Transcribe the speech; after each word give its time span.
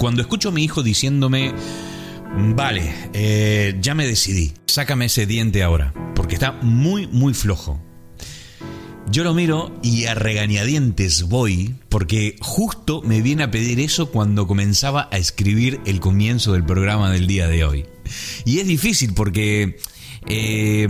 Cuando 0.00 0.22
escucho 0.22 0.48
a 0.48 0.52
mi 0.52 0.64
hijo 0.64 0.82
diciéndome, 0.82 1.52
vale, 2.54 2.90
eh, 3.12 3.76
ya 3.82 3.94
me 3.94 4.06
decidí, 4.06 4.54
sácame 4.64 5.04
ese 5.04 5.26
diente 5.26 5.62
ahora, 5.62 5.92
porque 6.14 6.36
está 6.36 6.52
muy, 6.52 7.06
muy 7.08 7.34
flojo. 7.34 7.78
Yo 9.10 9.24
lo 9.24 9.34
miro 9.34 9.78
y 9.82 10.06
a 10.06 10.14
regañadientes 10.14 11.24
voy, 11.24 11.74
porque 11.90 12.36
justo 12.40 13.02
me 13.02 13.20
viene 13.20 13.42
a 13.42 13.50
pedir 13.50 13.78
eso 13.78 14.10
cuando 14.10 14.46
comenzaba 14.46 15.10
a 15.12 15.18
escribir 15.18 15.82
el 15.84 16.00
comienzo 16.00 16.54
del 16.54 16.64
programa 16.64 17.10
del 17.10 17.26
día 17.26 17.46
de 17.46 17.64
hoy. 17.64 17.86
Y 18.46 18.60
es 18.60 18.66
difícil 18.66 19.12
porque 19.12 19.76
eh, 20.26 20.88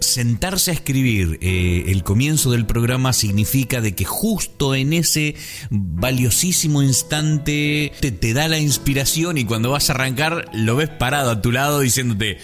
sentarse 0.00 0.70
a 0.70 0.74
escribir 0.74 1.38
eh, 1.40 1.84
el 1.88 2.02
comienzo 2.02 2.50
del 2.50 2.66
programa 2.66 3.12
significa 3.12 3.80
de 3.80 3.94
que 3.94 4.04
justo 4.04 4.74
en 4.74 4.92
ese 4.92 5.36
valiosísimo 5.70 6.82
instante 6.82 7.92
te, 8.00 8.10
te 8.10 8.32
da 8.32 8.48
la 8.48 8.58
inspiración 8.58 9.38
y 9.38 9.44
cuando 9.44 9.70
vas 9.70 9.90
a 9.90 9.92
arrancar 9.92 10.46
lo 10.52 10.76
ves 10.76 10.88
parado 10.88 11.30
a 11.30 11.42
tu 11.42 11.52
lado 11.52 11.80
diciéndote 11.80 12.38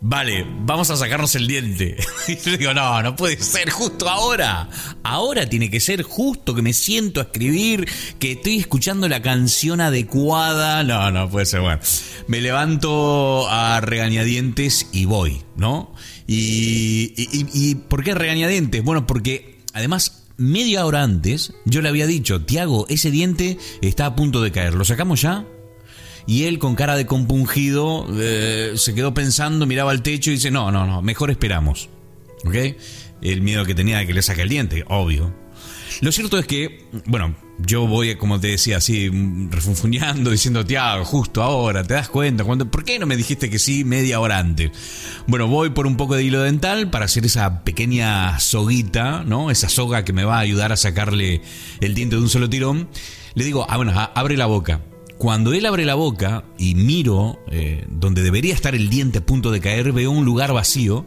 vale, 0.00 0.46
vamos 0.48 0.90
a 0.90 0.96
sacarnos 0.96 1.34
el 1.34 1.46
diente. 1.46 1.96
Y 2.28 2.36
yo 2.36 2.56
digo, 2.56 2.74
no, 2.74 3.02
no 3.02 3.16
puede 3.16 3.36
ser 3.42 3.70
justo 3.70 4.08
ahora. 4.08 4.68
Ahora 5.02 5.48
tiene 5.48 5.70
que 5.70 5.80
ser 5.80 6.02
justo 6.02 6.54
que 6.54 6.62
me 6.62 6.72
siento 6.72 7.20
a 7.20 7.24
escribir, 7.24 7.88
que 8.18 8.32
estoy 8.32 8.58
escuchando 8.58 9.08
la 9.08 9.22
canción 9.22 9.80
adecuada. 9.80 10.84
No, 10.84 11.10
no 11.10 11.28
puede 11.28 11.46
ser. 11.46 11.60
Bueno, 11.60 11.80
me 12.26 12.40
levanto 12.40 13.48
a 13.48 13.80
regañadientes 13.80 14.88
y 14.92 15.06
voy, 15.06 15.42
¿no? 15.56 15.92
Y, 16.32 17.12
y, 17.16 17.74
¿por 17.74 18.04
qué 18.04 18.14
regañadientes? 18.14 18.84
Bueno, 18.84 19.04
porque 19.04 19.58
además 19.72 20.28
media 20.36 20.86
hora 20.86 21.02
antes 21.02 21.54
yo 21.64 21.82
le 21.82 21.88
había 21.88 22.06
dicho, 22.06 22.42
Tiago, 22.42 22.86
ese 22.88 23.10
diente 23.10 23.58
está 23.82 24.06
a 24.06 24.14
punto 24.14 24.40
de 24.40 24.52
caer. 24.52 24.74
¿Lo 24.74 24.84
sacamos 24.84 25.22
ya? 25.22 25.44
Y 26.28 26.44
él 26.44 26.60
con 26.60 26.76
cara 26.76 26.94
de 26.94 27.04
compungido 27.04 28.06
eh, 28.16 28.74
se 28.76 28.94
quedó 28.94 29.12
pensando, 29.12 29.66
miraba 29.66 29.90
al 29.90 30.02
techo 30.02 30.30
y 30.30 30.34
dice, 30.34 30.52
no, 30.52 30.70
no, 30.70 30.86
no, 30.86 31.02
mejor 31.02 31.32
esperamos. 31.32 31.88
¿Ok? 32.44 32.76
El 33.22 33.42
miedo 33.42 33.64
que 33.64 33.74
tenía 33.74 33.98
de 33.98 34.06
que 34.06 34.14
le 34.14 34.22
saque 34.22 34.42
el 34.42 34.48
diente, 34.48 34.84
obvio. 34.86 35.34
Lo 36.00 36.12
cierto 36.12 36.38
es 36.38 36.46
que, 36.46 36.86
bueno, 37.06 37.34
yo 37.66 37.86
voy, 37.86 38.16
como 38.16 38.40
te 38.40 38.48
decía, 38.48 38.78
así 38.78 39.10
refunfuñando, 39.50 40.30
diciendo, 40.30 40.64
Tiago, 40.64 41.04
justo 41.04 41.42
ahora, 41.42 41.84
¿te 41.84 41.94
das 41.94 42.08
cuenta? 42.08 42.44
¿Por 42.44 42.84
qué 42.84 42.98
no 42.98 43.06
me 43.06 43.16
dijiste 43.16 43.50
que 43.50 43.58
sí 43.58 43.84
media 43.84 44.20
hora 44.20 44.38
antes? 44.38 44.70
Bueno, 45.26 45.46
voy 45.46 45.70
por 45.70 45.86
un 45.86 45.96
poco 45.96 46.16
de 46.16 46.24
hilo 46.24 46.42
dental 46.42 46.90
para 46.90 47.04
hacer 47.04 47.24
esa 47.26 47.64
pequeña 47.64 48.38
soguita, 48.40 49.24
¿no? 49.24 49.50
Esa 49.50 49.68
soga 49.68 50.04
que 50.04 50.12
me 50.12 50.24
va 50.24 50.36
a 50.36 50.40
ayudar 50.40 50.72
a 50.72 50.76
sacarle 50.76 51.42
el 51.80 51.94
diente 51.94 52.16
de 52.16 52.22
un 52.22 52.28
solo 52.28 52.48
tirón. 52.48 52.88
Le 53.34 53.44
digo, 53.44 53.66
ah, 53.68 53.76
bueno, 53.76 53.92
abre 54.14 54.36
la 54.36 54.46
boca. 54.46 54.82
Cuando 55.18 55.52
él 55.52 55.66
abre 55.66 55.84
la 55.84 55.94
boca 55.94 56.44
y 56.58 56.74
miro 56.74 57.40
eh, 57.50 57.84
donde 57.90 58.22
debería 58.22 58.54
estar 58.54 58.74
el 58.74 58.88
diente 58.88 59.18
a 59.18 59.26
punto 59.26 59.50
de 59.50 59.60
caer, 59.60 59.92
veo 59.92 60.10
un 60.10 60.24
lugar 60.24 60.52
vacío. 60.52 61.06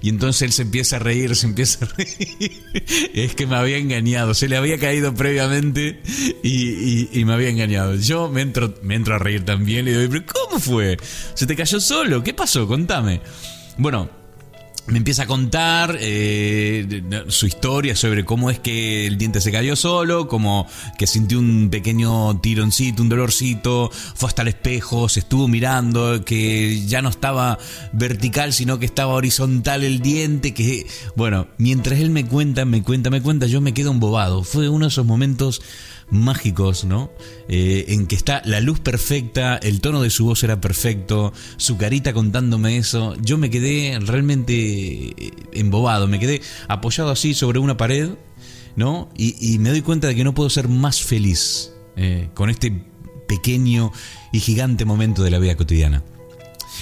Y 0.00 0.08
entonces 0.08 0.42
él 0.42 0.52
se 0.52 0.62
empieza 0.62 0.96
a 0.96 0.98
reír, 0.98 1.34
se 1.36 1.46
empieza 1.46 1.84
a 1.84 1.88
reír. 1.88 2.62
es 3.14 3.34
que 3.34 3.46
me 3.46 3.56
había 3.56 3.78
engañado, 3.78 4.34
se 4.34 4.48
le 4.48 4.56
había 4.56 4.78
caído 4.78 5.14
previamente 5.14 6.00
y, 6.42 7.24
me 7.24 7.32
había 7.32 7.48
engañado. 7.48 7.94
Yo 7.96 8.28
me 8.28 8.42
entro, 8.42 8.74
me 8.82 8.94
entro 8.94 9.14
a 9.14 9.18
reír 9.18 9.44
también 9.44 9.86
y 9.86 9.92
le 9.92 9.98
digo, 10.00 10.12
¿pero 10.12 10.24
cómo 10.26 10.60
fue? 10.60 10.96
¿Se 11.34 11.46
te 11.46 11.56
cayó 11.56 11.80
solo? 11.80 12.22
¿Qué 12.22 12.34
pasó? 12.34 12.66
Contame. 12.66 13.20
Bueno, 13.78 14.21
me 14.86 14.98
empieza 14.98 15.22
a 15.22 15.26
contar 15.26 15.96
eh, 16.00 17.24
su 17.28 17.46
historia 17.46 17.94
sobre 17.94 18.24
cómo 18.24 18.50
es 18.50 18.58
que 18.58 19.06
el 19.06 19.16
diente 19.16 19.40
se 19.40 19.52
cayó 19.52 19.76
solo, 19.76 20.26
como 20.26 20.66
que 20.98 21.06
sintió 21.06 21.38
un 21.38 21.68
pequeño 21.70 22.40
tironcito, 22.40 23.02
un 23.02 23.08
dolorcito, 23.08 23.90
fue 23.92 24.28
hasta 24.28 24.42
el 24.42 24.48
espejo, 24.48 25.08
se 25.08 25.20
estuvo 25.20 25.46
mirando, 25.46 26.24
que 26.24 26.84
ya 26.86 27.00
no 27.00 27.10
estaba 27.10 27.58
vertical, 27.92 28.52
sino 28.52 28.78
que 28.80 28.86
estaba 28.86 29.14
horizontal 29.14 29.84
el 29.84 30.00
diente, 30.00 30.52
que 30.52 30.86
bueno, 31.14 31.46
mientras 31.58 32.00
él 32.00 32.10
me 32.10 32.26
cuenta, 32.26 32.64
me 32.64 32.82
cuenta, 32.82 33.10
me 33.10 33.22
cuenta, 33.22 33.46
yo 33.46 33.60
me 33.60 33.74
quedo 33.74 33.92
embobado. 33.92 34.42
Fue 34.42 34.68
uno 34.68 34.86
de 34.86 34.88
esos 34.88 35.06
momentos 35.06 35.62
mágicos, 36.12 36.84
¿no? 36.84 37.10
Eh, 37.48 37.86
en 37.88 38.06
que 38.06 38.14
está 38.14 38.42
la 38.44 38.60
luz 38.60 38.78
perfecta, 38.78 39.56
el 39.56 39.80
tono 39.80 40.02
de 40.02 40.10
su 40.10 40.26
voz 40.26 40.44
era 40.44 40.60
perfecto, 40.60 41.32
su 41.56 41.78
carita 41.78 42.12
contándome 42.12 42.76
eso. 42.76 43.16
Yo 43.22 43.38
me 43.38 43.50
quedé 43.50 43.98
realmente 43.98 44.54
eh, 44.54 45.32
embobado, 45.52 46.06
me 46.06 46.20
quedé 46.20 46.42
apoyado 46.68 47.10
así 47.10 47.32
sobre 47.32 47.58
una 47.58 47.78
pared, 47.78 48.10
¿no? 48.76 49.08
Y, 49.16 49.58
me 49.58 49.70
doy 49.70 49.80
cuenta 49.80 50.06
de 50.06 50.14
que 50.14 50.22
no 50.22 50.34
puedo 50.34 50.50
ser 50.50 50.68
más 50.68 51.02
feliz 51.02 51.72
eh, 51.96 52.28
con 52.34 52.50
este 52.50 52.84
pequeño 53.26 53.90
y 54.32 54.40
gigante 54.40 54.84
momento 54.84 55.22
de 55.22 55.30
la 55.30 55.38
vida 55.38 55.56
cotidiana. 55.56 56.04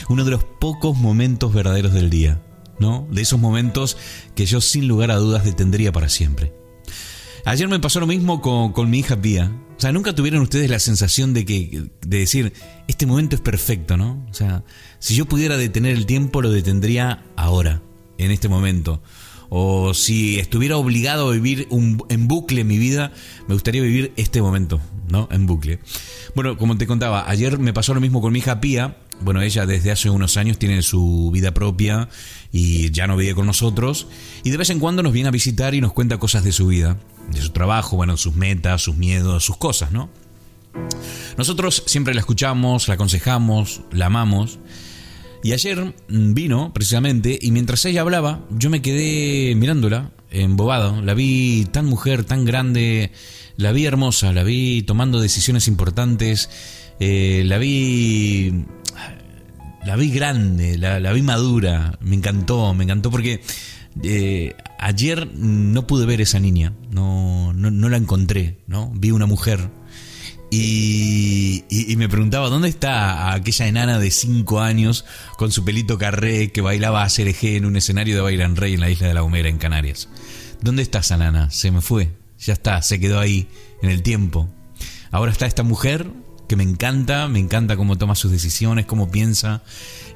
Uno 0.09 0.25
de 0.25 0.33
los 0.33 0.43
pocos 0.43 0.97
momentos 0.97 1.55
verdaderos 1.55 1.93
del 1.93 2.11
día, 2.11 2.43
¿no? 2.81 3.07
De 3.13 3.23
esos 3.23 3.39
momentos 3.39 3.97
que 4.35 4.47
yo 4.47 4.61
sin 4.61 4.89
lugar 4.89 5.13
a 5.13 5.17
dudas 5.17 5.45
detendría 5.45 5.93
para 5.93 6.09
siempre. 6.09 6.60
Ayer 7.51 7.67
me 7.67 7.81
pasó 7.81 7.99
lo 7.99 8.07
mismo 8.07 8.41
con, 8.41 8.91
mi 8.91 9.01
hija 9.01 9.21
Pía. 9.21 9.51
O 9.77 9.81
sea, 9.81 9.91
nunca 9.91 10.15
tuvieron 10.15 10.41
ustedes 10.41 10.71
la 10.71 10.79
sensación 10.79 11.35
de 11.35 11.45
que 11.45 11.83
de 12.01 12.19
decir, 12.19 12.53
este 12.87 13.07
momento 13.07 13.35
es 13.35 13.43
perfecto, 13.43 13.97
¿no? 13.97 14.25
O 14.31 14.35
sea, 14.35 14.63
si 15.01 15.17
yo 15.17 15.27
pudiera 15.27 15.57
detener 15.57 15.97
el 15.97 16.07
tiempo, 16.07 16.43
lo 16.43 16.53
detendría 16.53 17.25
ahora, 17.35 17.83
en 18.19 18.31
este 18.31 18.49
momento. 18.49 19.03
O 19.49 19.95
si 19.95 20.39
estuviera 20.39 20.77
obligado 20.77 21.29
a 21.29 21.33
vivir 21.33 21.67
un, 21.71 22.05
en 22.09 22.29
bucle 22.29 22.63
mi 22.63 22.79
vida, 22.79 23.11
me 23.49 23.55
gustaría 23.55 23.83
vivir 23.83 24.13
este 24.15 24.41
momento, 24.41 24.81
¿no? 25.09 25.29
En 25.33 25.47
bucle. 25.49 25.81
Bueno, 26.37 26.57
como 26.57 26.79
te 26.79 26.87
contaba, 26.87 27.29
ayer 27.29 27.59
me 27.59 27.73
pasó 27.73 27.95
lo 27.95 28.01
mismo 28.01 28.21
con 28.21 28.33
mi 28.33 28.39
hija 28.39 28.61
Pía. 28.61 28.97
Bueno, 29.23 29.43
ella 29.43 29.67
desde 29.67 29.91
hace 29.91 30.09
unos 30.09 30.37
años 30.37 30.57
tiene 30.57 30.83
su 30.83 31.33
vida 31.35 31.53
propia 31.53 32.09
y 32.53 32.91
ya 32.91 33.07
no 33.07 33.17
vive 33.17 33.35
con 33.35 33.47
nosotros. 33.47 34.07
Y 34.45 34.51
de 34.51 34.57
vez 34.57 34.71
en 34.71 34.81
cuando 34.81 35.03
nos 35.03 35.13
viene 35.13 35.29
a 35.29 35.33
visitar 35.33 35.75
y 35.75 35.81
nos 35.81 35.93
cuenta 35.93 36.19
cosas 36.19 36.45
de 36.45 36.53
su 36.53 36.67
vida 36.67 36.97
de 37.31 37.41
su 37.41 37.51
trabajo, 37.51 37.97
bueno, 37.97 38.17
sus 38.17 38.35
metas, 38.35 38.83
sus 38.83 38.97
miedos, 38.97 39.45
sus 39.45 39.57
cosas, 39.57 39.93
¿no? 39.93 40.09
Nosotros 41.37 41.83
siempre 41.87 42.15
la 42.15 42.21
escuchamos, 42.21 42.89
la 42.89 42.95
aconsejamos, 42.95 43.83
la 43.93 44.07
amamos. 44.07 44.59
Y 45.43 45.53
ayer 45.53 45.95
vino, 46.09 46.73
precisamente, 46.73 47.39
y 47.41 47.51
mientras 47.51 47.85
ella 47.85 48.03
hablaba, 48.03 48.45
yo 48.51 48.69
me 48.69 48.83
quedé 48.83 49.55
mirándola, 49.55 50.11
embobado. 50.31 51.01
La 51.03 51.15
vi 51.15 51.67
tan 51.73 51.87
mujer, 51.87 52.25
tan 52.25 52.45
grande, 52.45 53.13
la 53.57 53.73
vi 53.73 53.87
hermosa, 53.87 54.33
la 54.33 54.45
vi 54.45 54.83
tomando 54.83 55.21
decisiones 55.21 55.67
importantes, 55.67 56.51
eh, 57.01 57.43
la 57.47 57.59
vi. 57.59 58.67
La 59.85 59.97
vi 59.97 60.11
grande, 60.11 60.77
la, 60.79 61.01
la 61.01 61.13
vi 61.13 61.23
madura, 61.23 61.99
me 62.01 62.17
encantó, 62.17 62.75
me 62.75 62.85
encantó 62.85 63.11
porque 63.11 63.41
eh, 64.03 64.55
ayer 64.79 65.29
no 65.35 65.87
pude 65.87 66.07
ver 66.07 66.21
esa 66.21 66.39
niña, 66.39 66.73
no, 66.91 67.53
no, 67.53 67.89
la 67.89 67.97
encontré, 67.97 68.59
¿no? 68.67 68.93
Vi 68.95 69.11
una 69.11 69.27
mujer 69.27 69.69
y, 70.51 71.65
me 71.97 72.09
preguntaba 72.09 72.49
dónde 72.49 72.69
está 72.69 73.33
aquella 73.33 73.67
enana 73.67 73.99
de 73.99 74.11
5 74.11 74.61
años 74.61 75.05
con 75.37 75.53
su 75.53 75.65
pelito 75.65 75.99
carré 75.99 76.51
que 76.51 76.61
bailaba 76.61 77.05
a 77.05 77.09
CRG 77.09 77.57
en 77.57 77.67
un 77.67 77.77
escenario 77.77 78.15
de 78.15 78.23
Bailan 78.23 78.57
Rey 78.57 78.75
en 78.75 78.81
la 78.81 78.91
isla 78.91 79.09
de 79.09 79.15
La 79.15 79.21
Gomera, 79.21 79.49
en 79.49 79.59
Canarias. 79.59 80.09
¿Dónde 80.61 80.83
está 80.83 81.01
esa 81.01 81.17
nana? 81.17 81.51
Se 81.51 81.71
me 81.71 81.81
fue, 81.81 82.11
ya 82.39 82.53
está, 82.53 82.81
se 82.83 83.01
quedó 83.01 83.19
ahí, 83.19 83.49
en 83.83 83.91
el 83.91 84.03
tiempo. 84.03 84.49
Ahora 85.11 85.33
está 85.33 85.47
esta 85.47 85.63
mujer 85.63 86.11
que 86.51 86.57
me 86.57 86.65
encanta, 86.65 87.29
me 87.29 87.39
encanta 87.39 87.77
cómo 87.77 87.97
toma 87.97 88.17
sus 88.17 88.33
decisiones, 88.33 88.85
cómo 88.85 89.09
piensa. 89.09 89.63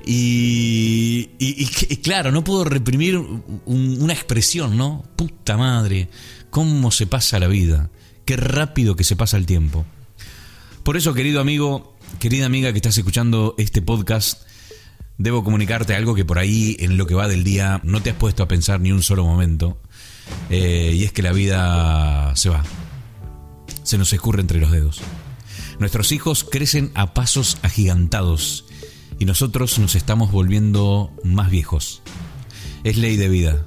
Y, 0.05 1.27
claro, 2.03 2.33
no 2.33 2.43
puedo 2.43 2.65
reprimir 2.65 3.17
una 3.67 4.13
expresión, 4.13 4.77
¿no? 4.77 5.05
Puta 5.15 5.57
madre, 5.57 6.09
cómo 6.51 6.91
se 6.91 7.07
pasa 7.07 7.39
la 7.39 7.47
vida, 7.47 7.89
qué 8.25 8.37
rápido 8.37 8.97
que 8.97 9.05
se 9.05 9.15
pasa 9.15 9.37
el 9.37 9.47
tiempo. 9.47 9.87
Por 10.83 10.97
eso, 10.97 11.15
querido 11.15 11.41
amigo, 11.41 11.97
querida 12.19 12.47
amiga 12.47 12.73
que 12.73 12.79
estás 12.79 12.99
escuchando 12.99 13.55
este 13.57 13.81
podcast, 13.81 14.43
debo 15.19 15.45
comunicarte 15.45 15.95
algo 15.95 16.17
que 16.17 16.25
por 16.25 16.41
ahí, 16.41 16.77
en 16.81 16.97
lo 16.97 17.07
que 17.07 17.15
va 17.15 17.29
del 17.29 17.45
día, 17.45 17.81
no 17.85 18.03
te 18.03 18.11
has 18.11 18.17
puesto 18.17 18.43
a 18.43 18.49
pensar 18.49 18.81
ni 18.81 18.91
un 18.91 19.05
solo 19.05 19.25
momento. 19.25 19.79
Eh, 20.51 20.95
y 20.97 21.05
es 21.05 21.13
que 21.13 21.23
la 21.23 21.31
vida 21.31 22.35
se 22.35 22.49
va. 22.49 22.65
Se 23.85 23.99
nos 23.99 24.13
escurre 24.13 24.41
entre 24.41 24.59
los 24.59 24.73
dedos. 24.73 25.01
Nuestros 25.79 26.13
hijos 26.13 26.45
crecen 26.45 26.93
a 26.95 27.15
pasos 27.15 27.59
agigantados 27.63 28.65
y 29.19 29.25
nosotros 29.25 29.79
nos 29.79 29.95
estamos 29.95 30.31
volviendo 30.31 31.13
más 31.25 31.51
viejos. 31.51 32.03
Es 32.85 32.97
ley 32.97 33.17
de 33.17 33.29
vida. 33.29 33.67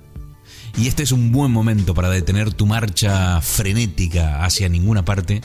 Y 0.78 0.88
este 0.88 1.04
es 1.04 1.12
un 1.12 1.32
buen 1.32 1.52
momento 1.52 1.94
para 1.94 2.10
detener 2.10 2.54
tu 2.54 2.66
marcha 2.66 3.42
frenética 3.42 4.46
hacia 4.46 4.70
ninguna 4.70 5.04
parte. 5.04 5.42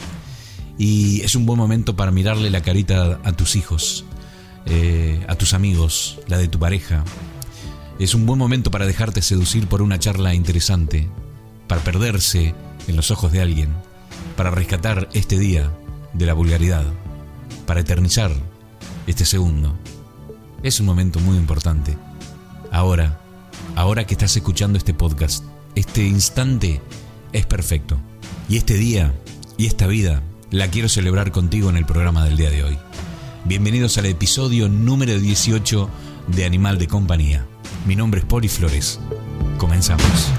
Y 0.79 1.21
es 1.23 1.35
un 1.35 1.47
buen 1.47 1.59
momento 1.59 1.97
para 1.97 2.11
mirarle 2.11 2.51
la 2.51 2.63
carita 2.63 3.21
a 3.25 3.33
tus 3.33 3.57
hijos, 3.57 4.05
eh, 4.67 5.25
a 5.29 5.35
tus 5.35 5.55
amigos, 5.55 6.21
la 6.29 6.39
de 6.39 6.49
tu 6.49 6.59
pareja. 6.59 7.05
Es 7.99 8.15
un 8.15 8.27
buen 8.27 8.39
momento 8.39 8.71
para 8.71 8.87
dejarte 8.87 9.23
seducir 9.23 9.67
por 9.69 9.83
una 9.83 9.99
charla 9.99 10.35
interesante, 10.35 11.09
para 11.67 11.83
perderse 11.83 12.55
en 12.87 12.97
los 12.97 13.11
ojos 13.11 13.33
de 13.33 13.41
alguien, 13.41 13.71
para 14.37 14.51
rescatar 14.51 15.09
este 15.13 15.39
día 15.39 15.73
de 16.13 16.27
la 16.27 16.35
vulgaridad. 16.35 16.85
para 17.67 17.81
eternizar 17.81 18.33
este 19.07 19.25
segundo. 19.25 19.73
Es 20.63 20.81
un 20.81 20.87
momento 20.87 21.21
muy 21.21 21.37
importante. 21.37 21.97
Ahora, 22.71 23.21
ahora 23.77 24.07
que 24.07 24.15
estás 24.15 24.37
escuchando 24.37 24.79
este 24.79 24.95
podcast, 24.95 25.45
este 25.75 26.05
instante 26.05 26.81
es 27.33 27.47
perfecto. 27.47 27.99
Y 28.49 28.57
este 28.57 28.75
día 28.75 29.15
y 29.57 29.67
esta 29.67 29.87
vida 29.87 30.23
la 30.51 30.69
quiero 30.69 30.89
celebrar 30.89 31.31
contigo 31.33 31.71
en 31.71 31.77
el 31.77 31.87
programa 31.87 32.25
del 32.25 32.37
día 32.37 32.51
de 32.51 32.65
hoy. 32.65 32.79
Bienvenidos 33.45 33.99
al 33.99 34.07
episodio 34.07 34.69
número 34.69 35.19
18 35.19 35.89
de 36.29 36.45
Animal 36.45 36.79
de 36.79 36.89
Compañía. 36.89 37.47
Mi 37.87 37.97
nombre 37.97 38.21
es 38.21 38.27
Poli 38.27 38.49
Flores. 38.49 39.01
Comenzamos. 39.59 40.31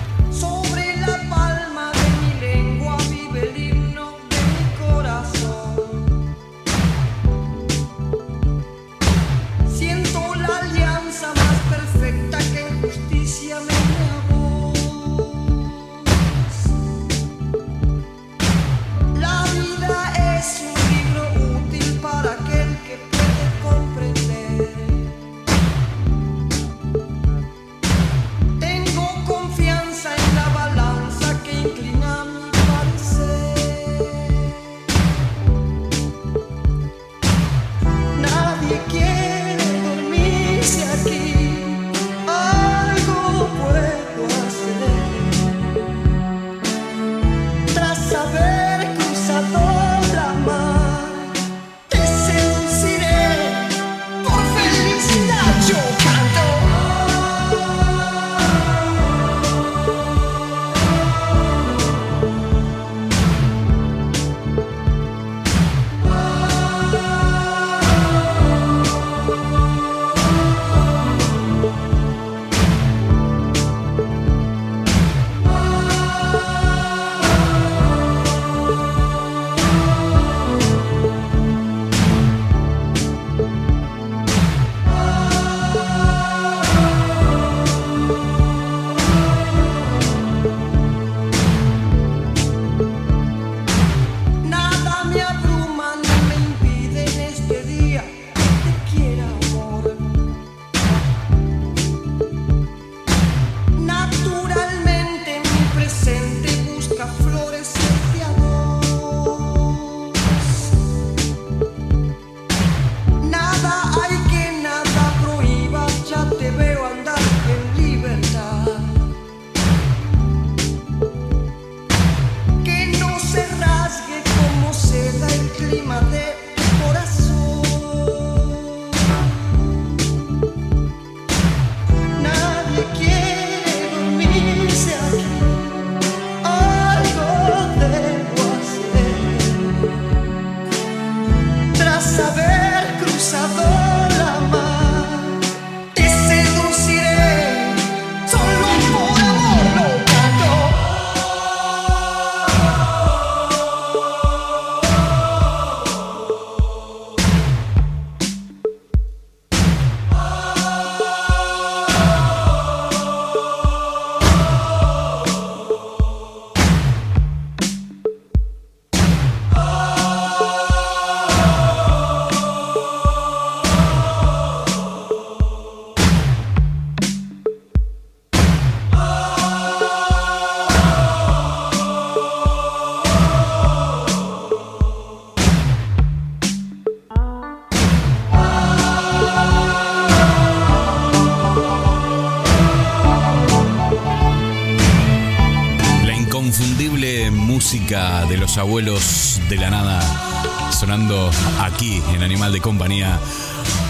Abuelos 198.74 199.40
de 199.50 199.58
la 199.58 199.70
nada 199.70 200.72
sonando 200.72 201.30
aquí 201.60 202.02
en 202.12 202.24
Animal 202.24 202.52
de 202.52 202.60
Compañía. 202.60 203.20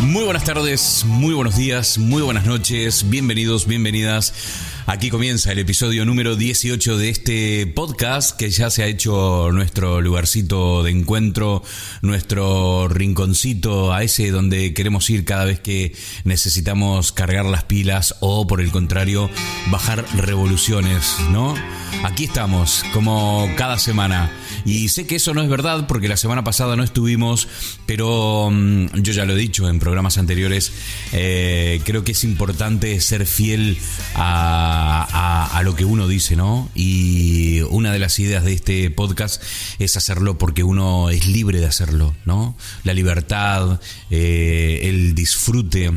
Muy 0.01 0.25
buenas 0.25 0.43
tardes, 0.43 1.05
muy 1.07 1.33
buenos 1.33 1.55
días, 1.55 1.97
muy 1.97 2.21
buenas 2.21 2.45
noches, 2.45 3.09
bienvenidos, 3.09 3.65
bienvenidas. 3.65 4.33
Aquí 4.85 5.09
comienza 5.09 5.53
el 5.53 5.59
episodio 5.59 6.03
número 6.03 6.35
18 6.35 6.97
de 6.97 7.09
este 7.09 7.65
podcast 7.67 8.37
que 8.37 8.49
ya 8.49 8.69
se 8.69 8.83
ha 8.83 8.87
hecho 8.87 9.53
nuestro 9.53 10.01
lugarcito 10.01 10.83
de 10.83 10.91
encuentro, 10.91 11.63
nuestro 12.01 12.89
rinconcito 12.89 13.93
a 13.93 14.03
ese 14.03 14.31
donde 14.31 14.73
queremos 14.73 15.09
ir 15.09 15.23
cada 15.23 15.45
vez 15.45 15.61
que 15.61 15.95
necesitamos 16.25 17.13
cargar 17.13 17.45
las 17.45 17.63
pilas 17.63 18.15
o 18.19 18.45
por 18.47 18.59
el 18.59 18.69
contrario 18.71 19.29
bajar 19.71 20.03
revoluciones, 20.17 21.15
¿no? 21.31 21.55
Aquí 22.03 22.25
estamos, 22.25 22.83
como 22.91 23.49
cada 23.55 23.79
semana. 23.79 24.29
Y 24.65 24.89
sé 24.89 25.05
que 25.05 25.15
eso 25.15 25.33
no 25.33 25.41
es 25.41 25.49
verdad 25.49 25.87
porque 25.87 26.07
la 26.07 26.17
semana 26.17 26.43
pasada 26.43 26.75
no 26.75 26.83
estuvimos, 26.83 27.47
pero 27.85 28.49
mm, 28.51 29.01
yo 29.01 29.13
ya 29.13 29.25
lo 29.25 29.33
he 29.33 29.37
dicho 29.37 29.67
en 29.67 29.79
programas 29.79 30.17
anteriores, 30.17 30.71
eh, 31.11 31.81
creo 31.83 32.03
que 32.03 32.13
es 32.13 32.23
importante 32.23 32.99
ser 33.01 33.25
fiel 33.25 33.77
a, 34.15 35.49
a, 35.53 35.63
lo 35.63 35.75
que 35.75 35.85
uno 35.85 36.07
dice, 36.07 36.35
¿no? 36.35 36.69
Y 36.75 37.61
una 37.69 37.91
de 37.91 37.99
las 37.99 38.19
ideas 38.19 38.43
de 38.43 38.53
este 38.53 38.89
podcast 38.89 39.41
es 39.79 39.95
hacerlo 39.97 40.37
porque 40.37 40.63
uno 40.63 41.09
es 41.09 41.27
libre 41.27 41.59
de 41.59 41.67
hacerlo, 41.67 42.15
¿no? 42.25 42.55
La 42.83 42.93
libertad, 42.93 43.79
eh, 44.09 44.81
el 44.83 45.15
disfrute 45.15 45.91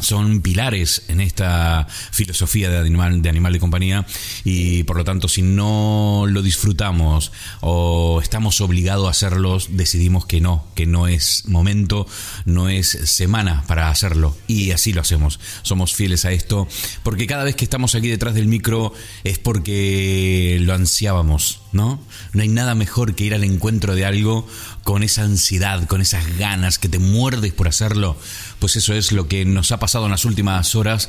son 0.00 0.40
pilares 0.40 1.02
en 1.08 1.20
esta 1.20 1.86
filosofía 2.10 2.70
de 2.70 2.78
animal, 2.78 3.22
de 3.22 3.28
animal 3.28 3.52
de 3.52 3.60
compañía 3.60 4.06
y 4.44 4.82
por 4.84 4.96
lo 4.96 5.04
tanto 5.04 5.28
si 5.28 5.42
no 5.42 6.24
lo 6.28 6.42
disfrutamos 6.42 7.32
o 7.60 8.20
estamos 8.22 8.60
obligados 8.60 9.06
a 9.06 9.10
hacerlos 9.10 9.68
decidimos 9.76 10.26
que 10.26 10.40
no, 10.40 10.66
que 10.74 10.86
no 10.86 11.06
es 11.06 11.46
momento, 11.46 12.06
no 12.44 12.68
es 12.68 12.88
semana 12.88 13.64
para 13.66 13.88
hacerlo 13.88 14.36
y 14.46 14.70
así 14.72 14.92
lo 14.92 15.00
hacemos. 15.00 15.40
Somos 15.62 15.94
fieles 15.94 16.24
a 16.24 16.32
esto 16.32 16.68
porque 17.02 17.26
cada 17.26 17.44
vez 17.44 17.56
que 17.56 17.64
estamos 17.64 17.94
aquí 17.94 18.08
detrás 18.08 18.34
del 18.34 18.46
micro 18.46 18.92
es 19.24 19.38
porque 19.38 20.58
lo 20.60 20.74
ansiábamos 20.74 21.60
¿no? 21.72 22.00
No 22.32 22.42
hay 22.42 22.48
nada 22.48 22.74
mejor 22.74 23.14
que 23.14 23.24
ir 23.24 23.34
al 23.34 23.44
encuentro 23.44 23.94
de 23.94 24.04
algo 24.04 24.46
con 24.84 25.02
esa 25.02 25.22
ansiedad, 25.22 25.86
con 25.86 26.00
esas 26.00 26.38
ganas 26.38 26.78
que 26.78 26.88
te 26.88 26.98
muerdes 26.98 27.52
por 27.52 27.68
hacerlo. 27.68 28.16
Pues 28.58 28.76
eso 28.76 28.94
es 28.94 29.12
lo 29.12 29.28
que 29.28 29.44
nos 29.44 29.72
ha 29.72 29.78
pasado 29.78 30.06
en 30.06 30.10
las 30.10 30.24
últimas 30.24 30.74
horas 30.74 31.08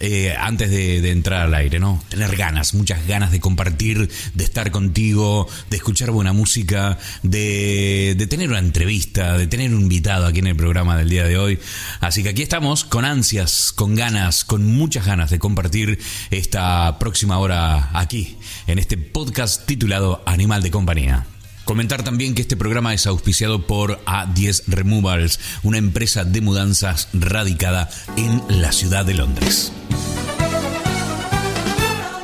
eh, 0.00 0.34
antes 0.36 0.70
de, 0.70 1.10
entrar 1.10 1.42
al 1.42 1.54
aire, 1.54 1.78
¿no? 1.78 2.02
Tener 2.08 2.34
ganas, 2.34 2.74
muchas 2.74 3.06
ganas 3.06 3.30
de 3.30 3.40
compartir, 3.40 4.10
de 4.34 4.44
estar 4.44 4.70
contigo, 4.70 5.46
de 5.70 5.76
escuchar 5.76 6.10
buena 6.10 6.32
música, 6.32 6.98
de, 7.22 8.14
de 8.16 8.26
tener 8.26 8.48
una 8.48 8.58
entrevista, 8.58 9.36
de 9.36 9.46
tener 9.46 9.72
un 9.72 9.82
invitado 9.82 10.26
aquí 10.26 10.40
en 10.40 10.48
el 10.48 10.56
programa 10.56 10.96
del 10.96 11.08
día 11.08 11.24
de 11.24 11.36
hoy. 11.36 11.58
Así 12.00 12.22
que 12.22 12.30
aquí 12.30 12.42
estamos 12.42 12.84
con 12.84 13.04
ansias, 13.04 13.72
con 13.72 13.94
ganas, 13.94 14.44
con 14.44 14.64
muchas 14.64 15.06
ganas 15.06 15.30
de 15.30 15.38
compartir 15.38 15.98
esta 16.30 16.98
próxima 16.98 17.38
hora 17.38 17.90
aquí, 17.96 18.36
en 18.66 18.78
este 18.78 18.96
podcast 18.96 19.66
titulado 19.66 20.22
Animal 20.26 20.62
de 20.62 20.70
Compañía. 20.70 21.31
Comentar 21.64 22.02
también 22.02 22.34
que 22.34 22.42
este 22.42 22.56
programa 22.56 22.92
es 22.92 23.06
auspiciado 23.06 23.66
por 23.66 24.04
A10 24.04 24.64
Removals, 24.66 25.38
una 25.62 25.78
empresa 25.78 26.24
de 26.24 26.40
mudanzas 26.40 27.08
radicada 27.12 27.88
en 28.16 28.42
la 28.48 28.72
ciudad 28.72 29.04
de 29.04 29.14
Londres. 29.14 29.72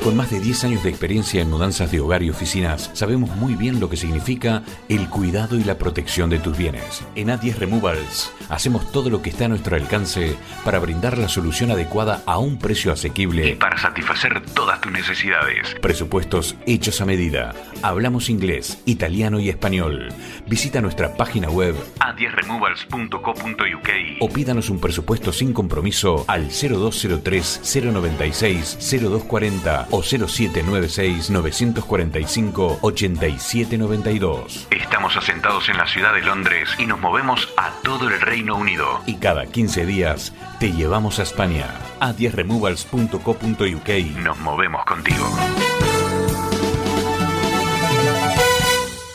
Con 0.08 0.16
más 0.16 0.30
de 0.30 0.40
10 0.40 0.64
años 0.64 0.82
de 0.84 0.88
experiencia 0.88 1.42
en 1.42 1.50
mudanzas 1.50 1.92
de 1.92 2.00
hogar 2.00 2.22
y 2.22 2.30
oficinas, 2.30 2.90
sabemos 2.94 3.28
muy 3.36 3.56
bien 3.56 3.78
lo 3.78 3.90
que 3.90 3.98
significa 3.98 4.62
el 4.88 5.06
cuidado 5.10 5.58
y 5.58 5.64
la 5.64 5.76
protección 5.76 6.30
de 6.30 6.38
tus 6.38 6.56
bienes. 6.56 7.04
En 7.14 7.28
A10 7.28 7.56
Removals 7.56 8.32
hacemos 8.48 8.90
todo 8.90 9.10
lo 9.10 9.20
que 9.20 9.28
está 9.28 9.44
a 9.44 9.48
nuestro 9.48 9.76
alcance 9.76 10.34
para 10.64 10.78
brindar 10.78 11.18
la 11.18 11.28
solución 11.28 11.72
adecuada 11.72 12.22
a 12.24 12.38
un 12.38 12.58
precio 12.58 12.90
asequible 12.90 13.50
y 13.50 13.54
para 13.56 13.76
satisfacer 13.76 14.42
todas 14.54 14.80
tus 14.80 14.90
necesidades. 14.92 15.74
Presupuestos 15.82 16.56
hechos 16.64 17.02
a 17.02 17.04
medida. 17.04 17.54
Hablamos 17.82 18.30
inglés, 18.30 18.80
italiano 18.86 19.40
y 19.40 19.50
español. 19.50 20.08
Visita 20.46 20.80
nuestra 20.80 21.18
página 21.18 21.50
web 21.50 21.74
a10removals.co.uk 22.00 23.88
o 24.20 24.28
pídanos 24.30 24.70
un 24.70 24.80
presupuesto 24.80 25.34
sin 25.34 25.52
compromiso 25.52 26.24
al 26.28 26.48
0203 26.48 27.60
096 27.92 28.78
0240 28.80 29.97
o 29.98 30.02
0796 30.02 31.30
945 31.30 32.78
8792. 32.82 34.68
Estamos 34.70 35.16
asentados 35.16 35.68
en 35.68 35.76
la 35.76 35.86
ciudad 35.86 36.14
de 36.14 36.22
Londres 36.22 36.68
y 36.78 36.86
nos 36.86 37.00
movemos 37.00 37.48
a 37.56 37.72
todo 37.82 38.08
el 38.08 38.20
Reino 38.20 38.56
Unido. 38.56 39.00
Y 39.06 39.16
cada 39.16 39.46
15 39.46 39.86
días 39.86 40.32
te 40.60 40.72
llevamos 40.72 41.18
a 41.18 41.24
España. 41.24 41.66
A 42.00 42.12
10removals.co.uk 42.12 43.88
nos 44.22 44.38
movemos 44.38 44.84
contigo. 44.84 45.26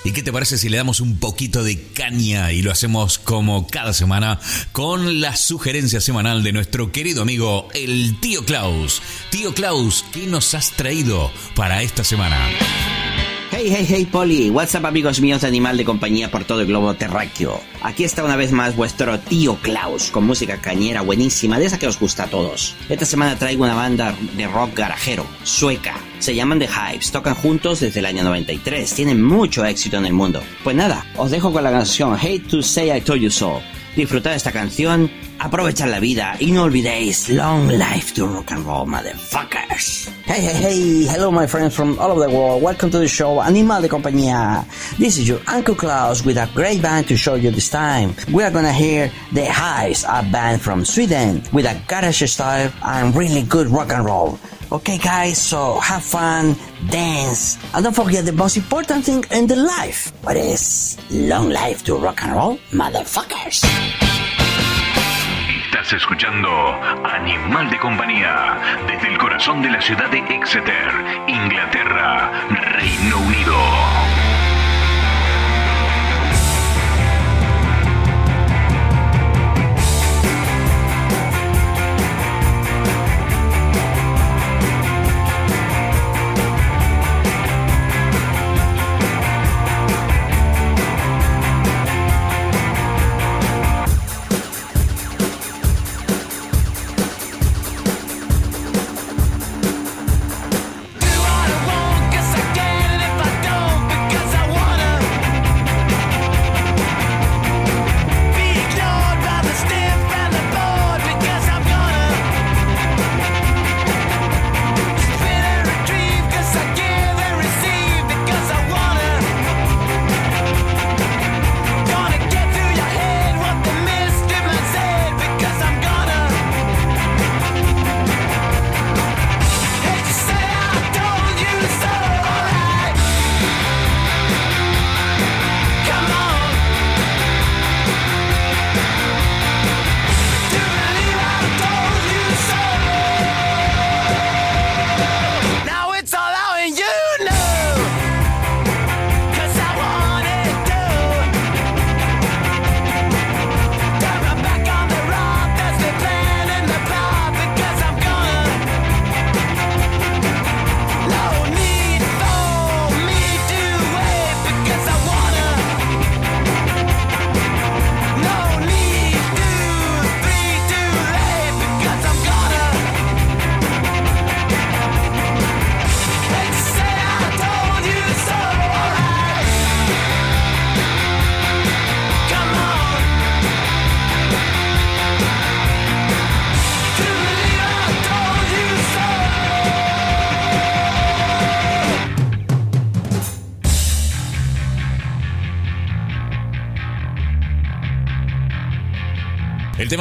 ¿Y 0.03 0.12
qué 0.12 0.22
te 0.22 0.33
parece 0.33 0.57
si 0.57 0.67
le 0.69 0.77
damos 0.77 1.00
un 1.00 1.17
poquito 1.17 1.63
de 1.63 1.81
caña 1.93 2.51
y 2.51 2.62
lo 2.62 2.72
hacemos 2.72 3.19
como 3.19 3.67
cada 3.67 3.93
semana 3.93 4.39
con 4.74 5.22
la 5.22 5.36
sugerencia 5.36 6.01
semanal 6.01 6.43
de 6.43 6.51
nuestro 6.51 6.91
querido 6.91 7.22
amigo 7.22 7.69
el 7.74 8.19
tío 8.19 8.43
Klaus? 8.43 9.01
Tío 9.29 9.53
Klaus, 9.53 10.03
¿qué 10.12 10.27
nos 10.27 10.53
has 10.55 10.72
traído 10.72 11.31
para 11.55 11.83
esta 11.83 12.03
semana? 12.03 12.38
Hey, 13.55 13.69
hey, 13.69 13.86
hey, 13.88 14.07
Poli. 14.12 14.50
What's 14.50 14.74
up, 14.74 14.88
amigos 14.88 15.22
míos 15.22 15.41
de 15.41 15.48
Animal 15.48 15.77
de 15.77 15.86
Compañía 15.86 16.31
por 16.31 16.43
todo 16.43 16.62
el 16.62 16.65
globo 16.65 16.95
terráqueo. 16.95 17.62
Aquí 17.83 18.03
está 18.03 18.24
una 18.24 18.36
vez 18.36 18.51
más 18.51 18.75
vuestro 18.75 19.19
tío 19.19 19.57
Klaus, 19.57 20.10
con 20.10 20.25
música 20.25 20.60
cañera 20.60 21.01
buenísima, 21.01 21.60
de 21.60 21.67
esa 21.67 21.77
que 21.77 21.86
os 21.86 22.00
gusta 22.00 22.24
a 22.24 22.27
todos. 22.31 22.75
Esta 22.89 23.05
semana 23.05 23.38
traigo 23.38 23.63
una 23.63 23.75
banda 23.75 24.15
de 24.36 24.48
rock 24.48 24.75
garajero, 24.75 25.27
sueca. 25.43 25.93
Se 26.17 26.33
llaman 26.33 26.57
The 26.57 26.67
Hives, 26.67 27.12
tocan 27.12 27.36
juntos 27.36 27.81
desde 27.81 28.00
el 28.00 28.07
año 28.07 28.24
93, 28.24 28.91
tienen 28.91 29.22
mucho 29.22 29.63
éxito 29.63 29.98
en 29.98 30.07
el 30.07 30.13
mundo. 30.13 30.41
Pues 30.63 30.75
nada, 30.75 31.05
os 31.15 31.29
dejo 31.29 31.53
con 31.53 31.63
la 31.63 31.69
canción 31.69 32.17
Hate 32.19 32.48
to 32.50 32.63
Say 32.63 32.91
I 32.91 33.01
Told 33.01 33.22
You 33.22 33.29
So. 33.29 33.62
Disfrutad 33.95 34.33
esta 34.33 34.51
canción, 34.51 35.12
aprovechad 35.38 35.88
la 35.88 36.00
vida 36.00 36.35
y 36.39 36.51
no 36.51 36.63
olvidéis 36.63 37.29
Long 37.29 37.67
Life 37.67 38.15
to 38.15 38.25
Rock 38.25 38.51
and 38.51 38.65
Roll, 38.65 38.88
motherfuckers. 38.88 40.09
Hey, 40.25 40.41
hey, 40.41 40.53
hey, 40.53 41.07
hello 41.07 41.31
my 41.31 41.45
friends 41.45 41.75
from 41.75 42.00
all 42.00 42.09
over 42.09 42.27
the 42.27 42.35
world. 42.35 42.63
Welcome 42.63 42.89
to 42.89 42.97
the 42.97 43.07
show 43.07 43.39
Animal 43.39 43.83
de 43.83 43.89
Compañía. 43.89 44.65
This 44.97 45.19
is 45.19 45.29
your 45.29 45.39
Uncle 45.45 45.75
Klaus 45.75 46.25
with 46.25 46.38
a 46.38 46.50
great 46.55 46.81
band 46.81 47.07
to 47.09 47.15
show 47.15 47.35
you 47.35 47.51
this 47.51 47.69
time. 47.69 48.15
We 48.33 48.41
are 48.41 48.50
gonna 48.50 48.73
hear 48.73 49.12
The 49.31 49.45
Hives, 49.45 50.05
a 50.09 50.23
band 50.23 50.62
from 50.63 50.85
Sweden 50.85 51.43
with 51.53 51.65
a 51.65 51.79
garage 51.88 52.23
style 52.23 52.73
and 52.83 53.15
really 53.15 53.43
good 53.43 53.67
rock 53.67 53.91
and 53.91 54.05
roll. 54.05 54.39
Okay, 54.74 54.98
guys, 54.98 55.38
so 55.38 55.77
have 55.80 56.01
fun, 56.01 56.56
dance, 56.89 57.60
and 57.75 57.84
don't 57.84 57.94
forget 57.94 58.25
the 58.25 58.32
most 58.32 58.58
important 58.58 59.06
thing 59.06 59.24
in 59.30 59.46
the 59.46 59.56
life. 59.56 60.12
What 60.24 60.36
is 60.36 60.98
long 61.12 61.51
life 61.51 61.84
to 61.84 61.96
rock 61.96 62.24
and 62.24 62.34
roll, 62.34 62.58
motherfuckers? 62.72 63.62
Estás 65.70 65.94
escuchando 65.94 66.50
Animal 66.50 67.70
de 67.70 67.77
Compañía 67.77 68.58
desde 68.88 69.13
el 69.13 69.20
corazón 69.20 69.62
de 69.62 69.70
la 69.70 69.80
ciudad 69.80 70.10
de 70.10 70.18
Exeter, 70.18 70.89
Inglaterra, 71.27 72.32
Reino 72.50 73.20
Unido. 73.20 73.52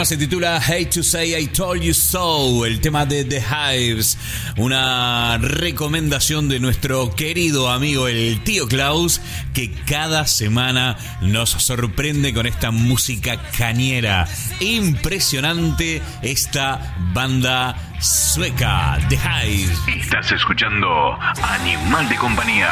Se 0.05 0.17
titula 0.17 0.57
Hate 0.57 0.87
to 0.87 1.03
Say 1.03 1.37
I 1.37 1.47
Told 1.47 1.81
You 1.81 1.95
So, 1.95 2.67
el 2.67 2.81
tema 2.81 3.07
de 3.07 3.25
The 3.25 3.41
Hives, 3.41 4.19
una 4.57 5.39
recomendación 5.39 6.49
de 6.49 6.59
nuestro 6.59 7.15
querido 7.15 7.71
amigo 7.71 8.09
el 8.09 8.43
tío 8.43 8.67
Klaus, 8.67 9.21
que 9.55 9.71
cada 9.71 10.27
semana 10.27 10.97
nos 11.21 11.51
sorprende 11.51 12.35
con 12.35 12.47
esta 12.47 12.73
música 12.73 13.41
cañera. 13.57 14.27
Impresionante 14.61 16.03
esta 16.23 16.97
banda 17.15 17.92
sueca, 18.03 18.99
The 19.09 19.17
Hives. 19.17 19.81
Estás 19.87 20.33
escuchando 20.33 21.17
Animal 21.43 22.09
de 22.09 22.17
Compañía 22.17 22.69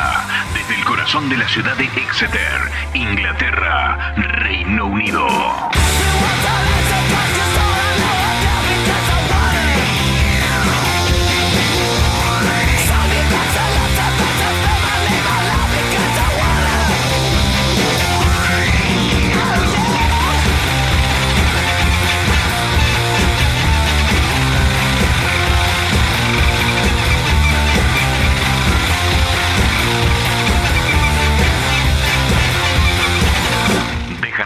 desde 0.52 0.74
el 0.74 0.84
corazón 0.84 1.28
de 1.28 1.36
la 1.36 1.48
ciudad 1.48 1.76
de 1.76 1.84
Exeter, 1.84 2.60
Inglaterra, 2.94 4.14
Reino 4.16 4.86
Unido. 4.86 5.28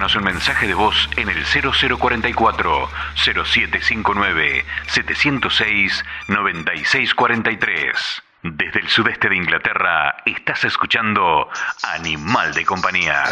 Déjanos 0.05 0.17
un 0.17 0.35
mensaje 0.35 0.67
de 0.67 0.75
voz 0.75 1.09
en 1.17 1.31
el 1.31 1.47
0044 1.47 2.91
0759 3.15 4.65
706 4.89 6.05
9643. 6.29 8.23
Desde 8.43 8.81
el 8.81 8.89
sudeste 8.91 9.31
de 9.31 9.37
Inglaterra 9.37 10.17
estás 10.27 10.63
escuchando 10.65 11.49
Animal 11.85 12.53
de 12.53 12.67
Compañía. 12.67 13.25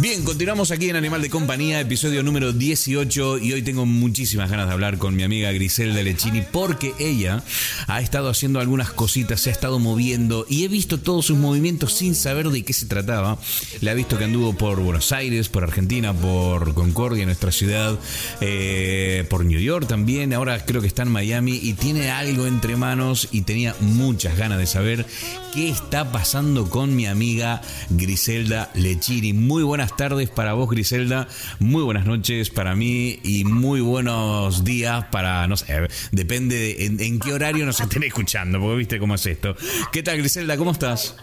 Bien, 0.00 0.24
continuamos 0.24 0.70
aquí 0.70 0.88
en 0.88 0.96
Animal 0.96 1.20
de 1.20 1.28
Compañía, 1.28 1.78
episodio 1.78 2.22
número 2.22 2.54
18 2.54 3.36
y 3.36 3.52
hoy 3.52 3.60
tengo 3.60 3.84
muchísimas 3.84 4.50
ganas 4.50 4.66
de 4.66 4.72
hablar 4.72 4.96
con 4.96 5.14
mi 5.14 5.24
amiga 5.24 5.52
Griselda 5.52 6.02
Lechini 6.02 6.40
porque 6.40 6.94
ella 6.98 7.44
ha 7.86 8.00
estado 8.00 8.30
haciendo 8.30 8.60
algunas 8.60 8.92
cositas, 8.92 9.42
se 9.42 9.50
ha 9.50 9.52
estado 9.52 9.78
moviendo 9.78 10.46
y 10.48 10.64
he 10.64 10.68
visto 10.68 11.00
todos 11.00 11.26
sus 11.26 11.36
movimientos 11.36 11.92
sin 11.92 12.14
saber 12.14 12.48
de 12.48 12.64
qué 12.64 12.72
se 12.72 12.86
trataba. 12.86 13.38
Le 13.82 13.90
ha 13.90 13.94
visto 13.94 14.16
que 14.16 14.24
anduvo 14.24 14.54
por 14.54 14.80
Buenos 14.80 15.12
Aires, 15.12 15.50
por 15.50 15.64
Argentina, 15.64 16.14
por 16.14 16.72
Concordia, 16.72 17.26
nuestra 17.26 17.52
ciudad, 17.52 17.98
eh, 18.40 19.26
por 19.28 19.44
New 19.44 19.60
York 19.60 19.86
también, 19.86 20.32
ahora 20.32 20.64
creo 20.64 20.80
que 20.80 20.86
está 20.86 21.02
en 21.02 21.10
Miami 21.10 21.60
y 21.62 21.74
tiene 21.74 22.10
algo 22.10 22.46
entre 22.46 22.74
manos 22.74 23.28
y 23.32 23.42
tenía 23.42 23.76
muchas 23.80 24.38
ganas 24.38 24.56
de 24.56 24.66
saber 24.66 25.04
qué 25.52 25.68
está 25.68 26.10
pasando 26.10 26.70
con 26.70 26.96
mi 26.96 27.04
amiga 27.04 27.60
Griselda 27.90 28.70
Lechini. 28.72 29.34
Muy 29.34 29.62
buenas 29.62 29.89
tardes 29.96 30.30
para 30.30 30.54
vos, 30.54 30.68
Griselda. 30.70 31.28
Muy 31.58 31.82
buenas 31.82 32.06
noches 32.06 32.50
para 32.50 32.74
mí 32.74 33.18
y 33.22 33.44
muy 33.44 33.80
buenos 33.80 34.64
días 34.64 35.04
para, 35.06 35.46
no 35.46 35.56
sé, 35.56 35.88
depende 36.12 36.56
de 36.56 36.86
en, 36.86 37.00
en 37.00 37.18
qué 37.20 37.32
horario 37.32 37.66
nos 37.66 37.80
estén 37.80 38.02
escuchando, 38.02 38.60
porque 38.60 38.76
viste 38.76 38.98
cómo 38.98 39.14
es 39.14 39.26
esto. 39.26 39.56
¿Qué 39.92 40.02
tal, 40.02 40.18
Griselda? 40.18 40.56
¿Cómo 40.56 40.72
estás? 40.72 41.16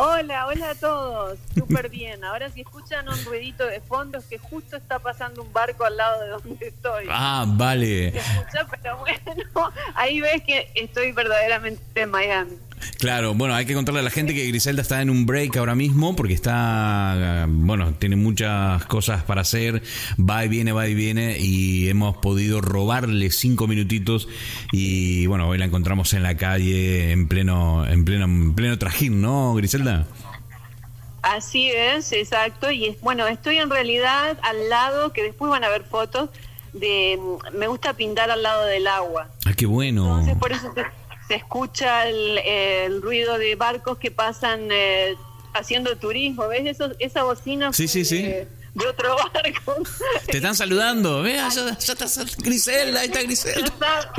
Hola, 0.00 0.46
hola 0.46 0.70
a 0.70 0.74
todos. 0.76 1.38
Súper 1.56 1.88
bien. 1.88 2.22
Ahora 2.22 2.48
si 2.50 2.60
escuchan 2.60 3.08
un 3.08 3.24
ruidito 3.24 3.66
de 3.66 3.80
fondo 3.80 4.18
es 4.18 4.26
que 4.26 4.38
justo 4.38 4.76
está 4.76 5.00
pasando 5.00 5.42
un 5.42 5.52
barco 5.52 5.84
al 5.84 5.96
lado 5.96 6.22
de 6.22 6.28
donde 6.28 6.68
estoy. 6.68 7.06
Ah, 7.10 7.44
vale. 7.48 8.12
Se 8.12 8.18
escucha, 8.18 8.64
pero 8.70 8.98
bueno, 8.98 9.72
ahí 9.96 10.20
ves 10.20 10.44
que 10.44 10.70
estoy 10.76 11.10
verdaderamente 11.10 11.82
en 12.00 12.10
Miami. 12.10 12.56
Claro, 12.98 13.34
bueno, 13.34 13.54
hay 13.54 13.66
que 13.66 13.74
contarle 13.74 14.00
a 14.00 14.02
la 14.02 14.10
gente 14.10 14.34
que 14.34 14.46
Griselda 14.46 14.82
está 14.82 15.02
en 15.02 15.10
un 15.10 15.26
break 15.26 15.56
ahora 15.56 15.74
mismo 15.74 16.16
porque 16.16 16.34
está, 16.34 17.46
bueno, 17.48 17.94
tiene 17.98 18.16
muchas 18.16 18.84
cosas 18.86 19.22
para 19.24 19.42
hacer, 19.42 19.82
va 20.18 20.44
y 20.44 20.48
viene, 20.48 20.72
va 20.72 20.88
y 20.88 20.94
viene 20.94 21.38
y 21.38 21.88
hemos 21.88 22.16
podido 22.16 22.60
robarle 22.60 23.30
cinco 23.30 23.66
minutitos 23.66 24.28
y 24.72 25.26
bueno, 25.26 25.48
hoy 25.48 25.58
la 25.58 25.64
encontramos 25.64 26.12
en 26.14 26.22
la 26.22 26.36
calle 26.36 27.12
en 27.12 27.28
pleno, 27.28 27.86
en 27.86 28.04
pleno, 28.04 28.24
en 28.24 28.54
pleno 28.54 28.78
trajín, 28.78 29.20
¿no, 29.20 29.54
Griselda? 29.54 30.06
Así 31.22 31.70
es, 31.70 32.12
exacto. 32.12 32.70
Y 32.70 32.86
es, 32.86 33.00
bueno, 33.00 33.26
estoy 33.26 33.58
en 33.58 33.70
realidad 33.70 34.38
al 34.42 34.68
lado, 34.68 35.12
que 35.12 35.22
después 35.22 35.50
van 35.50 35.64
a 35.64 35.68
ver 35.68 35.84
fotos, 35.84 36.30
de 36.72 37.18
me 37.52 37.66
gusta 37.66 37.94
pintar 37.94 38.30
al 38.30 38.42
lado 38.42 38.64
del 38.64 38.86
agua. 38.86 39.28
Ah, 39.46 39.52
qué 39.56 39.66
bueno. 39.66 40.04
Entonces 40.04 40.36
por 40.36 40.52
eso 40.52 40.72
se, 40.74 40.84
se 41.28 41.34
escucha 41.34 42.08
el, 42.08 42.38
el, 42.38 43.02
ruido 43.02 43.38
de 43.38 43.54
barcos 43.54 43.98
que 43.98 44.10
pasan 44.10 44.68
eh, 44.72 45.14
haciendo 45.52 45.96
turismo. 45.96 46.48
¿Ves 46.48 46.66
eso, 46.66 46.90
esa 46.98 47.22
bocina? 47.22 47.72
Sí, 47.72 47.86
sí, 47.86 48.04
sí. 48.04 48.22
De, 48.22 48.48
de 48.74 48.86
otro 48.86 49.14
barco. 49.16 49.74
Te 50.26 50.38
están 50.38 50.54
saludando. 50.54 51.22
Vea, 51.22 51.48
ya, 51.50 51.78
ya 51.78 51.92
está 51.92 52.06
Griselda, 52.38 53.00
ahí 53.00 53.06
está 53.06 53.22
Griselda. 53.22 54.12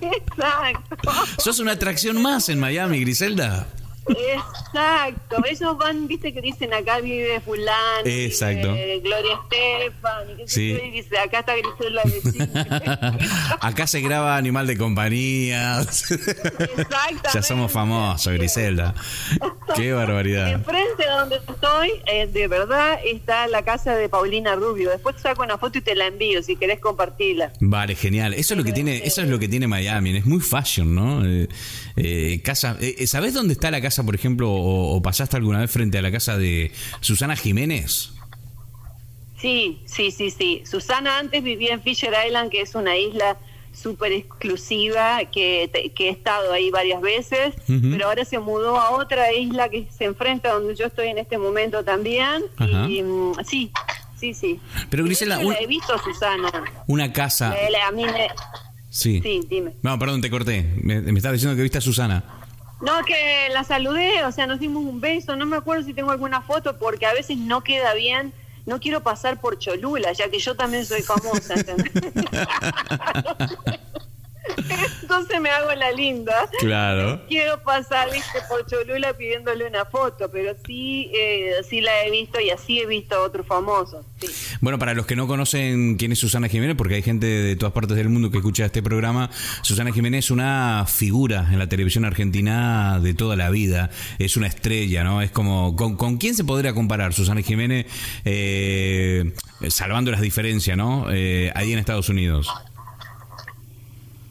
Exacto. 0.00 1.12
Sos 1.38 1.58
una 1.58 1.72
atracción 1.72 2.22
más 2.22 2.48
en 2.48 2.60
Miami, 2.60 3.00
Griselda. 3.00 3.66
Exacto, 4.08 5.36
ellos 5.48 5.76
van, 5.78 6.06
viste 6.08 6.32
que 6.32 6.40
dicen 6.40 6.72
acá 6.72 7.00
vive 7.00 7.40
fulano, 7.40 8.02
Exacto. 8.04 8.72
vive 8.72 9.00
Gloria 9.00 9.38
Estefan, 9.42 10.30
y 10.32 10.36
qué 10.36 10.48
sé 10.48 10.54
Sí. 10.54 10.68
yo, 10.72 10.84
y 10.84 10.90
dice 10.90 11.18
acá 11.18 11.40
está 11.40 11.54
Griselda 11.56 12.02
de 12.04 12.32
Chile. 12.32 12.48
Acá 13.60 13.86
se 13.86 14.00
graba 14.00 14.36
Animal 14.36 14.66
de 14.66 14.76
Compañía. 14.76 15.80
Exactamente. 15.80 17.28
ya 17.34 17.42
somos 17.42 17.70
famosos, 17.70 18.32
Griselda. 18.32 18.94
Qué 19.76 19.92
barbaridad. 19.92 20.50
Enfrente 20.52 21.04
de 21.04 21.10
donde 21.10 21.36
estoy, 21.36 21.90
eh, 22.06 22.26
de 22.26 22.48
verdad, 22.48 22.98
está 23.04 23.46
la 23.48 23.62
casa 23.62 23.94
de 23.94 24.08
Paulina 24.08 24.54
Rubio. 24.56 24.90
Después 24.90 25.16
te 25.16 25.22
saco 25.22 25.42
una 25.42 25.58
foto 25.58 25.78
y 25.78 25.80
te 25.82 25.94
la 25.94 26.06
envío 26.06 26.42
si 26.42 26.56
querés 26.56 26.80
compartirla. 26.80 27.52
Vale, 27.60 27.94
genial. 27.94 28.34
Eso 28.34 28.54
es 28.54 28.58
lo 28.58 28.64
que 28.64 28.72
tiene, 28.72 29.02
eso 29.04 29.22
es 29.22 29.28
lo 29.28 29.38
que 29.38 29.48
tiene 29.48 29.66
Miami. 29.68 30.16
Es 30.16 30.26
muy 30.26 30.40
fashion, 30.40 30.94
¿no? 30.94 31.24
Eh, 31.24 31.48
eh, 31.96 32.40
casa, 32.42 32.76
eh, 32.80 33.06
¿sabés 33.06 33.34
dónde 33.34 33.52
está 33.52 33.70
la 33.70 33.80
casa, 33.80 33.89
por 34.04 34.14
ejemplo, 34.14 34.50
o, 34.50 34.96
o 34.96 35.02
pasaste 35.02 35.36
alguna 35.36 35.60
vez 35.60 35.70
frente 35.70 35.98
a 35.98 36.02
la 36.02 36.10
casa 36.12 36.36
de 36.38 36.70
Susana 37.00 37.36
Jiménez? 37.36 38.12
Sí, 39.40 39.80
sí, 39.86 40.10
sí, 40.10 40.30
sí. 40.30 40.62
Susana 40.70 41.18
antes 41.18 41.42
vivía 41.42 41.72
en 41.74 41.82
Fisher 41.82 42.12
Island, 42.26 42.50
que 42.50 42.60
es 42.60 42.74
una 42.74 42.96
isla 42.96 43.38
súper 43.72 44.12
exclusiva, 44.12 45.20
que, 45.32 45.92
que 45.94 46.08
he 46.08 46.10
estado 46.10 46.52
ahí 46.52 46.70
varias 46.70 47.00
veces, 47.00 47.54
pero 47.66 48.06
ahora 48.08 48.24
se 48.24 48.38
mudó 48.38 48.78
a 48.78 48.90
otra 48.90 49.32
isla 49.32 49.68
que 49.70 49.86
se 49.96 50.04
enfrenta 50.04 50.50
a 50.50 50.54
donde 50.54 50.74
yo 50.74 50.86
estoy 50.86 51.08
en 51.08 51.18
este 51.18 51.38
momento 51.38 51.82
también. 51.84 52.42
Ajá. 52.58 52.86
Y 52.88 53.02
mm, 53.02 53.32
sí, 53.46 53.70
sí, 54.18 54.34
sí. 54.34 54.60
Pero, 54.90 55.04
Griselda, 55.04 55.36
De 55.36 55.42
hecho, 55.42 55.48
un- 55.48 55.54
la 55.54 55.60
he 55.60 55.66
visto 55.66 55.94
a 55.94 56.02
Susana. 56.02 56.50
Una 56.88 57.12
casa. 57.12 57.54
Eh, 57.58 57.70
la- 57.70 57.86
a 57.86 57.92
mí 57.92 58.04
me- 58.04 58.28
Sí. 58.90 59.20
Sí, 59.22 59.40
dime. 59.48 59.70
No, 59.82 59.96
perdón, 60.00 60.20
te 60.20 60.28
corté. 60.28 60.62
Me, 60.82 61.00
me 61.00 61.16
estabas 61.18 61.34
diciendo 61.36 61.56
que 61.56 61.62
viste 61.62 61.78
a 61.78 61.80
Susana. 61.80 62.24
No, 62.80 63.04
que 63.04 63.48
la 63.52 63.64
saludé, 63.64 64.24
o 64.24 64.32
sea, 64.32 64.46
nos 64.46 64.58
dimos 64.58 64.84
un 64.84 65.00
beso, 65.00 65.36
no 65.36 65.46
me 65.46 65.56
acuerdo 65.56 65.84
si 65.84 65.92
tengo 65.92 66.10
alguna 66.10 66.40
foto 66.40 66.78
porque 66.78 67.06
a 67.06 67.12
veces 67.12 67.36
no 67.36 67.62
queda 67.62 67.94
bien. 67.94 68.32
No 68.66 68.78
quiero 68.78 69.02
pasar 69.02 69.40
por 69.40 69.58
Cholula, 69.58 70.12
ya 70.12 70.30
que 70.30 70.38
yo 70.38 70.54
también 70.54 70.84
soy 70.84 71.02
famosa. 71.02 71.54
Entonces 75.02 75.40
me 75.40 75.50
hago 75.50 75.72
la 75.74 75.92
linda. 75.92 76.48
Claro. 76.60 77.20
Quiero 77.28 77.62
pasar, 77.62 78.10
viste, 78.12 78.38
por 78.48 78.66
Cholula 78.66 79.12
pidiéndole 79.14 79.66
una 79.66 79.84
foto, 79.84 80.30
pero 80.30 80.54
sí, 80.66 81.10
eh, 81.14 81.54
sí 81.68 81.80
la 81.80 82.04
he 82.04 82.10
visto 82.10 82.40
y 82.40 82.50
así 82.50 82.80
he 82.80 82.86
visto 82.86 83.16
a 83.16 83.20
otros 83.20 83.46
famosos. 83.46 84.04
Sí. 84.20 84.28
Bueno, 84.60 84.78
para 84.78 84.94
los 84.94 85.06
que 85.06 85.16
no 85.16 85.26
conocen 85.26 85.96
quién 85.96 86.12
es 86.12 86.18
Susana 86.18 86.48
Jiménez, 86.48 86.76
porque 86.76 86.94
hay 86.94 87.02
gente 87.02 87.26
de 87.26 87.56
todas 87.56 87.72
partes 87.72 87.96
del 87.96 88.08
mundo 88.08 88.30
que 88.30 88.38
escucha 88.38 88.64
este 88.64 88.82
programa, 88.82 89.30
Susana 89.62 89.92
Jiménez 89.92 90.26
es 90.26 90.30
una 90.30 90.84
figura 90.86 91.48
en 91.50 91.58
la 91.58 91.68
televisión 91.68 92.04
argentina 92.04 93.00
de 93.00 93.14
toda 93.14 93.36
la 93.36 93.50
vida, 93.50 93.90
es 94.18 94.36
una 94.36 94.46
estrella, 94.46 95.04
¿no? 95.04 95.22
Es 95.22 95.30
como, 95.30 95.76
¿con, 95.76 95.96
con 95.96 96.18
quién 96.18 96.34
se 96.34 96.44
podría 96.44 96.74
comparar 96.74 97.12
Susana 97.12 97.42
Jiménez, 97.42 97.86
eh, 98.24 99.32
salvando 99.68 100.10
las 100.10 100.20
diferencias, 100.20 100.76
¿no? 100.76 101.06
Eh, 101.10 101.52
ahí 101.54 101.72
en 101.72 101.78
Estados 101.78 102.08
Unidos. 102.08 102.48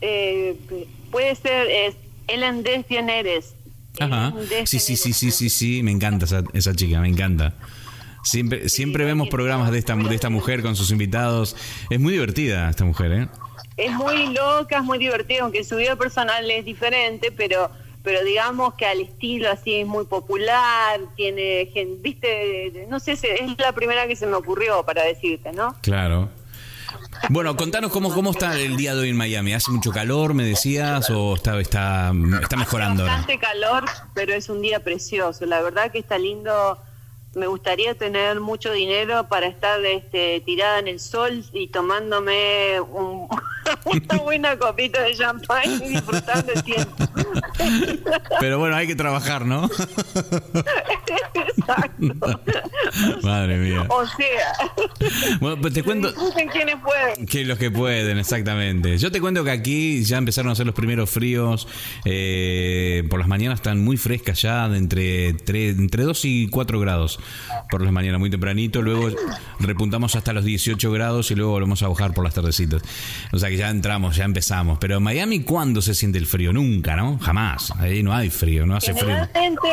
Eh, 0.02 0.56
puede 1.12 1.36
ser 1.36 1.68
es 1.68 1.96
Ellen 2.28 2.64
DeGeneres. 2.64 3.56
Ajá. 4.00 4.34
Ellen 4.38 4.68
Sí, 4.68 4.80
sí, 4.80 4.96
sí, 4.96 5.14
sí, 5.14 5.32
sí, 5.32 5.50
sí, 5.50 5.84
me 5.84 5.92
encanta 5.92 6.26
esa, 6.26 6.44
esa 6.54 6.74
chica, 6.74 7.00
me 7.00 7.10
encanta. 7.10 7.54
Siempre, 8.24 8.70
siempre 8.70 9.06
vemos 9.06 9.30
programas 9.30 9.72
de 9.72 9.80
esta, 9.80 9.96
de 9.96 10.16
esta 10.16 10.30
mujer 10.30 10.62
con 10.62 10.76
sus 10.76 10.92
invitados. 10.92 11.56
Es 11.90 12.00
muy 12.00 12.14
divertida 12.14 12.70
esta 12.70 12.86
mujer, 12.86 13.12
¿eh? 13.12 13.28
Es 13.78 13.92
muy 13.94 14.34
loca, 14.34 14.78
es 14.78 14.84
muy 14.84 14.98
divertida, 14.98 15.44
aunque 15.44 15.64
su 15.64 15.78
vida 15.78 15.96
personal 15.96 16.50
es 16.52 16.66
diferente, 16.66 17.32
pero 17.32 17.72
pero 18.04 18.24
digamos 18.24 18.76
que 18.76 18.86
al 18.86 19.02
estilo 19.02 19.52
así 19.52 19.76
es 19.76 19.88
muy 19.88 20.06
popular, 20.06 21.02
tiene 21.16 21.70
gente, 21.74 22.02
viste, 22.02 22.88
no 22.90 23.00
sé, 23.00 23.12
es 23.12 23.22
la 23.58 23.74
primera 23.74 24.08
que 24.08 24.16
se 24.16 24.26
me 24.26 24.36
ocurrió 24.36 24.84
para 24.84 25.04
decirte, 25.04 25.52
¿no? 25.52 25.76
Claro. 25.82 26.30
Bueno, 27.30 27.56
contanos 27.56 27.92
cómo, 27.92 28.14
cómo 28.14 28.32
está 28.32 28.58
el 28.60 28.76
día 28.78 28.96
de 28.96 29.02
hoy 29.02 29.10
en 29.10 29.18
Miami. 29.18 29.54
¿Hace 29.54 29.72
mucho 29.72 29.92
calor, 29.92 30.34
me 30.34 30.44
decías, 30.44 31.10
o 31.10 31.36
está, 31.36 31.60
está, 31.60 32.12
está 32.42 32.56
mejorando 32.58 33.04
ahora? 33.04 33.16
Bastante 33.18 33.40
calor, 33.40 33.86
pero 34.14 34.34
es 34.34 34.50
un 34.50 34.62
día 34.62 34.80
precioso. 34.84 35.46
La 35.46 35.62
verdad 35.62 35.92
que 35.92 36.00
está 36.00 36.18
lindo. 36.18 36.80
Me 37.36 37.46
gustaría 37.46 37.94
tener 37.94 38.40
mucho 38.40 38.72
dinero 38.72 39.28
para 39.30 39.46
estar 39.46 39.86
este, 39.86 40.42
tirada 40.48 40.80
en 40.80 40.88
el 40.88 41.00
sol 41.00 41.46
y 41.54 41.68
tomándome 41.68 42.82
un- 42.82 43.28
una 43.86 44.18
buena 44.24 44.58
copita 44.58 45.04
de 45.04 45.14
champán 45.16 45.72
y 45.72 45.90
disfrutando 45.90 46.52
el 46.52 46.64
tiempo. 46.64 46.96
Pero 48.40 48.58
bueno, 48.60 48.76
hay 48.76 48.88
que 48.88 48.96
trabajar, 48.96 49.46
¿no? 49.46 49.70
Exacto. 51.58 52.40
Madre 53.24 53.58
mía. 53.58 53.86
O 53.90 54.06
sea, 54.06 55.38
Bueno, 55.40 55.62
pues 55.62 55.74
te 55.74 55.84
cuento 55.84 56.14
quienes 56.52 56.76
pueden. 56.78 57.26
que 57.26 57.46
los 57.46 57.58
que 57.58 57.70
pueden, 57.72 58.18
exactamente. 58.18 58.98
Yo 58.98 59.12
te 59.12 59.22
cuento 59.22 59.44
que 59.44 59.52
aquí 59.52 60.04
ya 60.04 60.18
empezaron 60.18 60.50
a 60.50 60.54
hacer 60.54 60.66
los 60.66 60.76
primeros 60.76 61.10
fríos. 61.10 61.68
eh, 62.06 63.04
por 63.10 63.20
las 63.20 63.28
mañanas 63.28 63.60
están 63.60 63.84
muy 63.84 63.98
frescas 63.98 64.42
ya, 64.42 64.68
de 64.70 64.78
entre, 64.78 65.36
tre- 65.38 65.70
entre 65.78 66.04
2 66.04 66.26
y 66.26 66.48
4 66.48 66.80
grados 66.80 67.20
por 67.70 67.82
las 67.82 67.92
mañanas, 67.92 68.20
muy 68.20 68.30
tempranito. 68.30 68.82
Luego 68.82 69.10
repuntamos 69.60 70.16
hasta 70.16 70.34
los 70.34 70.44
18 70.46 70.92
grados 70.92 71.30
y 71.32 71.36
luego 71.36 71.52
volvemos 71.52 71.84
a 71.84 71.88
bajar 71.88 72.14
por 72.14 72.24
las 72.24 72.34
tardecitas. 72.34 72.82
O 73.32 73.38
sea 73.40 73.50
que 73.50 73.58
ya 73.58 73.70
entramos, 73.70 74.16
ya 74.16 74.26
empezamos. 74.26 74.78
Pero 74.80 74.98
en 74.98 75.04
Miami, 75.04 75.42
¿cuándo 75.44 75.82
se 75.82 75.94
siente 75.94 76.18
el 76.18 76.26
frío? 76.26 76.54
Nunca, 76.54 76.96
¿no? 76.96 77.20
Jamás. 77.20 77.49
Ahí 77.80 78.04
no 78.04 78.14
hay 78.14 78.30
frío, 78.30 78.66
no 78.66 78.76
hace 78.76 78.94
frío. 78.94 79.08
Generalmente 79.34 79.68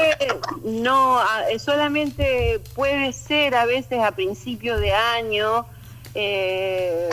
no, 0.64 1.20
eh, 1.50 1.58
solamente 1.58 2.60
puede 2.74 3.12
ser 3.12 3.54
a 3.54 3.64
veces 3.66 4.00
a 4.00 4.12
principio 4.12 4.78
de 4.78 4.92
año, 4.92 5.66
eh, 6.14 7.10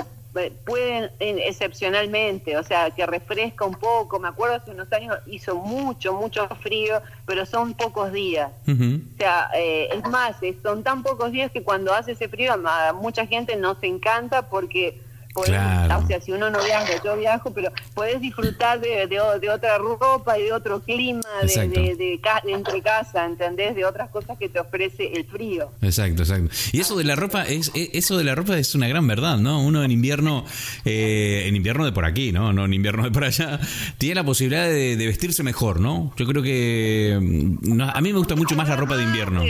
pueden 0.66 1.12
en- 1.20 1.38
excepcionalmente, 1.38 2.58
o 2.58 2.64
sea, 2.64 2.90
que 2.90 3.06
refresca 3.06 3.66
un 3.66 3.76
poco. 3.76 4.20
Me 4.20 4.28
acuerdo 4.30 4.56
hace 4.56 4.72
unos 4.72 4.92
años 4.92 5.16
hizo 5.28 5.56
mucho, 5.56 6.14
mucho 6.14 6.48
frío, 6.62 7.02
pero 7.28 7.46
son 7.46 7.74
pocos 7.76 8.12
días. 8.12 8.50
O 8.68 9.18
sea, 9.18 9.50
eh, 9.56 9.90
es 9.94 10.04
más, 10.10 10.36
eh, 10.42 10.58
son 10.64 10.82
tan 10.84 11.04
pocos 11.04 11.32
días 11.32 11.52
que 11.52 11.62
cuando 11.62 11.94
hace 11.94 12.14
ese 12.14 12.28
frío 12.30 12.54
a 12.54 12.94
mucha 12.94 13.28
gente 13.28 13.56
no 13.58 13.76
se 13.80 13.86
encanta 13.88 14.50
porque, 14.50 15.00
podés- 15.34 15.48
Claro. 15.48 16.00
o 16.04 16.08
sea, 16.08 16.22
si 16.22 16.32
uno 16.32 16.50
no 16.50 16.64
viaja, 16.64 17.02
yo 17.04 17.18
viajo, 17.18 17.52
pero 17.54 17.72
puedes 17.94 18.22
disfrutar 18.22 18.80
de, 18.80 19.08
de, 19.08 19.50
otra 19.50 19.78
ropa 19.78 20.38
y 20.38 20.44
de 20.44 20.54
otro 20.54 20.82
clima, 20.82 21.22
de, 21.42 21.48
de, 21.70 21.96
de 21.96 22.20
ca- 22.22 22.42
de 22.44 22.52
entre 22.54 22.82
casa, 22.82 23.26
¿entendés? 23.26 23.76
De 23.76 23.86
otras 23.86 24.10
cosas 24.10 24.38
que 24.38 24.50
te 24.50 24.60
ofrece 24.60 25.12
el 25.14 25.26
frío. 25.26 25.72
Exacto, 25.82 26.24
exacto. 26.24 26.50
Y 26.72 26.80
eso 26.82 26.96
de 26.96 27.04
la 27.04 27.16
ropa 27.16 27.44
es 27.44 27.72
e- 27.76 27.90
eso 27.94 28.18
de 28.18 28.24
la 28.24 28.36
ropa 28.36 28.58
es 28.58 28.74
una 28.76 28.88
gran 28.88 29.08
verdad, 29.08 29.38
¿no? 29.38 29.62
Uno 29.62 29.84
en 29.84 29.92
invierno, 29.92 30.46
eh, 30.86 31.44
en 31.48 31.56
invierno 31.56 31.86
de 31.86 31.92
por 31.92 32.06
aquí, 32.06 32.32
¿no? 32.32 32.54
No 32.54 32.66
en 32.66 32.74
invierno 32.74 33.04
de 33.04 33.12
por 33.12 33.24
allá, 33.24 33.60
tiene 33.98 34.16
la 34.16 34.24
posibilidad 34.24 34.66
de, 34.68 34.96
de 34.98 35.06
vestirse 35.08 35.44
mejor, 35.44 35.80
¿no? 35.80 36.14
Yo 36.18 36.26
creo 36.26 36.44
que 36.44 37.18
mm, 37.22 37.76
no, 37.78 37.90
a 37.90 38.02
mí 38.02 38.12
me 38.14 38.20
gusta 38.20 38.36
mucho 38.36 38.56
más 38.56 38.70
la 38.70 38.76
ropa 38.76 38.96
de 38.98 39.04
invierno. 39.04 39.44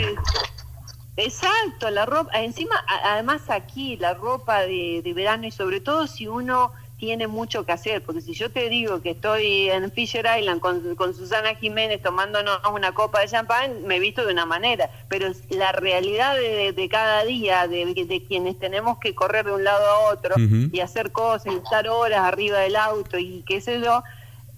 Exacto, 1.16 1.90
la 1.90 2.06
ropa, 2.06 2.42
encima, 2.42 2.74
además 3.04 3.42
aquí 3.48 3.96
la 3.96 4.14
ropa 4.14 4.62
de, 4.62 5.00
de 5.04 5.14
verano 5.14 5.46
y 5.46 5.52
sobre 5.52 5.80
todo 5.80 6.08
si 6.08 6.26
uno 6.26 6.72
tiene 6.96 7.26
mucho 7.26 7.64
que 7.66 7.72
hacer, 7.72 8.02
porque 8.02 8.20
si 8.20 8.32
yo 8.34 8.50
te 8.50 8.68
digo 8.68 9.02
que 9.02 9.10
estoy 9.10 9.68
en 9.68 9.90
Fisher 9.92 10.26
Island 10.38 10.60
con, 10.60 10.94
con 10.94 11.14
Susana 11.14 11.54
Jiménez 11.54 12.00
tomándonos 12.00 12.60
una 12.72 12.92
copa 12.92 13.20
de 13.20 13.28
champán, 13.28 13.84
me 13.84 13.96
he 13.96 14.00
visto 14.00 14.24
de 14.24 14.32
una 14.32 14.46
manera, 14.46 14.90
pero 15.08 15.28
la 15.50 15.72
realidad 15.72 16.34
de, 16.36 16.72
de 16.72 16.88
cada 16.88 17.24
día, 17.24 17.68
de, 17.68 17.94
de 17.94 18.24
quienes 18.24 18.58
tenemos 18.58 18.98
que 18.98 19.14
correr 19.14 19.44
de 19.44 19.52
un 19.52 19.64
lado 19.64 19.84
a 19.86 20.12
otro 20.12 20.34
y 20.72 20.80
hacer 20.80 21.12
cosas 21.12 21.52
y 21.52 21.56
estar 21.56 21.88
horas 21.88 22.20
arriba 22.20 22.58
del 22.60 22.76
auto 22.76 23.18
y 23.18 23.42
qué 23.46 23.60
sé 23.60 23.80
yo, 23.80 24.02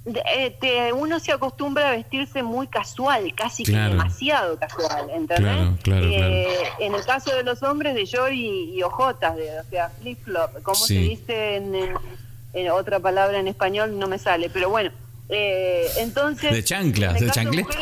de- 0.07 0.23
eh, 0.35 0.57
te- 0.61 0.92
uno 0.92 1.19
se 1.21 1.33
acostumbra 1.33 1.88
a 1.88 1.90
vestirse 1.90 2.42
muy 2.42 2.66
casual, 2.69 3.35
casi 3.35 3.64
Claro. 3.64 3.90
que 3.90 3.97
demasiado 3.97 4.59
casual, 4.59 5.11
¿entendés? 5.11 5.37
Claro, 5.38 5.77
claro, 5.83 6.07
Eh, 6.07 6.59
En 6.79 6.95
el 6.95 7.05
caso 7.05 7.35
de 7.35 7.42
los 7.42 7.62
hombres, 7.62 7.95
de 7.95 8.05
short 8.07 8.33
y, 8.33 8.73
y 8.75 8.83
ojotas, 8.83 9.37
de, 9.37 9.61
o 9.61 9.64
sea, 9.64 9.90
flip-flop, 10.01 10.62
como 10.62 10.77
Sí. 10.77 10.95
se 10.95 11.01
dice 11.01 11.57
en, 11.57 11.75
en- 11.75 11.95
en 12.55 12.71
otra 12.71 13.01
palabra 13.01 13.38
en 13.38 13.49
español, 13.49 13.99
no 13.99 14.07
me 14.07 14.19
sale, 14.19 14.49
pero 14.49 14.71
bueno, 14.71 14.90
eh, 15.29 15.87
entonces... 15.99 16.53
De 16.53 16.64
chanclas, 16.64 17.16
en 17.21 17.27
de 17.27 17.33
chancletas. 17.33 17.77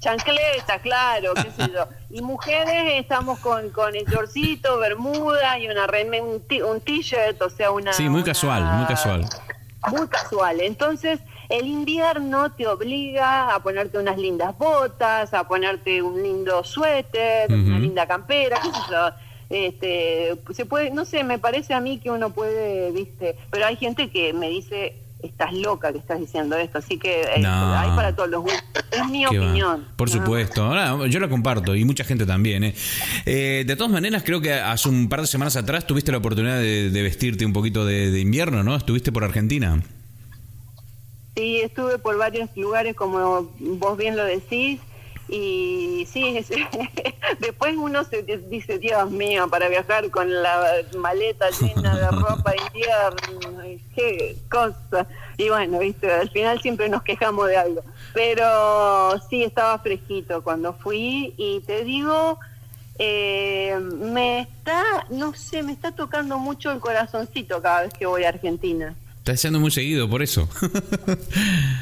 Chancleta, 0.00 0.80
claro, 0.80 1.32
qué 1.34 1.42
sé 1.56 1.70
yo. 1.72 1.86
Y 2.10 2.22
mujeres 2.22 2.94
estamos 3.00 3.38
con, 3.38 3.70
con 3.70 3.94
el 3.94 4.04
shortcito, 4.04 4.78
bermuda 4.78 5.58
y 5.60 5.68
una 5.68 5.86
un 5.86 6.80
t-shirt, 6.80 7.40
o 7.40 7.50
sea, 7.50 7.70
una... 7.70 7.92
Sí, 7.92 8.08
muy 8.08 8.22
una- 8.22 8.24
casual, 8.32 8.64
muy 8.78 8.86
casual. 8.86 9.28
Muy 9.90 10.06
casual. 10.08 10.60
Entonces, 10.60 11.20
el 11.48 11.66
invierno 11.66 12.52
te 12.52 12.66
obliga 12.66 13.54
a 13.54 13.62
ponerte 13.62 13.98
unas 13.98 14.18
lindas 14.18 14.56
botas, 14.56 15.34
a 15.34 15.46
ponerte 15.46 16.02
un 16.02 16.22
lindo 16.22 16.64
suéter, 16.64 17.52
una 17.52 17.78
linda 17.78 18.06
campera, 18.06 18.58
qué 18.62 18.68
sé 18.68 18.80
yo. 18.90 19.10
Este, 19.50 20.38
se 20.54 20.64
puede, 20.64 20.90
no 20.90 21.04
sé, 21.04 21.24
me 21.24 21.38
parece 21.38 21.74
a 21.74 21.80
mí 21.80 21.98
que 21.98 22.10
uno 22.10 22.30
puede, 22.30 22.90
viste, 22.90 23.36
pero 23.50 23.66
hay 23.66 23.76
gente 23.76 24.08
que 24.10 24.32
me 24.32 24.48
dice, 24.48 25.01
estás 25.22 25.52
loca 25.52 25.92
que 25.92 25.98
estás 25.98 26.18
diciendo 26.20 26.56
esto, 26.56 26.78
así 26.78 26.98
que 26.98 27.22
eh, 27.22 27.40
No. 27.40 27.74
hay 27.78 27.88
para 27.90 28.14
todos 28.14 28.28
los 28.30 28.42
gustos. 28.42 28.62
Es 28.90 29.06
mi 29.08 29.24
Qué 29.24 29.38
va. 29.38 29.44
opinión. 29.46 29.88
Por 29.96 30.08
¿no? 30.08 30.14
supuesto. 30.20 31.06
Yo 31.06 31.20
la 31.20 31.28
comparto 31.28 31.74
y 31.76 31.84
mucha 31.84 32.04
gente 32.04 32.26
también. 32.26 32.64
¿eh? 32.64 32.74
Eh, 33.26 33.64
de 33.66 33.76
todas 33.76 33.92
maneras, 33.92 34.22
creo 34.24 34.40
que 34.40 34.52
hace 34.52 34.88
un 34.88 35.08
par 35.08 35.20
de 35.20 35.26
semanas 35.26 35.56
atrás 35.56 35.86
tuviste 35.86 36.10
la 36.12 36.18
oportunidad 36.18 36.58
de, 36.58 36.90
de 36.90 37.02
vestirte 37.02 37.46
un 37.46 37.52
poquito 37.52 37.84
de, 37.86 38.10
de 38.10 38.20
invierno, 38.20 38.62
¿no? 38.62 38.74
Estuviste 38.76 39.12
por 39.12 39.24
Argentina. 39.24 39.82
Sí, 41.36 41.60
estuve 41.62 41.98
por 41.98 42.18
varios 42.18 42.50
lugares, 42.56 42.94
como 42.94 43.50
vos 43.58 43.96
bien 43.96 44.16
lo 44.16 44.24
decís, 44.24 44.80
y 45.34 46.06
sí, 46.12 46.36
es- 46.36 46.50
después 47.40 47.74
uno 47.76 48.04
se 48.04 48.22
di- 48.22 48.36
dice, 48.48 48.78
Dios 48.78 49.10
mío, 49.10 49.48
para 49.48 49.68
viajar 49.68 50.10
con 50.10 50.30
la 50.42 50.82
maleta 50.96 51.48
llena 51.50 51.96
de 51.96 52.06
ropa 52.20 52.52
invierno, 52.68 53.64
y 53.66 53.78
qué 53.94 54.36
cosa. 54.50 55.06
Y 55.38 55.48
bueno, 55.48 55.78
viste, 55.78 56.12
al 56.12 56.28
final 56.30 56.60
siempre 56.60 56.88
nos 56.88 57.02
quejamos 57.02 57.48
de 57.48 57.56
algo. 57.56 57.82
Pero 58.12 59.18
sí, 59.30 59.42
estaba 59.42 59.78
fresquito 59.78 60.42
cuando 60.42 60.74
fui, 60.74 61.32
y 61.38 61.60
te 61.60 61.82
digo, 61.84 62.38
eh, 62.98 63.74
me 63.80 64.40
está, 64.40 65.06
no 65.08 65.32
sé, 65.34 65.62
me 65.62 65.72
está 65.72 65.92
tocando 65.92 66.38
mucho 66.38 66.70
el 66.70 66.78
corazoncito 66.80 67.62
cada 67.62 67.82
vez 67.82 67.94
que 67.94 68.04
voy 68.06 68.24
a 68.24 68.28
Argentina. 68.28 68.94
Estás 69.22 69.36
haciendo 69.36 69.60
muy 69.60 69.70
seguido, 69.70 70.08
por 70.10 70.20
eso. 70.22 70.48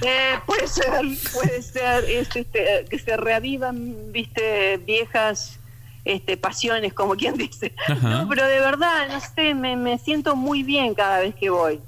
Eh, 0.02 0.38
puede 0.46 0.66
ser, 0.66 0.90
puede 1.32 1.62
ser, 1.62 2.04
es, 2.04 2.34
este, 2.34 2.84
que 2.88 2.98
se 2.98 3.16
reavivan, 3.16 3.94
viste, 4.12 4.78
viejas 4.78 5.58
este, 6.04 6.36
pasiones, 6.36 6.92
como 6.94 7.14
quien 7.16 7.36
dice. 7.36 7.74
Ajá. 7.88 8.08
No, 8.22 8.28
pero 8.28 8.46
de 8.46 8.60
verdad, 8.60 9.08
no 9.10 9.20
sé, 9.20 9.54
me, 9.54 9.76
me 9.76 9.98
siento 9.98 10.36
muy 10.36 10.62
bien 10.62 10.94
cada 10.94 11.20
vez 11.20 11.34
que 11.34 11.50
voy. 11.50 11.80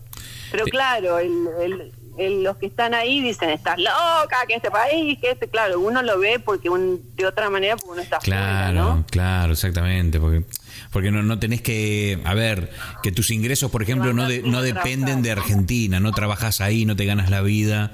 Pero 0.50 0.64
claro, 0.66 1.18
el, 1.18 1.30
el- 1.60 1.92
el- 2.18 2.42
los 2.42 2.58
que 2.58 2.66
están 2.66 2.92
ahí 2.92 3.20
dicen, 3.22 3.48
estás 3.50 3.78
loca, 3.78 4.36
que 4.46 4.54
este 4.54 4.70
país, 4.70 5.18
que 5.18 5.30
este, 5.30 5.48
claro, 5.48 5.80
uno 5.80 6.02
lo 6.02 6.18
ve 6.18 6.38
porque 6.38 6.68
un, 6.68 7.00
de 7.16 7.24
otra 7.26 7.48
manera 7.48 7.76
porque 7.76 7.90
uno 7.92 8.02
está 8.02 8.18
Claro, 8.18 8.44
fuera, 8.46 8.72
¿no? 8.72 9.04
claro, 9.10 9.52
exactamente. 9.54 10.20
Porque, 10.20 10.44
porque 10.92 11.10
no, 11.10 11.22
no 11.22 11.38
tenés 11.38 11.62
que. 11.62 12.20
A 12.24 12.34
ver, 12.34 12.70
que 13.02 13.10
tus 13.10 13.30
ingresos, 13.30 13.70
por 13.70 13.82
ejemplo, 13.82 14.12
no, 14.12 14.28
de- 14.28 14.42
no 14.42 14.62
dependen 14.62 15.22
de 15.22 15.32
Argentina. 15.32 15.98
No 16.00 16.12
trabajas 16.12 16.60
ahí, 16.60 16.84
no 16.84 16.94
te 16.94 17.04
ganas 17.06 17.30
la 17.30 17.40
vida. 17.40 17.92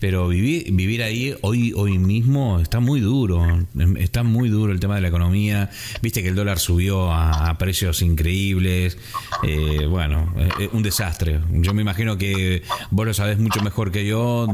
Pero 0.00 0.28
vivir, 0.28 0.70
vivir 0.72 1.02
ahí 1.02 1.34
hoy, 1.40 1.72
hoy 1.74 1.98
mismo 1.98 2.60
está 2.60 2.78
muy 2.78 3.00
duro. 3.00 3.44
Está 3.98 4.22
muy 4.22 4.48
duro 4.48 4.72
el 4.72 4.78
tema 4.78 4.94
de 4.94 5.00
la 5.00 5.08
economía. 5.08 5.70
Viste 6.02 6.22
que 6.22 6.28
el 6.28 6.36
dólar 6.36 6.60
subió 6.60 7.10
a, 7.10 7.48
a 7.50 7.58
precios 7.58 8.00
increíbles. 8.02 8.96
Eh, 9.42 9.86
bueno, 9.88 10.32
eh, 10.36 10.68
un 10.72 10.84
desastre. 10.84 11.40
Yo 11.50 11.74
me 11.74 11.82
imagino 11.82 12.16
que 12.16 12.62
vos 12.90 13.06
lo 13.06 13.12
sabés 13.14 13.38
mucho 13.38 13.60
mejor 13.60 13.90
que 13.90 14.06
yo. 14.06 14.46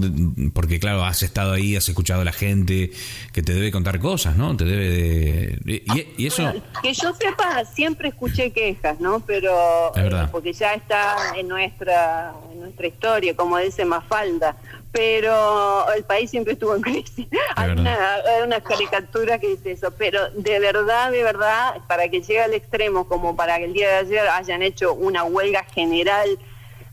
Porque, 0.54 0.80
claro, 0.80 1.04
has 1.04 1.22
estado 1.22 1.52
ahí, 1.52 1.76
has 1.76 1.88
escuchado 1.88 2.22
a 2.22 2.24
la 2.24 2.33
gente 2.33 2.90
que 3.33 3.42
te 3.42 3.52
debe 3.52 3.70
contar 3.70 3.98
cosas, 3.98 4.37
¿no? 4.37 4.57
Te 4.57 4.64
debe 4.64 4.88
de. 4.88 5.83
Y, 6.16 6.22
y 6.22 6.26
eso. 6.26 6.42
Bueno, 6.42 6.62
que 6.83 6.94
yo 6.94 7.12
sepa, 7.14 7.64
siempre 7.66 8.09
escuché 8.09 8.50
quejas, 8.50 8.98
¿no? 8.98 9.20
Pero 9.20 9.94
Es 9.94 10.02
verdad. 10.02 10.24
eh, 10.24 10.28
porque 10.33 10.52
ya 10.54 10.72
está 10.72 11.37
en 11.38 11.48
nuestra 11.48 12.33
en 12.50 12.61
nuestra 12.61 12.87
historia, 12.87 13.37
como 13.37 13.59
dice 13.59 13.85
Mafalda. 13.85 14.57
Pero 14.94 15.92
el 15.92 16.04
país 16.04 16.30
siempre 16.30 16.52
estuvo 16.52 16.76
en 16.76 16.83
crisis. 16.83 17.26
Hay 17.57 17.72
una, 17.72 18.14
hay 18.14 18.42
una 18.42 18.61
caricatura 18.61 19.40
que 19.40 19.48
dice 19.48 19.72
eso. 19.72 19.90
Pero 19.98 20.30
de 20.30 20.61
verdad, 20.61 21.11
de 21.11 21.24
verdad, 21.24 21.80
para 21.88 22.09
que 22.09 22.20
llegue 22.20 22.40
al 22.40 22.54
extremo, 22.54 23.09
como 23.09 23.35
para 23.35 23.59
que 23.59 23.64
el 23.64 23.72
día 23.72 23.88
de 23.88 23.96
ayer 23.96 24.28
hayan 24.28 24.62
hecho 24.62 24.94
una 24.94 25.24
huelga 25.24 25.64
general 25.64 26.38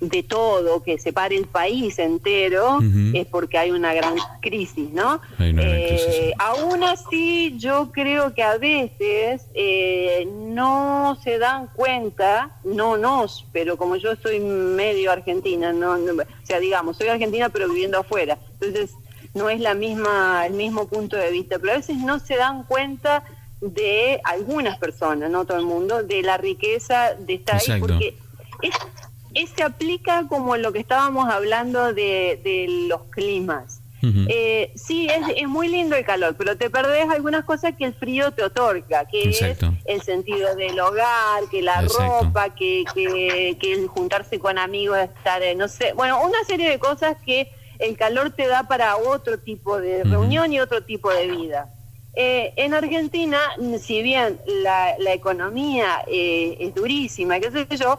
de 0.01 0.23
todo, 0.23 0.81
que 0.81 0.97
separe 0.97 1.37
el 1.37 1.45
país 1.45 1.99
entero, 1.99 2.79
es 3.13 3.27
porque 3.27 3.59
hay 3.59 3.69
una 3.69 3.93
gran 3.93 4.15
crisis, 4.41 4.89
¿no? 4.91 5.21
Hay 5.37 5.51
una 5.51 5.61
gran 5.61 5.75
Eh, 5.77 5.87
crisis. 5.89 6.33
Aún 6.39 6.83
así, 6.83 7.53
yo 7.59 7.91
creo 7.91 8.33
que 8.33 8.41
a 8.41 8.57
veces 8.57 9.43
eh, 9.53 10.27
no 10.27 11.19
se 11.23 11.37
dan 11.37 11.67
cuenta, 11.67 12.49
no 12.63 12.97
nos, 12.97 13.45
pero 13.53 13.77
como 13.77 13.95
yo 13.95 14.15
soy 14.15 14.39
medio 14.39 15.11
argentina, 15.11 15.71
no, 15.71 15.95
no- 15.97 16.13
o 16.23 16.45
sea, 16.45 16.59
digamos, 16.59 16.97
soy 16.97 17.07
argentina 17.07 17.49
pero 17.49 17.69
viviendo 17.69 17.99
afuera, 17.99 18.39
entonces 18.59 18.95
no 19.35 19.49
es 19.49 19.59
la 19.61 19.75
misma 19.75 20.45
el 20.47 20.53
mismo 20.53 20.87
punto 20.87 21.15
de 21.15 21.29
vista, 21.29 21.59
pero 21.59 21.73
a 21.73 21.77
veces 21.77 21.97
no 21.97 22.17
se 22.19 22.37
dan 22.37 22.63
cuenta 22.63 23.23
de 23.61 24.19
algunas 24.23 24.79
personas, 24.79 25.29
no 25.29 25.45
todo 25.45 25.59
el 25.59 25.65
mundo, 25.65 26.01
de 26.01 26.23
la 26.23 26.37
riqueza 26.37 27.13
de 27.19 27.35
estar 27.35 27.57
ahí, 27.57 27.61
porque 27.93 28.15
es- 28.63 28.75
se 29.33 29.63
aplica 29.63 30.27
como 30.27 30.57
lo 30.57 30.71
que 30.71 30.79
estábamos 30.79 31.29
hablando 31.29 31.93
de, 31.93 32.39
de 32.43 32.65
los 32.87 33.03
climas. 33.09 33.81
Eh, 34.03 34.71
sí, 34.75 35.07
es, 35.07 35.21
es 35.35 35.47
muy 35.47 35.67
lindo 35.67 35.95
el 35.95 36.03
calor, 36.03 36.35
pero 36.35 36.57
te 36.57 36.71
perdés 36.71 37.07
algunas 37.07 37.45
cosas 37.45 37.75
que 37.77 37.85
el 37.85 37.93
frío 37.93 38.31
te 38.31 38.43
otorga, 38.43 39.05
que 39.05 39.25
Exacto. 39.25 39.73
es 39.85 39.97
el 39.97 40.01
sentido 40.01 40.55
del 40.55 40.79
hogar, 40.79 41.43
que 41.51 41.61
la 41.61 41.83
Exacto. 41.83 42.25
ropa, 42.25 42.49
que, 42.55 42.83
que, 42.95 43.57
que 43.59 43.73
el 43.73 43.87
juntarse 43.87 44.39
con 44.39 44.57
amigos, 44.57 44.97
estar, 44.97 45.43
eh, 45.43 45.53
no 45.53 45.67
sé, 45.67 45.93
bueno, 45.93 46.19
una 46.25 46.43
serie 46.45 46.67
de 46.67 46.79
cosas 46.79 47.15
que 47.23 47.51
el 47.77 47.95
calor 47.95 48.31
te 48.31 48.47
da 48.47 48.67
para 48.67 48.97
otro 48.97 49.37
tipo 49.37 49.79
de 49.79 50.03
reunión 50.03 50.51
y 50.51 50.59
otro 50.59 50.81
tipo 50.81 51.11
de 51.11 51.27
vida. 51.27 51.69
Eh, 52.15 52.53
en 52.55 52.73
Argentina, 52.73 53.37
si 53.79 54.01
bien 54.01 54.39
la, 54.47 54.95
la 54.97 55.13
economía 55.13 56.03
eh, 56.07 56.57
es 56.59 56.73
durísima, 56.73 57.39
qué 57.39 57.51
sé 57.51 57.77
yo, 57.77 57.93
eh, 57.93 57.97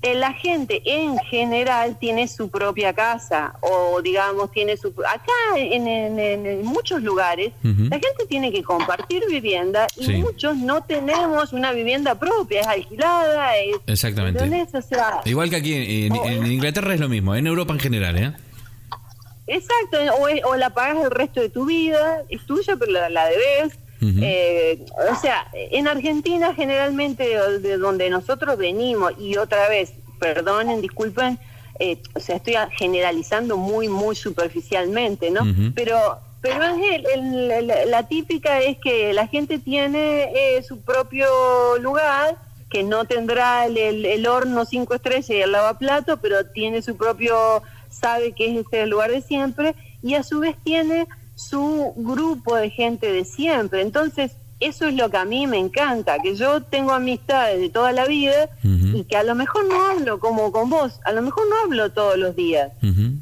la 0.00 0.32
gente 0.32 0.80
en 0.84 1.18
general 1.18 1.98
tiene 1.98 2.28
su 2.28 2.48
propia 2.50 2.92
casa 2.92 3.54
o 3.60 4.00
digamos 4.00 4.50
tiene 4.52 4.76
su 4.76 4.88
acá 5.06 5.32
en, 5.56 5.88
en- 5.88 6.18
en- 6.20 6.64
muchos 6.64 7.02
lugares 7.02 7.52
la 7.64 7.98
gente 7.98 8.26
tiene 8.28 8.52
que 8.52 8.62
compartir 8.62 9.24
vivienda 9.28 9.88
y 9.96 10.04
Sí. 10.04 10.12
muchos 10.18 10.56
no 10.56 10.82
tenemos 10.84 11.52
una 11.52 11.72
vivienda 11.72 12.14
propia 12.14 12.60
es 12.60 12.66
alquilada 12.68 13.56
es, 13.56 13.76
Exactamente. 13.88 14.44
¿entendés? 14.44 14.72
O 14.74 14.82
sea, 14.82 15.20
Igual 15.24 15.50
que 15.50 15.56
aquí 15.56 16.04
en, 16.06 16.12
Oh. 16.12 16.24
en 16.26 16.46
Inglaterra 16.46 16.94
es 16.94 17.00
lo 17.00 17.08
mismo, 17.08 17.34
en 17.34 17.46
Europa 17.48 17.72
en 17.72 17.80
general, 17.80 18.16
¿eh? 18.18 18.32
Exacto, 19.46 19.96
o, 20.44 20.56
la 20.56 20.70
pagas 20.70 21.04
el 21.04 21.10
resto 21.10 21.40
de 21.40 21.48
tu 21.48 21.64
vida, 21.64 22.18
es 22.28 22.44
tuya, 22.46 22.76
pero 22.78 22.92
la, 22.92 23.08
la 23.08 23.26
debes. 23.26 23.78
Eh, 24.22 24.84
o 25.10 25.14
sea, 25.16 25.48
en 25.52 25.88
Argentina 25.88 26.54
generalmente 26.54 27.24
de, 27.28 27.58
de 27.58 27.76
donde 27.78 28.08
nosotros 28.10 28.56
venimos, 28.56 29.12
y 29.18 29.36
otra 29.36 29.68
vez, 29.68 29.92
perdonen, 30.20 30.80
disculpen, 30.80 31.38
eh, 31.80 31.98
o 32.14 32.20
sea, 32.20 32.36
estoy 32.36 32.54
generalizando 32.76 33.56
muy, 33.56 33.88
muy 33.88 34.14
superficialmente, 34.16 35.30
¿no? 35.30 35.44
Pero 35.74 36.18
pero 36.40 36.62
es 36.62 37.04
el- 37.14 37.66
la 37.90 38.06
típica 38.06 38.60
es 38.60 38.78
que 38.78 39.12
la 39.12 39.26
gente 39.26 39.58
tiene 39.58 40.30
eh, 40.34 40.62
su 40.62 40.80
propio 40.82 41.26
lugar, 41.80 42.36
que 42.70 42.84
no 42.84 43.04
tendrá 43.06 43.66
el, 43.66 43.76
el- 43.76 44.06
el 44.06 44.26
horno 44.26 44.64
cinco 44.64 44.94
estrellas 44.94 45.28
y 45.30 45.34
el 45.42 45.50
lavaplato, 45.50 46.18
pero 46.18 46.46
tiene 46.46 46.80
su 46.82 46.96
propio, 46.96 47.62
sabe 47.90 48.32
que 48.32 48.52
es 48.52 48.58
este 48.58 48.82
el 48.82 48.90
lugar 48.90 49.10
de 49.10 49.20
siempre, 49.20 49.74
y 50.00 50.14
a 50.14 50.22
su 50.22 50.38
vez 50.38 50.54
tiene 50.62 51.08
su 51.38 51.92
grupo 51.96 52.56
de 52.56 52.68
gente 52.70 53.12
de 53.12 53.24
siempre. 53.24 53.82
Entonces, 53.82 54.32
eso 54.60 54.88
es 54.88 54.94
lo 54.94 55.08
que 55.08 55.16
a 55.18 55.24
mí 55.24 55.46
me 55.46 55.56
encanta, 55.56 56.18
que 56.20 56.34
yo 56.34 56.60
tengo 56.64 56.92
amistades 56.92 57.60
de 57.60 57.68
toda 57.70 57.92
la 57.92 58.06
vida 58.06 58.48
y 58.64 59.04
que 59.04 59.16
a 59.16 59.22
lo 59.22 59.36
mejor 59.36 59.64
no 59.66 59.80
hablo 59.86 60.18
como 60.18 60.50
con 60.50 60.68
vos, 60.68 60.98
a 61.04 61.12
lo 61.12 61.22
mejor 61.22 61.44
no 61.48 61.54
hablo 61.62 61.92
todos 61.92 62.16
los 62.18 62.34
días. 62.34 62.72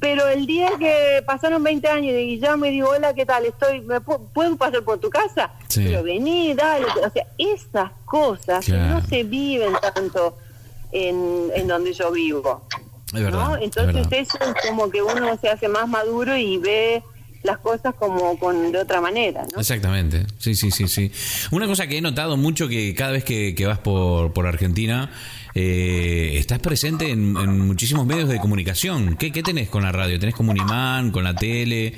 Pero 0.01 0.27
el 0.29 0.47
día 0.47 0.71
que 0.79 1.23
pasaron 1.27 1.63
20 1.63 1.87
años 1.89 2.15
y 2.19 2.39
llamo 2.39 2.65
y 2.65 2.71
digo, 2.71 2.89
hola, 2.89 3.13
¿qué 3.13 3.27
tal? 3.27 3.45
Estoy, 3.45 3.83
¿me 3.83 3.97
pu- 4.01 4.19
¿Puedo 4.33 4.57
pasar 4.57 4.83
por 4.83 4.99
tu 4.99 5.11
casa? 5.11 5.51
Sí. 5.69 5.85
Pero 5.85 6.03
vení, 6.03 6.55
dale. 6.55 6.87
O 7.07 7.11
sea, 7.11 7.27
esas 7.37 7.91
cosas 8.07 8.65
Claro. 8.65 8.95
no 8.95 9.07
se 9.07 9.23
viven 9.25 9.75
tanto 9.95 10.39
en, 10.91 11.51
en 11.55 11.69
donde 11.69 11.93
yo 11.93 12.11
vivo. 12.13 12.63
Es 13.15 13.23
verdad. 13.23 13.49
¿no? 13.49 13.57
es 13.57 13.63
Entonces 13.65 13.95
verdad. 14.09 14.13
eso 14.15 14.39
es 14.41 14.69
como 14.71 14.89
que 14.91 15.03
uno 15.03 15.37
se 15.39 15.51
hace 15.51 15.69
más 15.69 15.87
maduro 15.87 16.35
y 16.35 16.57
ve 16.57 17.03
las 17.47 17.59
cosas 17.59 17.95
como 17.95 18.39
con 18.39 18.73
de 18.73 18.79
otra 18.79 19.01
manera, 19.01 19.47
¿no? 19.53 19.61
Exactamente, 19.61 20.27
sí, 20.39 20.55
sí, 20.55 20.71
sí, 20.71 20.89
sí. 20.89 21.11
Una 21.51 21.67
cosa 21.67 21.87
que 21.87 21.97
he 21.97 22.01
notado 22.01 22.37
mucho 22.37 22.69
que 22.69 22.95
cada 22.95 23.13
vez 23.13 23.25
que, 23.25 23.55
que 23.55 23.67
vas 23.67 23.79
por, 23.79 24.33
por 24.33 24.47
Argentina, 24.47 25.11
eh, 25.59 26.37
estás 26.37 26.59
presente 26.59 27.11
en, 27.11 27.35
en 27.35 27.67
muchísimos 27.67 28.05
medios 28.05 28.29
de 28.29 28.39
comunicación. 28.39 29.17
¿Qué, 29.17 29.33
¿Qué 29.33 29.43
tenés 29.43 29.71
con 29.71 29.85
la 29.85 29.91
radio? 29.91 30.21
¿Tenés 30.21 30.35
como 30.35 30.51
un 30.51 30.59
imán, 30.59 31.11
con 31.11 31.25
la 31.25 31.35
tele? 31.35 31.95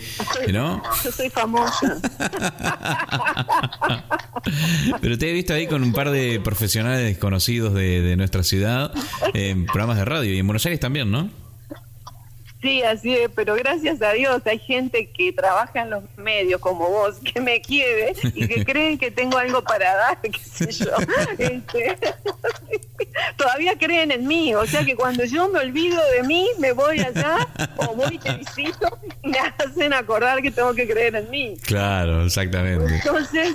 ¿No? 0.53 0.81
Yo 1.03 1.11
soy 1.11 1.29
famosa. 1.29 2.01
Pero 5.01 5.19
te 5.19 5.31
he 5.31 5.33
visto 5.33 5.55
ahí 5.55 5.67
con 5.67 5.83
un 5.83 5.93
par 5.93 6.11
de 6.11 6.39
profesionales 6.39 7.19
conocidos 7.19 7.75
de, 7.75 8.01
de 8.01 8.17
nuestra 8.17 8.45
ciudad 8.45 8.93
en 9.35 9.67
programas 9.67 9.97
de 9.97 10.05
radio 10.05 10.33
y 10.33 10.39
en 10.39 10.47
Buenos 10.47 10.65
Aires 10.65 10.79
también, 10.79 11.11
¿no? 11.11 11.29
Sí, 12.61 12.83
así 12.83 13.15
es, 13.15 13.31
pero 13.35 13.55
gracias 13.55 14.03
a 14.03 14.13
Dios 14.13 14.43
hay 14.45 14.59
gente 14.59 15.09
que 15.11 15.33
trabaja 15.33 15.83
en 15.83 15.91
los 15.91 16.03
medios 16.17 16.61
como 16.61 16.89
vos, 16.89 17.17
que 17.33 17.41
me 17.41 17.61
quiere 17.61 18.15
y 18.35 18.49
que 18.49 18.65
creen 18.67 18.99
que 18.99 19.11
tengo 19.11 19.39
algo 19.39 19.63
para 19.63 19.95
dar, 19.95 20.21
qué 20.23 20.39
sé 20.39 20.71
yo. 20.73 20.91
Este, 21.39 21.97
todavía 23.37 23.79
creen 23.79 24.11
en 24.11 24.27
mí, 24.27 24.55
o 24.55 24.67
sea 24.67 24.85
que 24.85 24.97
cuando 24.97 25.25
yo 25.25 25.49
me 25.49 25.61
olvido 25.61 26.01
de 26.11 26.25
mí, 26.25 26.49
me 26.59 26.73
voy 26.73 26.99
allá 26.99 27.47
o 27.77 27.95
voy 27.95 28.15
y 28.15 28.19
te 28.19 28.33
visito, 28.35 28.99
me 29.23 29.39
hacen 29.39 29.93
acordar 29.93 30.43
que 30.43 30.51
tengo 30.51 30.75
que 30.75 30.89
creer 30.89 31.15
en 31.15 31.31
mí. 31.31 31.57
Claro, 31.63 32.25
exactamente. 32.25 32.93
Entonces, 32.97 33.55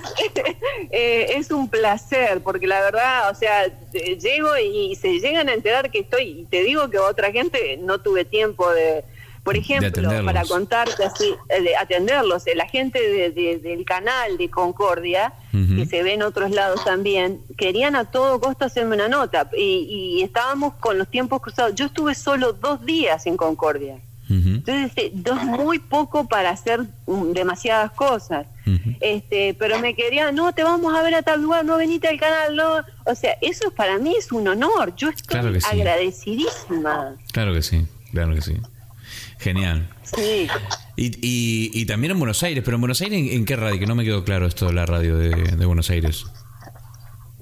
eh, 0.92 1.34
es 1.36 1.52
un 1.52 1.70
placer, 1.70 2.42
porque 2.42 2.68
la 2.68 2.80
verdad, 2.80 3.30
o 3.30 3.36
sea, 3.36 3.66
llego 4.00 4.58
y 4.58 4.96
se 4.96 5.20
llegan 5.20 5.50
a 5.50 5.54
enterar 5.54 5.92
que 5.92 6.00
estoy, 6.00 6.24
y 6.42 6.46
te 6.46 6.64
digo 6.64 6.90
que 6.90 7.00
otra 7.00 7.32
gente 7.32 7.78
no 7.78 8.00
tuve 8.00 8.26
tiempo 8.26 8.70
de, 8.72 9.04
por 9.44 9.56
ejemplo, 9.58 9.88
para 10.26 10.42
contarte 10.46 11.04
así, 11.04 11.34
eh, 11.50 11.62
de 11.62 11.76
atenderlos, 11.76 12.48
eh, 12.48 12.56
la 12.56 12.68
gente 12.68 13.00
de- 13.02 13.30
de- 13.32 13.58
del 13.60 13.84
canal 13.86 14.38
de 14.38 14.50
Concordia, 14.50 15.34
que 15.78 15.86
se 15.86 16.02
ve 16.02 16.14
en 16.14 16.24
otros 16.24 16.50
lados 16.52 16.84
también, 16.84 17.42
querían 17.58 17.96
a 17.96 18.10
todo 18.10 18.40
costo 18.40 18.66
hacerme 18.66 18.96
una 18.96 19.08
nota, 19.08 19.50
y, 19.56 20.18
y 20.18 20.24
estábamos 20.24 20.74
con 20.76 20.98
los 20.98 21.08
tiempos 21.10 21.42
cruzados. 21.42 21.76
Yo 21.76 21.86
estuve 21.86 22.16
solo 22.16 22.54
dos 22.54 22.84
días 22.86 23.26
en 23.28 23.38
Concordia. 23.38 23.98
Entonces, 24.30 25.12
dos 25.14 25.44
muy 25.44 25.80
poco 25.80 26.28
para 26.28 26.50
hacer 26.52 26.82
demasiadas 27.34 27.92
cosas. 27.92 28.48
Este, 29.02 29.54
pero 29.54 29.80
me 29.80 29.94
querían, 29.96 30.34
no, 30.34 30.54
te 30.54 30.64
vamos 30.64 30.96
a 30.98 31.02
ver 31.04 31.14
a 31.16 31.22
tal 31.22 31.42
lugar, 31.42 31.66
no 31.66 31.78
venite 31.78 32.08
al 32.08 32.20
canal, 32.20 32.56
no. 32.56 32.76
O 33.06 33.16
sea, 33.16 33.38
eso 33.42 33.72
para 33.72 33.98
mí 34.00 34.16
es 34.18 34.32
un 34.32 34.48
honor. 34.48 34.96
Yo 34.96 35.10
estoy 35.10 35.28
Claro 35.28 35.52
que 35.54 35.62
sí. 35.62 35.68
agradecidísima. 35.72 37.16
Claro 37.32 37.54
que 37.54 37.62
sí, 37.62 37.86
claro 38.12 38.34
que 38.34 38.42
sí. 38.42 38.54
Genial. 39.40 39.88
Sí. 40.04 40.48
Y, 40.96 41.08
y, 41.22 41.72
y 41.74 41.86
también 41.86 42.12
en 42.12 42.20
Buenos 42.20 42.42
Aires, 42.44 42.64
pero 42.64 42.76
en 42.76 42.82
Buenos 42.82 43.02
Aires, 43.02 43.20
¿en, 43.20 43.28
en 43.28 43.46
qué 43.46 43.56
radio? 43.56 43.80
Que 43.80 43.86
no 43.88 43.96
me 43.96 44.06
quedó 44.06 44.24
claro 44.24 44.48
esto 44.48 44.68
de 44.68 44.74
la 44.74 44.86
radio 44.86 45.18
de, 45.18 45.30
de 45.32 45.66
Buenos 45.66 45.90
Aires. 45.90 46.26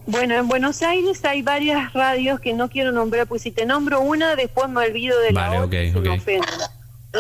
Bueno, 0.07 0.35
en 0.35 0.47
Buenos 0.47 0.81
Aires 0.81 1.23
hay 1.25 1.41
varias 1.41 1.93
radios 1.93 2.39
que 2.39 2.53
no 2.53 2.69
quiero 2.69 2.91
nombrar, 2.91 3.27
pues 3.27 3.43
si 3.43 3.51
te 3.51 3.65
nombro 3.65 4.01
una, 4.01 4.35
después 4.35 4.67
me 4.69 4.85
olvido 4.85 5.19
de 5.19 5.31
la 5.31 5.47
Vale, 5.47 5.59
otra 5.59 5.79
ok, 5.79 5.85
y 5.85 5.91
se 5.91 5.99
me 5.99 6.09
ok. 6.09 6.17
ofenden. 6.17 6.59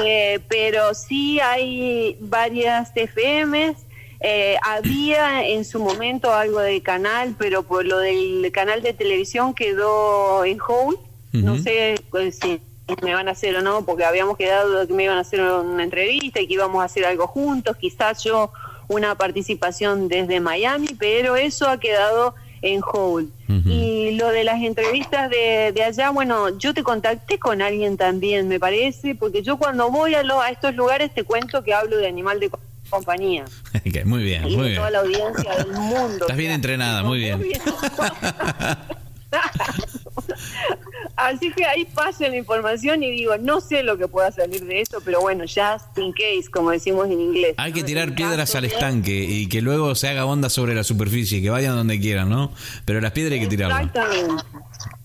Eh, 0.05 0.39
pero 0.47 0.93
sí 0.93 1.39
hay 1.39 2.17
varias 2.19 2.91
FMs. 2.95 3.77
eh, 4.23 4.55
había 4.63 5.47
en 5.47 5.65
su 5.65 5.79
momento 5.79 6.33
algo 6.33 6.59
del 6.59 6.81
canal, 6.83 7.35
pero 7.37 7.63
por 7.63 7.85
lo 7.85 7.97
del 7.97 8.51
canal 8.53 8.81
de 8.81 8.93
televisión 8.93 9.53
quedó 9.53 10.45
en 10.45 10.59
hold. 10.65 10.97
No 11.33 11.57
sé 11.57 11.95
pues, 12.09 12.39
si 12.39 12.59
me 13.01 13.13
van 13.13 13.29
a 13.29 13.31
hacer 13.31 13.55
o 13.55 13.61
no, 13.61 13.85
porque 13.85 14.03
habíamos 14.03 14.37
quedado 14.37 14.85
que 14.85 14.93
me 14.93 15.05
iban 15.05 15.17
a 15.17 15.21
hacer 15.21 15.41
una 15.41 15.83
entrevista 15.83 16.41
y 16.41 16.47
que 16.47 16.53
íbamos 16.53 16.81
a 16.81 16.85
hacer 16.85 17.05
algo 17.05 17.25
juntos. 17.27 17.77
Quizás 17.77 18.23
yo 18.23 18.51
una 18.89 19.15
participación 19.15 20.07
desde 20.09 20.39
Miami, 20.41 20.89
pero 20.99 21.35
eso 21.37 21.69
ha 21.69 21.79
quedado 21.79 22.35
en. 22.61 23.31
Ujú. 23.49 23.69
Y 23.69 24.11
lo 24.15 24.29
de 24.29 24.43
las 24.43 24.61
entrevistas 24.61 25.29
de, 25.29 25.71
de 25.73 25.83
allá, 25.83 26.09
bueno, 26.11 26.57
yo 26.57 26.73
te 26.73 26.83
contacté 26.83 27.37
con 27.39 27.61
alguien 27.61 27.97
también, 27.97 28.47
me 28.47 28.59
parece, 28.59 29.15
porque 29.15 29.41
yo 29.43 29.57
cuando 29.57 29.89
voy 29.89 30.15
a, 30.15 30.23
lo- 30.23 30.41
a 30.41 30.49
estos 30.49 30.75
lugares 30.75 31.13
te 31.13 31.23
cuento 31.23 31.63
que 31.63 31.73
hablo 31.73 31.97
de 31.97 32.07
animal 32.07 32.39
de 32.39 32.49
co- 32.49 32.59
compañía. 32.89 33.45
Ok, 33.73 34.05
muy 34.05 34.23
bien, 34.23 34.47
y 34.47 34.55
muy 34.55 34.63
de 34.63 34.69
bien. 34.69 34.75
toda 34.77 34.91
la 34.91 34.99
audiencia 34.99 35.55
del 35.55 35.67
mundo. 35.73 36.17
Estás 36.25 36.37
bien 36.37 36.51
entrenada, 36.51 37.03
muy 37.03 37.19
bien. 37.23 37.41
Así 41.15 41.51
que 41.51 41.65
ahí 41.65 41.85
paso 41.85 42.23
la 42.27 42.35
información 42.35 43.03
y 43.03 43.11
digo, 43.11 43.37
no 43.37 43.61
sé 43.61 43.83
lo 43.83 43.97
que 43.97 44.07
pueda 44.07 44.31
salir 44.31 44.63
de 44.65 44.81
eso, 44.81 44.99
pero 45.03 45.21
bueno, 45.21 45.43
just 45.43 45.97
in 45.97 46.11
case, 46.13 46.49
como 46.51 46.71
decimos 46.71 47.05
en 47.07 47.19
inglés. 47.19 47.53
Hay 47.57 47.73
que 47.73 47.83
tirar 47.83 48.15
piedras 48.15 48.55
al 48.55 48.65
estanque 48.65 49.23
y 49.23 49.47
que 49.47 49.61
luego 49.61 49.93
se 49.95 50.07
haga 50.07 50.25
onda 50.25 50.49
sobre 50.49 50.73
la 50.73 50.83
superficie, 50.83 51.41
que 51.41 51.49
vayan 51.49 51.75
donde 51.75 51.99
quieran, 51.99 52.29
¿no? 52.29 52.51
Pero 52.85 53.01
las 53.01 53.11
piedras 53.11 53.33
hay 53.33 53.41
que 53.41 53.47
tirarlas. 53.47 53.85
Exactamente, 53.85 54.43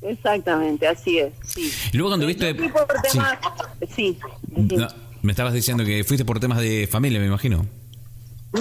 exactamente, 0.03 0.87
así 0.89 1.19
es. 1.19 1.33
Sí. 1.45 1.71
Y 1.93 1.97
luego 1.97 2.11
cuando 2.11 2.27
viste... 2.27 2.55
Por 2.55 2.87
Sí. 3.11 3.19
temas- 3.19 3.39
sí, 3.95 4.19
sí. 4.69 4.77
No, 4.77 4.89
me 5.23 5.33
estabas 5.33 5.53
diciendo 5.53 5.85
que 5.85 6.03
fuiste 6.05 6.25
por 6.25 6.41
temas 6.41 6.59
de 6.61 6.89
familia, 6.91 7.21
me 7.21 7.27
imagino. 7.27 7.67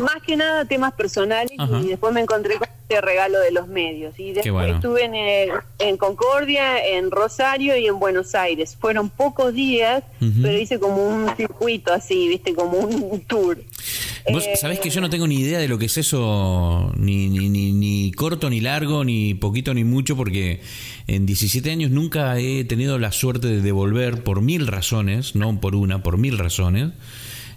Más 0.01 0.21
que 0.25 0.35
nada 0.35 0.65
temas 0.65 0.93
personales 0.93 1.51
Ajá. 1.57 1.79
y 1.83 1.87
después 1.87 2.13
me 2.13 2.21
encontré 2.21 2.55
con 2.57 2.67
este 2.81 3.01
regalo 3.01 3.39
de 3.39 3.51
los 3.51 3.67
medios. 3.67 4.17
Y 4.19 4.33
después 4.33 4.51
bueno. 4.53 4.75
estuve 4.75 5.05
en, 5.05 5.15
eh, 5.15 5.47
en 5.79 5.97
Concordia, 5.97 6.85
en 6.85 7.11
Rosario 7.11 7.75
y 7.77 7.87
en 7.87 7.99
Buenos 7.99 8.35
Aires. 8.35 8.77
Fueron 8.79 9.09
pocos 9.09 9.53
días, 9.53 10.03
pero 10.19 10.57
hice 10.57 10.79
como 10.79 11.07
un 11.07 11.35
circuito 11.35 11.93
así, 11.93 12.27
viste, 12.27 12.53
como 12.53 12.77
un 12.79 13.21
tour. 13.21 13.57
Vos 14.31 14.43
Eh, 14.47 14.55
sabés 14.55 14.79
que 14.79 14.89
yo 14.89 15.01
no 15.01 15.09
tengo 15.09 15.27
ni 15.27 15.35
idea 15.39 15.59
de 15.59 15.67
lo 15.67 15.77
que 15.77 15.85
es 15.85 15.97
eso, 15.97 16.91
ni, 16.97 17.29
ni, 17.29 17.47
ni, 17.49 17.71
ni 17.73 18.11
corto, 18.11 18.49
ni 18.49 18.59
largo, 18.59 19.03
ni 19.03 19.35
poquito, 19.35 19.73
ni 19.73 19.83
mucho, 19.83 20.15
porque 20.15 20.61
en 21.07 21.25
17 21.27 21.69
años 21.69 21.91
nunca 21.91 22.37
he 22.39 22.63
tenido 22.65 22.97
la 22.97 23.11
suerte 23.11 23.47
de 23.47 23.61
devolver 23.61 24.23
por 24.23 24.41
mil 24.41 24.65
razones, 24.67 25.35
no 25.35 25.59
por 25.59 25.75
una, 25.75 26.01
por 26.01 26.17
mil 26.17 26.37
razones. 26.39 26.89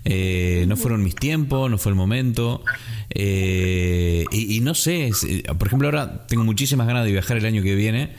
Eh, 0.05 0.65
no 0.69 0.77
fueron 0.77 1.03
mis 1.03 1.15
tiempos, 1.15 1.71
no 1.71 1.79
fue 1.79 1.91
el 1.91 1.97
momento. 1.97 2.63
Eh, 3.11 4.25
y, 4.31 4.57
y 4.57 4.61
no 4.61 4.75
sé, 4.75 5.11
eh, 5.29 5.43
por 5.59 5.67
ejemplo, 5.67 5.89
ahora 5.89 6.27
tengo 6.27 6.45
muchísimas 6.45 6.87
ganas 6.87 7.05
de 7.05 7.13
viajar 7.13 7.37
el 7.37 7.45
año 7.45 7.63
que 7.63 7.75
viene. 7.75 8.13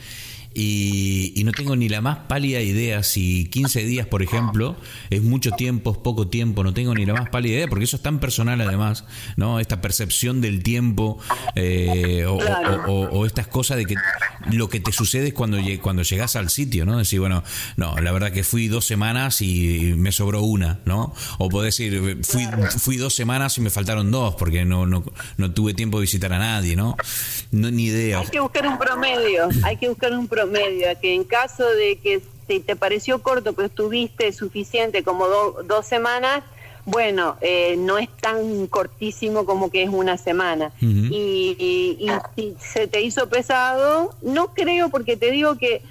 Y, 0.52 1.32
y 1.36 1.44
no 1.44 1.52
tengo 1.52 1.76
ni 1.76 1.88
la 1.88 2.00
más 2.00 2.18
pálida 2.28 2.60
idea 2.60 3.02
si 3.04 3.44
15 3.46 3.84
días, 3.84 4.06
por 4.08 4.22
ejemplo, 4.22 4.76
es 5.08 5.22
mucho 5.22 5.52
tiempo, 5.52 5.92
es 5.92 5.98
poco 5.98 6.26
tiempo, 6.28 6.64
no 6.64 6.74
tengo 6.74 6.92
ni 6.94 7.06
la 7.06 7.14
más 7.14 7.28
pálida 7.28 7.54
idea, 7.56 7.68
porque 7.68 7.84
eso 7.84 7.96
es 7.96 8.02
tan 8.02 8.18
personal 8.18 8.60
además, 8.60 9.04
¿no? 9.36 9.60
Esta 9.60 9.80
percepción 9.80 10.40
del 10.40 10.62
tiempo 10.64 11.18
eh, 11.54 12.24
o, 12.26 12.38
Claro. 12.38 12.82
o- 12.86 12.92
o- 12.92 13.20
o 13.20 13.26
estas 13.26 13.46
cosas 13.46 13.76
de 13.76 13.86
que 13.86 13.94
lo 14.50 14.68
que 14.68 14.80
te 14.80 14.90
sucede 14.90 15.28
es 15.28 15.34
cuando, 15.34 15.58
cuando 15.82 16.02
llegas 16.02 16.34
al 16.34 16.50
sitio, 16.50 16.84
¿no? 16.84 16.98
Decir, 16.98 17.20
bueno, 17.20 17.44
no, 17.76 17.96
la 18.00 18.10
verdad 18.10 18.32
que 18.32 18.42
fui 18.42 18.66
dos 18.66 18.84
semanas 18.84 19.42
y 19.42 19.94
me 19.96 20.10
sobró 20.10 20.42
una, 20.42 20.80
¿no? 20.84 21.14
O 21.38 21.48
podés 21.48 21.76
decir, 21.76 22.18
fui, 22.24 22.44
fui 22.78 22.96
dos 22.96 23.14
semanas 23.14 23.56
y 23.58 23.60
me 23.60 23.70
faltaron 23.70 24.10
dos, 24.10 24.34
porque 24.34 24.64
no, 24.64 24.84
no, 24.86 25.04
no 25.36 25.52
tuve 25.52 25.74
tiempo 25.74 25.98
de 25.98 26.02
visitar 26.02 26.32
a 26.32 26.38
nadie, 26.38 26.74
¿no? 26.74 26.96
No, 27.52 27.70
ni 27.70 27.84
idea. 27.84 28.18
Hay 28.20 28.26
que 28.26 28.40
buscar 28.40 28.66
un 28.66 28.78
promedio, 28.78 29.48
hay 29.62 29.76
que 29.76 29.88
buscar 29.88 30.12
un 30.12 30.26
promedio, 30.26 30.39
que 31.00 31.14
en 31.14 31.24
caso 31.24 31.68
de 31.68 31.96
que 31.98 32.20
si 32.48 32.60
te 32.60 32.74
pareció 32.76 33.22
corto, 33.22 33.52
pero 33.52 33.66
estuviste 33.68 34.32
suficiente 34.32 35.02
como 35.04 35.26
do- 35.28 35.62
dos 35.64 35.86
semanas, 35.86 36.42
bueno, 36.86 37.36
eh, 37.40 37.76
no 37.78 37.98
es 37.98 38.08
tan 38.20 38.66
cortísimo 38.66 39.44
como 39.44 39.70
que 39.70 39.82
es 39.84 39.90
una 39.90 40.16
semana. 40.16 40.72
Y, 40.80 41.56
y- 42.00 42.06
y 42.06 42.10
si 42.34 42.56
se 42.58 42.88
te 42.88 43.02
hizo 43.02 43.28
pesado, 43.28 44.14
no 44.22 44.54
creo, 44.54 44.88
porque 44.88 45.16
te 45.16 45.30
digo 45.30 45.56
que 45.56 45.82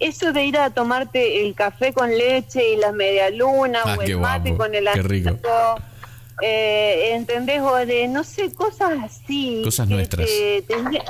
eso 0.00 0.32
de 0.32 0.44
ir 0.44 0.56
a 0.58 0.70
tomarte 0.70 1.44
el 1.46 1.54
café 1.54 1.92
con 1.92 2.16
leche 2.16 2.70
y 2.72 2.76
las 2.76 2.94
medialunas 2.94 3.82
Ah, 3.84 3.96
o 3.98 4.02
el 4.02 4.16
mate 4.18 4.50
guapo, 4.50 4.64
con 4.64 4.74
el 4.74 4.88
anato, 4.88 5.76
eh, 6.40 7.10
¿entendés? 7.14 7.60
O 7.60 7.74
de, 7.74 8.08
no 8.08 8.24
sé, 8.24 8.52
cosas 8.54 8.92
así. 9.04 9.60
Cosas 9.64 9.86
que 9.88 9.94
nuestras. 9.94 10.26
te- 10.26 10.62
te 10.66 10.74
lle- 10.76 11.04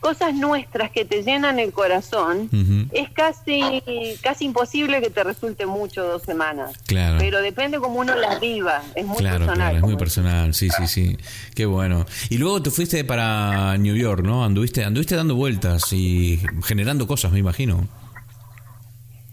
cosas 0.00 0.34
nuestras 0.34 0.90
que 0.90 1.04
te 1.04 1.22
llenan 1.22 1.58
el 1.58 1.72
corazón, 1.72 2.48
es 2.92 3.10
casi 3.10 3.82
casi 4.22 4.44
imposible 4.46 5.00
que 5.00 5.10
te 5.10 5.24
resulte 5.24 5.66
mucho 5.66 6.04
dos 6.04 6.22
semanas. 6.22 6.72
Claro. 6.86 7.16
Pero 7.18 7.40
depende 7.42 7.78
como 7.78 8.00
uno 8.00 8.14
las 8.14 8.40
viva, 8.40 8.82
es 8.94 9.04
muy 9.06 9.18
Claro, 9.18 9.38
personal. 9.38 9.56
claro, 9.56 9.76
es 9.76 9.82
muy 9.82 9.96
personal, 9.96 10.54
sí, 10.54 10.68
sí, 10.70 10.86
sí. 10.86 11.16
Qué 11.54 11.66
bueno. 11.66 12.06
Y 12.30 12.38
luego 12.38 12.62
te 12.62 12.70
fuiste 12.70 13.04
para 13.04 13.76
New 13.78 13.96
York, 13.96 14.24
¿no? 14.24 14.44
Anduviste, 14.44 14.84
anduviste 14.84 15.16
dando 15.16 15.34
vueltas 15.34 15.92
y 15.92 16.40
generando 16.64 17.06
cosas, 17.06 17.32
me 17.32 17.38
imagino. 17.38 17.86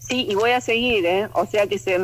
Sí, 0.08 0.26
y 0.30 0.34
voy 0.36 0.50
a 0.52 0.60
seguir, 0.60 1.04
¿eh? 1.04 1.28
O 1.32 1.46
sea 1.46 1.66
que 1.66 1.78
se, 1.80 1.98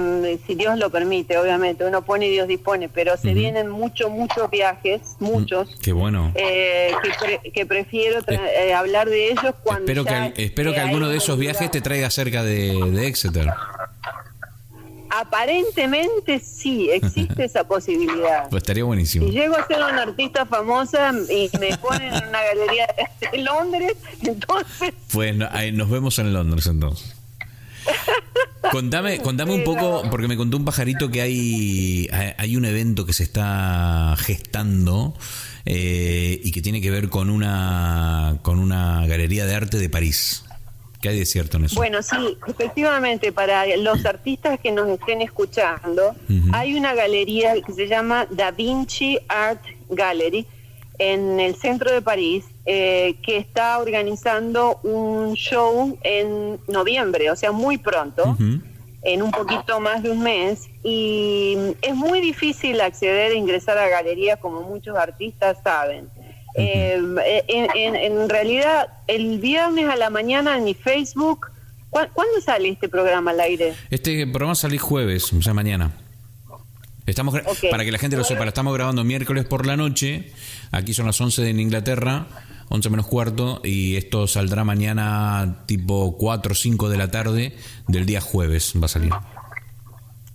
si 0.46 0.54
Dios 0.56 0.76
lo 0.78 0.90
permite, 0.90 1.38
obviamente, 1.38 1.84
uno 1.84 2.02
pone 2.02 2.26
y 2.26 2.30
Dios 2.30 2.48
dispone, 2.48 2.88
pero 2.88 3.16
se 3.16 3.32
vienen 3.32 3.68
muchos, 3.70 4.10
muchos 4.10 4.50
viajes, 4.50 5.00
muchos, 5.20 5.68
Qué 5.80 5.92
bueno. 5.92 6.32
eh, 6.34 6.90
que, 7.02 7.10
pre- 7.20 7.52
que 7.52 7.64
prefiero 7.66 8.20
tra- 8.22 8.40
eh, 8.58 8.74
hablar 8.74 9.08
de 9.08 9.30
ellos 9.30 9.54
cuando... 9.62 9.82
Espero 9.82 10.04
que, 10.04 10.10
ya 10.10 10.26
espero 10.36 10.72
que 10.72 10.80
alguno 10.80 11.08
de 11.08 11.18
esos 11.18 11.38
viajes 11.38 11.70
te 11.70 11.80
traiga 11.80 12.10
cerca 12.10 12.42
de, 12.42 12.72
de 12.90 13.06
Exeter. 13.06 13.48
Aparentemente 15.10 16.40
sí, 16.40 16.88
existe 16.90 17.44
esa 17.44 17.64
posibilidad. 17.64 18.48
Pues 18.48 18.62
estaría 18.62 18.82
buenísimo. 18.84 19.26
Si 19.26 19.32
llego 19.32 19.56
a 19.56 19.66
ser 19.66 19.76
una 19.76 20.02
artista 20.02 20.46
famosa 20.46 21.12
y 21.30 21.50
me 21.60 21.76
ponen 21.76 22.14
en 22.14 22.28
una 22.28 22.42
galería 22.42 22.86
de 23.30 23.38
Londres, 23.38 23.92
entonces 24.22 24.94
Pues 25.12 25.36
no- 25.36 25.48
ahí 25.52 25.70
nos 25.70 25.90
vemos 25.90 26.18
en 26.18 26.32
Londres 26.32 26.66
entonces. 26.66 27.14
Contame, 28.70 29.18
contame 29.20 29.52
un 29.52 29.64
poco, 29.64 30.02
porque 30.10 30.28
me 30.28 30.36
contó 30.36 30.56
un 30.56 30.64
pajarito 30.64 31.10
que 31.10 31.20
hay, 31.20 32.08
hay 32.38 32.56
un 32.56 32.64
evento 32.64 33.04
que 33.04 33.12
se 33.12 33.22
está 33.24 34.14
gestando 34.18 35.14
eh, 35.64 36.40
y 36.42 36.52
que 36.52 36.62
tiene 36.62 36.80
que 36.80 36.90
ver 36.90 37.08
con 37.08 37.28
una, 37.28 38.38
con 38.42 38.58
una 38.58 39.06
galería 39.06 39.46
de 39.46 39.54
arte 39.54 39.78
de 39.78 39.88
París. 39.88 40.44
¿Qué 41.00 41.08
hay 41.08 41.18
de 41.18 41.26
cierto 41.26 41.56
en 41.56 41.64
eso? 41.64 41.74
Bueno, 41.74 42.00
sí, 42.00 42.38
efectivamente, 42.46 43.32
para 43.32 43.66
los 43.76 44.06
artistas 44.06 44.60
que 44.60 44.70
nos 44.70 44.88
estén 44.88 45.20
escuchando, 45.20 46.14
hay 46.52 46.74
una 46.74 46.94
galería 46.94 47.54
que 47.60 47.72
se 47.72 47.88
llama 47.88 48.26
Da 48.30 48.52
Vinci 48.52 49.18
Art 49.28 49.62
Gallery 49.90 50.46
en 50.98 51.40
el 51.40 51.54
centro 51.56 51.90
de 51.92 52.02
París, 52.02 52.44
eh, 52.66 53.16
que 53.22 53.36
está 53.38 53.78
organizando 53.78 54.78
un 54.84 55.34
show 55.34 55.98
en 56.02 56.58
noviembre, 56.68 57.30
o 57.30 57.36
sea, 57.36 57.50
muy 57.52 57.78
pronto, 57.78 58.36
en 59.04 59.22
un 59.22 59.30
poquito 59.32 59.80
más 59.80 60.02
de 60.02 60.10
un 60.10 60.22
mes, 60.22 60.68
y 60.84 61.56
es 61.82 61.94
muy 61.94 62.20
difícil 62.20 62.80
acceder 62.80 63.32
e 63.32 63.36
ingresar 63.36 63.76
a 63.78 63.88
galerías, 63.88 64.38
como 64.38 64.62
muchos 64.62 64.96
artistas 64.96 65.58
saben. 65.64 66.08
Eh, 66.54 67.00
en, 67.48 67.68
en- 67.74 67.96
en 67.96 68.28
realidad, 68.28 68.88
el 69.08 69.38
viernes 69.38 69.88
a 69.88 69.96
la 69.96 70.10
mañana 70.10 70.56
en 70.56 70.64
mi 70.64 70.74
Facebook, 70.74 71.46
¿cu- 71.90 72.06
¿cuándo 72.12 72.40
sale 72.44 72.68
este 72.68 72.88
programa 72.88 73.30
al 73.30 73.40
aire? 73.40 73.72
Este 73.90 74.26
programa 74.26 74.54
sale 74.54 74.76
jueves, 74.78 75.32
o 75.32 75.40
sea, 75.42 75.54
mañana. 75.54 75.92
Estamos. 77.06 77.34
Para 77.70 77.84
que 77.84 77.90
la 77.90 77.98
gente 77.98 78.16
lo 78.16 78.22
sepa, 78.22 78.44
lo 78.44 78.48
estamos 78.50 78.72
grabando 78.74 79.02
miércoles 79.02 79.44
por 79.44 79.66
la 79.66 79.76
noche. 79.76 80.30
Aquí 80.72 80.94
son 80.94 81.06
las 81.06 81.20
11 81.20 81.48
en 81.50 81.60
Inglaterra, 81.60 82.26
11 82.70 82.90
menos 82.90 83.06
cuarto, 83.06 83.60
y 83.62 83.96
esto 83.96 84.26
saldrá 84.26 84.64
mañana 84.64 85.62
tipo 85.66 86.16
4 86.16 86.52
o 86.52 86.54
5 86.54 86.88
de 86.88 86.96
la 86.96 87.10
tarde 87.10 87.54
del 87.88 88.06
día 88.06 88.20
jueves, 88.20 88.72
va 88.80 88.86
a 88.86 88.88
salir. 88.88 89.12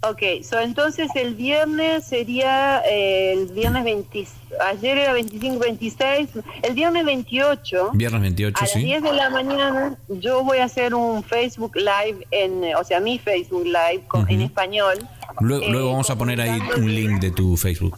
Ok, 0.01 0.21
so, 0.47 0.59
entonces 0.59 1.09
el 1.15 1.33
viernes 1.33 2.05
sería 2.05 2.81
eh, 2.87 3.33
el 3.33 3.47
viernes 3.47 3.83
20, 3.83 4.27
ayer 4.69 4.95
era 4.99 5.11
25, 5.13 5.57
26, 5.59 6.29
el 6.61 6.73
viernes 6.75 7.03
28. 7.03 7.91
Viernes 7.93 8.21
28, 8.21 8.55
A 8.57 8.61
las 8.61 8.71
sí. 8.73 8.79
10 8.83 9.01
de 9.01 9.13
la 9.13 9.29
mañana 9.31 9.97
yo 10.07 10.43
voy 10.43 10.59
a 10.59 10.65
hacer 10.65 10.93
un 10.93 11.23
Facebook 11.23 11.75
Live, 11.75 12.27
en, 12.29 12.75
o 12.75 12.83
sea, 12.83 12.99
mi 12.99 13.17
Facebook 13.17 13.65
Live 13.65 14.03
con- 14.07 14.29
en 14.29 14.37
Ujú. 14.37 14.45
español. 14.45 14.93
Luego, 15.41 15.65
eh, 15.65 15.71
luego 15.71 15.89
vamos 15.91 16.09
a 16.11 16.15
poner 16.15 16.41
ahí 16.41 16.59
un 16.77 16.93
link 16.93 17.19
de 17.19 17.31
tu 17.31 17.57
Facebook. 17.57 17.97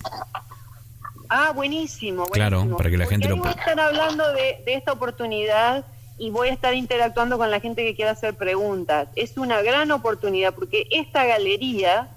Ah, 1.30 1.52
buenísimo. 1.54 2.26
Claro, 2.28 2.66
para 2.78 2.90
que 2.90 2.98
la 2.98 3.06
gente 3.06 3.30
lo 3.30 3.38
voy 3.38 3.48
a 3.50 3.52
pueda- 3.54 3.62
estar 3.72 3.80
hablando 3.80 4.32
de, 4.34 4.62
de 4.66 4.74
esta 4.74 4.92
oportunidad 4.94 5.86
y 6.18 6.32
voy 6.32 6.50
a 6.50 6.54
estar 6.54 6.74
interactuando 6.74 7.38
con 7.38 7.50
la 7.52 7.60
gente 7.60 7.84
que 7.86 7.96
quiera 7.96 8.12
hacer 8.12 8.34
preguntas. 8.36 9.08
Es 9.16 9.38
una 9.38 9.62
gran 9.62 9.92
oportunidad 9.92 10.54
porque 10.54 10.88
esta 10.92 11.26
galería, 11.26 12.10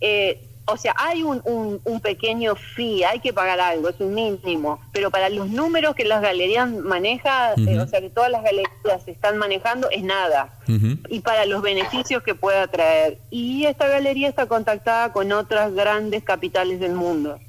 eh, 0.00 0.40
o 0.66 0.76
sea, 0.76 0.94
hay 0.98 1.22
un, 1.24 1.40
un, 1.44 1.80
un 1.84 2.00
pequeño 2.00 2.54
fee, 2.54 3.02
hay 3.02 3.18
que 3.18 3.32
pagar 3.32 3.58
algo, 3.60 3.88
es 3.88 3.98
un 3.98 4.14
mínimo, 4.14 4.78
pero 4.92 5.10
para 5.10 5.28
los 5.30 5.48
números 5.48 5.96
que 5.96 6.04
las 6.04 6.22
galerías 6.22 6.70
manejan, 6.70 7.66
eh, 7.66 7.80
o 7.80 7.88
sea, 7.88 8.00
que 8.00 8.10
todas 8.10 8.30
las 8.30 8.44
galerías 8.44 8.68
están 9.08 9.36
manejando, 9.38 9.90
es 9.90 10.02
nada 10.04 10.52
y 11.08 11.18
para 11.20 11.44
los 11.46 11.62
beneficios 11.62 12.22
que 12.22 12.36
pueda 12.36 12.68
traer. 12.68 13.18
Y 13.30 13.64
esta 13.66 13.88
galería 13.88 14.28
está 14.28 14.46
contactada 14.46 15.12
con 15.12 15.32
otras 15.32 15.74
grandes 15.74 16.22
capitales 16.22 16.78
del 16.78 16.92
mundo. 16.92 17.40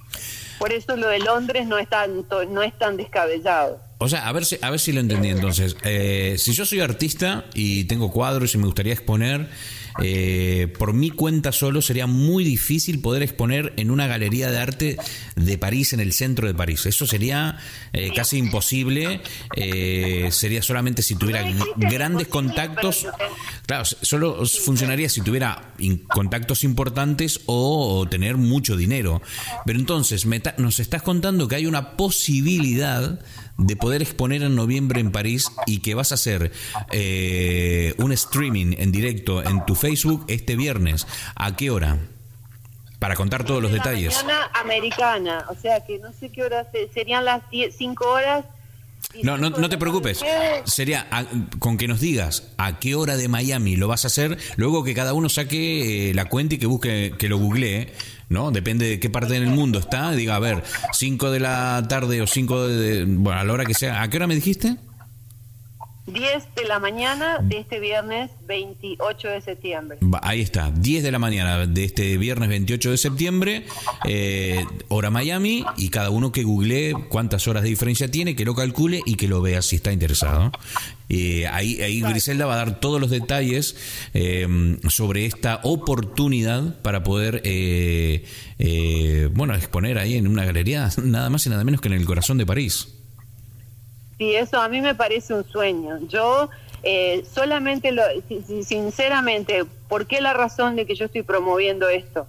Por 0.62 0.72
eso 0.74 0.96
lo 0.96 1.08
de 1.08 1.18
Londres 1.18 1.66
no 1.66 1.80
es 1.80 1.90
tan, 1.90 2.24
no 2.50 2.62
es 2.62 2.78
tan 2.78 2.96
descabellado. 2.96 3.82
O 3.98 4.08
sea, 4.08 4.28
a 4.28 4.32
ver 4.32 4.46
si, 4.46 4.60
a 4.62 4.70
ver 4.70 4.80
si 4.80 4.92
lo 4.92 5.00
entendí 5.00 5.30
entonces. 5.30 5.76
Eh, 5.84 6.36
si 6.38 6.54
yo 6.54 6.68
soy 6.68 6.82
artista 6.82 7.46
y 7.56 7.86
tengo 7.86 8.12
cuadros 8.12 8.54
y 8.54 8.60
me 8.60 8.66
gustaría 8.66 8.94
exponer, 8.94 9.48
eh, 10.04 10.74
por 10.78 10.94
mi 10.94 11.10
cuenta 11.10 11.52
solo 11.52 11.82
sería 11.82 12.08
muy 12.08 12.44
difícil 12.44 13.00
poder 13.00 13.24
exponer 13.24 13.74
en 13.78 13.92
una 13.92 14.08
galería 14.08 14.50
de 14.50 14.58
arte 14.58 14.98
de 15.36 15.58
París, 15.58 15.94
en 15.94 16.00
el 16.00 16.14
centro 16.14 16.48
de 16.48 16.54
París. 16.54 16.86
Eso 16.86 17.06
sería 17.06 17.58
eh, 17.94 18.12
casi 18.16 18.38
imposible. 18.38 19.22
sería 20.32 20.62
solamente 20.62 21.02
si 21.02 21.16
tuviera 21.16 21.44
grandes 21.78 22.28
contactos. 22.28 23.08
Claro, 23.66 23.86
solo 23.86 24.46
funcionaría 24.46 25.10
si 25.10 25.22
tuviera 25.22 25.74
contactos 26.14 26.64
importantes 26.64 27.42
o, 27.46 28.06
tener 28.10 28.38
mucho 28.38 28.76
dinero. 28.76 29.22
Pero 29.66 29.80
entonces, 29.80 30.26
nos 30.58 30.80
estás 30.80 31.02
contando 31.02 31.48
que 31.48 31.56
hay 31.56 31.66
una 31.66 31.96
posibilidad 31.98 33.20
de 33.62 33.76
poder 33.76 34.02
exponer 34.02 34.44
en 34.44 34.56
noviembre 34.56 35.00
en 35.00 35.12
París 35.12 35.52
y 35.66 35.80
que 35.80 35.94
vas 35.94 36.12
a 36.12 36.16
hacer 36.16 36.52
eh, 36.92 37.94
un 37.98 38.12
streaming 38.12 38.76
en 38.78 38.92
directo 38.92 39.44
en 39.44 39.66
tu 39.66 39.76
Facebook 39.76 40.26
este 40.28 40.56
viernes. 40.56 41.08
¿A 41.36 41.56
qué 41.56 41.70
hora? 41.70 41.98
Para 43.00 43.16
contar 43.16 43.44
todos 43.44 43.62
los 43.62 43.72
detalles. 43.72 44.16
Mañana 44.24 44.50
americana, 44.54 45.46
o 45.50 45.56
sea 45.56 45.84
que 45.86 46.00
no 46.00 46.12
sé 46.14 46.30
qué 46.30 46.44
hora 46.44 46.68
serían 46.94 47.26
las 47.26 47.42
5 47.52 48.06
horas. 48.08 48.46
No, 49.24 49.38
no, 49.38 49.50
no 49.50 49.70
te 49.70 49.78
preocupes. 49.78 50.24
Sería 50.66 51.08
con 51.60 51.78
que 51.78 51.88
nos 51.88 52.00
digas 52.00 52.54
a 52.58 52.80
qué 52.80 52.96
hora 52.96 53.18
de 53.18 53.28
Miami 53.28 53.76
lo 53.76 53.88
vas 53.88 54.06
a 54.06 54.08
hacer, 54.08 54.38
luego 54.56 54.84
que 54.84 54.94
cada 54.94 55.14
uno 55.14 55.30
saque 55.30 56.12
eh, 56.12 56.14
la 56.14 56.26
cuenta 56.26 56.56
y 56.56 56.58
que 56.60 56.68
busque, 56.68 57.14
que 57.18 57.28
lo 57.28 57.38
googlee 57.38 57.92
¿no? 58.32 58.50
Depende 58.52 58.88
de 58.88 59.00
qué 59.00 59.10
parte 59.10 59.34
del 59.34 59.48
mundo 59.48 59.78
está. 59.78 60.12
Diga, 60.12 60.36
a 60.36 60.40
ver, 60.40 60.64
5 60.94 61.32
de 61.32 61.40
la 61.40 61.86
tarde 61.88 62.22
o 62.22 62.28
5 62.28 62.68
de, 62.68 63.06
Bueno, 63.06 63.40
a 63.40 63.44
la 63.44 63.54
hora 63.54 63.66
que 63.66 63.74
sea. 63.74 64.02
¿A 64.02 64.10
qué 64.10 64.18
hora 64.18 64.26
me 64.26 64.36
dijiste? 64.36 64.78
10 66.08 66.56
de 66.56 66.66
la 66.66 66.80
mañana 66.80 67.38
de 67.38 67.60
este 67.60 67.80
viernes 67.80 68.32
28 68.48 69.28
de 69.28 69.42
septiembre. 69.42 70.00
Ahí 70.24 70.42
está, 70.42 70.72
10 70.72 71.04
de 71.04 71.12
la 71.12 71.20
mañana 71.20 71.68
de 71.68 71.84
este 71.84 72.18
viernes 72.18 72.50
28 72.50 72.92
de 72.92 72.98
septiembre, 72.98 73.66
eh, 74.06 74.66
hora 74.88 75.12
Miami, 75.12 75.64
y 75.78 75.90
cada 75.90 76.10
uno 76.10 76.32
que 76.32 76.44
googlee 76.44 76.94
cuántas 77.10 77.48
horas 77.48 77.62
de 77.62 77.70
diferencia 77.70 78.10
tiene, 78.10 78.36
que 78.36 78.46
lo 78.46 78.56
calcule 78.56 79.02
y 79.06 79.16
que 79.16 79.28
lo 79.28 79.42
vea 79.42 79.62
si 79.62 79.76
está 79.76 79.94
interesado. 79.94 80.52
Eh, 81.08 81.46
ahí, 81.48 81.80
ahí 81.82 82.02
Griselda 82.02 82.48
va 82.48 82.54
a 82.54 82.58
dar 82.58 82.80
todos 82.80 83.00
los 83.00 83.12
detalles 83.12 83.76
eh, 84.14 84.48
sobre 84.90 85.28
esta 85.28 85.60
oportunidad 85.64 86.82
para 86.82 87.04
poder, 87.04 87.44
bueno, 89.34 89.56
exponer 89.56 90.00
ahí 90.00 90.16
en 90.16 90.28
una 90.28 90.46
galería, 90.46 90.90
nada 91.04 91.30
más 91.30 91.46
y 91.46 91.50
nada 91.50 91.64
menos 91.64 91.80
que 91.80 91.90
en 91.90 91.94
el 91.94 92.06
corazón 92.06 92.40
de 92.40 92.46
París. 92.48 93.01
Sí, 94.22 94.36
eso 94.36 94.62
a 94.62 94.70
mí 94.70 94.82
me 94.82 94.94
parece 94.94 95.34
un 95.34 95.44
sueño. 95.44 95.98
Yo 96.08 96.52
eh, 96.84 97.26
solamente, 97.34 97.92
lo, 97.92 98.04
sinceramente, 98.64 99.66
¿por 99.90 100.06
qué 100.06 100.22
la 100.22 100.32
razón 100.32 100.76
de 100.76 100.86
que 100.86 100.94
yo 100.94 101.06
estoy 101.06 101.24
promoviendo 101.24 101.90
esto? 101.90 102.28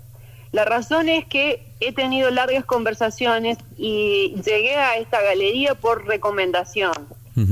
La 0.53 0.65
razón 0.65 1.11
es 1.11 1.27
que 1.27 1.67
he 1.81 1.93
tenido 1.93 2.31
largas 2.31 2.65
conversaciones 2.65 3.59
y 3.77 4.35
llegué 4.43 4.77
a 4.77 4.97
esta 4.97 5.21
galería 5.21 5.75
por 5.75 6.07
recomendación. 6.07 6.95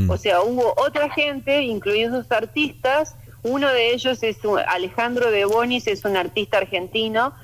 O 0.08 0.16
sea, 0.16 0.40
hubo 0.40 0.72
otra 0.78 1.10
gente, 1.10 1.60
incluidos 1.60 2.32
artistas, 2.32 3.16
uno 3.42 3.68
de 3.68 3.92
ellos 3.92 4.22
es 4.22 4.38
Alejandro 4.68 5.30
de 5.30 5.44
Bonis, 5.44 5.86
es 5.86 6.06
un 6.06 6.16
artista 6.16 6.56
argentino, 6.56 7.34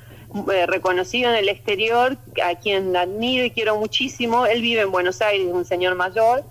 eh, 0.53 0.67
reconocido 0.67 1.31
en 1.31 1.37
el 1.37 1.49
exterior, 1.49 2.17
a 2.45 2.55
quien 2.57 2.97
admiro 2.97 3.45
y 3.45 3.51
quiero 3.51 3.79
muchísimo. 3.79 4.47
Él 4.47 4.63
vive 4.63 4.83
en 4.83 4.91
Buenos 4.91 5.21
Aires, 5.23 5.49
un 5.51 5.65
señor 5.65 5.95
mayor, 5.95 6.45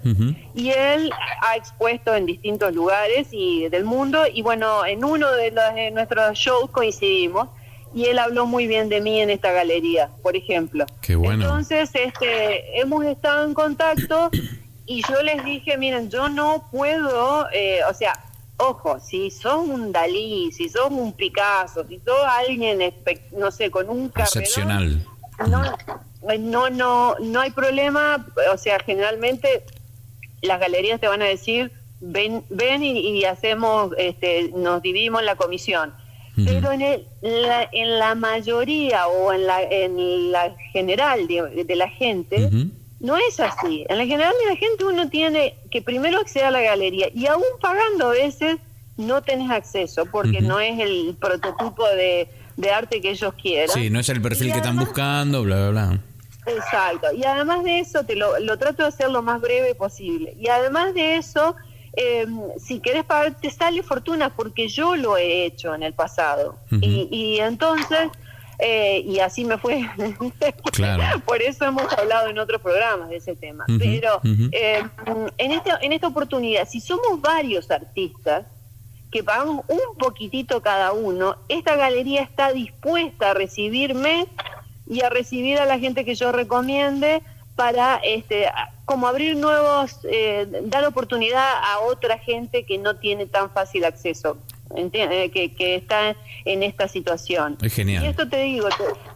y 0.54 0.70
él 0.70 1.12
ha 1.42 1.56
expuesto 1.56 2.16
en 2.16 2.26
distintos 2.26 2.74
lugares 2.74 3.28
y 3.32 3.70
del 3.70 3.86
mundo. 3.86 4.24
Y 4.32 4.42
bueno, 4.42 4.86
en 4.86 5.04
uno 5.04 5.32
de, 5.32 5.52
los, 5.52 5.76
de 5.76 5.92
nuestros 5.92 6.38
shows 6.38 6.70
coincidimos 6.72 7.50
y 7.96 8.08
él 8.08 8.20
habló 8.20 8.46
muy 8.46 8.68
bien 8.68 8.90
de 8.90 9.00
mí 9.00 9.22
en 9.22 9.30
esta 9.30 9.54
galería, 9.54 10.10
por 10.22 10.36
ejemplo. 10.36 10.86
Qué 11.02 11.16
bueno. 11.16 11.46
Entonces, 11.46 11.90
este, 11.94 12.82
hemos 12.82 13.06
estado 13.06 13.46
en 13.46 13.54
contacto 13.54 14.30
y 14.86 15.02
yo 15.10 15.24
les 15.24 15.44
dije, 15.46 15.78
miren, 15.78 16.10
yo 16.10 16.28
no 16.28 16.68
puedo, 16.72 17.48
eh, 17.54 17.80
o 17.90 17.94
sea, 17.94 18.25
ojo, 18.58 19.00
si 19.00 19.32
sos 19.32 19.68
un 19.68 19.92
Dalí, 19.92 20.52
si 20.52 20.70
sos 20.70 20.90
un 20.90 21.14
Picasso, 21.14 21.86
si 21.88 22.00
sos 22.00 22.20
alguien, 22.26 22.80
no 23.38 23.52
sé, 23.52 23.72
con 23.72 23.90
un 23.90 24.12
Excepcional. 24.16 25.06
no, 25.48 25.64
no, 26.40 26.70
no, 26.70 27.16
no 27.20 27.40
hay 27.42 27.52
problema, 27.52 28.26
o 28.54 28.58
sea, 28.58 28.80
generalmente 28.80 29.64
las 30.42 30.60
galerías 30.60 31.00
te 31.00 31.08
van 31.08 31.22
a 31.22 31.26
decir, 31.26 31.72
ven, 32.00 32.44
ven 32.50 32.84
y, 32.84 33.24
hacemos, 33.26 33.92
este, 33.98 34.52
nos 34.56 34.82
dividimos 34.82 35.24
la 35.24 35.36
comisión. 35.36 35.94
Pero 36.36 36.74
en, 36.74 36.82
el, 36.82 37.08
la, 37.22 37.70
en 37.72 37.98
la 37.98 38.14
mayoría 38.14 39.08
o 39.08 39.32
en 39.32 39.48
la, 39.48 39.64
en 39.64 40.34
la 40.34 40.54
general 40.74 41.28
de, 41.28 41.76
la 41.76 41.88
gente, 41.88 42.50
no 43.00 43.18
es 43.18 43.40
así. 43.40 43.86
En 43.90 43.98
la 43.98 44.06
general 44.06 44.34
de 44.44 44.54
la 44.54 44.56
gente 44.56 44.86
uno 44.86 45.10
tiene 45.10 45.56
que 45.70 45.82
primero 45.82 46.20
acceder 46.20 46.48
a 46.48 46.52
la 46.52 46.62
galería 46.62 47.10
y 47.14 47.28
aún 47.28 47.44
pagando 47.62 48.08
a 48.08 48.12
veces 48.12 48.58
no 48.98 49.22
tenés 49.22 49.52
acceso 49.52 50.06
porque 50.06 50.42
no 50.42 50.60
es 50.60 50.80
el 50.80 51.16
prototipo 51.20 51.86
de, 51.90 52.30
arte 52.72 53.02
que 53.02 53.12
ellos 53.12 53.34
quieren. 53.42 53.70
Sí, 53.70 53.90
no 53.90 54.00
es 54.00 54.10
el 54.10 54.22
perfil 54.22 54.52
que 54.52 54.58
están 54.58 54.78
buscando, 54.78 55.44
bla, 55.44 55.70
bla, 55.70 55.70
bla. 55.70 56.00
Exacto. 56.48 57.08
Y 57.14 57.24
además 57.26 57.64
de 57.64 57.80
eso, 57.80 58.06
te 58.06 58.16
lo, 58.16 58.40
lo 58.40 58.58
trato 58.58 58.84
de 58.84 58.90
hacer 58.90 59.10
lo 59.10 59.22
más 59.22 59.42
breve 59.42 59.76
posible. 59.76 60.36
Y 60.40 60.48
además 60.48 60.94
de 60.94 61.18
eso, 61.18 61.56
em, 61.94 62.40
si 62.58 62.80
querés 62.80 63.04
pagar, 63.04 63.36
te 63.40 63.50
sale 63.50 63.84
fortuna 63.84 64.30
porque 64.30 64.68
yo 64.68 64.96
lo 64.96 65.18
he 65.18 65.46
hecho 65.46 65.76
en 65.76 65.84
el 65.84 65.94
pasado. 65.94 66.58
y, 66.72 67.10
y 67.12 67.40
entonces 67.40 68.10
eh, 68.60 69.02
y 69.06 69.20
así 69.20 69.46
me 69.46 69.58
fue. 69.58 69.90
Por 71.26 71.42
eso 71.42 71.66
hemos 71.66 71.92
hablado 71.94 72.30
en 72.30 72.40
otros 72.40 72.62
programas 72.62 73.10
de 73.10 73.18
ese 73.18 73.36
tema. 73.36 73.66
Pero 73.80 74.22
eh, 74.52 74.84
en, 75.38 75.52
esta, 75.52 75.80
en 75.82 75.94
esta 75.94 76.08
oportunidad, 76.08 76.68
si 76.68 76.80
somos 76.80 77.22
varios 77.22 77.72
artistas 77.72 78.46
que 79.12 79.24
pagamos 79.24 79.64
un 79.68 79.98
poquitito 79.98 80.62
cada 80.62 80.92
uno, 80.92 81.38
esta 81.48 81.76
galería 81.76 82.22
está 82.22 82.52
dispuesta 82.52 83.32
a 83.32 83.34
recibirme 83.34 84.28
y 84.88 85.02
a 85.02 85.10
recibir 85.10 85.60
a 85.60 85.66
la 85.66 85.80
gente 85.80 86.06
que 86.06 86.16
yo 86.16 86.32
recomiende 86.32 87.22
para 87.56 87.96
este 88.04 88.48
como 88.86 89.08
abrir 89.08 89.36
nuevos, 89.36 90.00
eh, 90.04 90.48
dar 90.66 90.86
oportunidad 90.86 91.58
a 91.64 91.80
otra 91.80 92.20
gente 92.20 92.66
que 92.66 92.78
no 92.78 92.98
tiene 92.98 93.26
tan 93.26 93.50
fácil 93.50 93.84
acceso. 93.84 94.38
Eh, 94.76 95.32
que, 95.32 95.54
que 95.54 95.76
está 95.76 96.16
en 96.44 96.64
esta 96.64 96.88
situación. 96.88 97.58
Es 97.62 97.74
genial. 97.74 98.04
Y 98.04 98.08
esto 98.08 98.28
te 98.28 98.42
digo, 98.42 98.68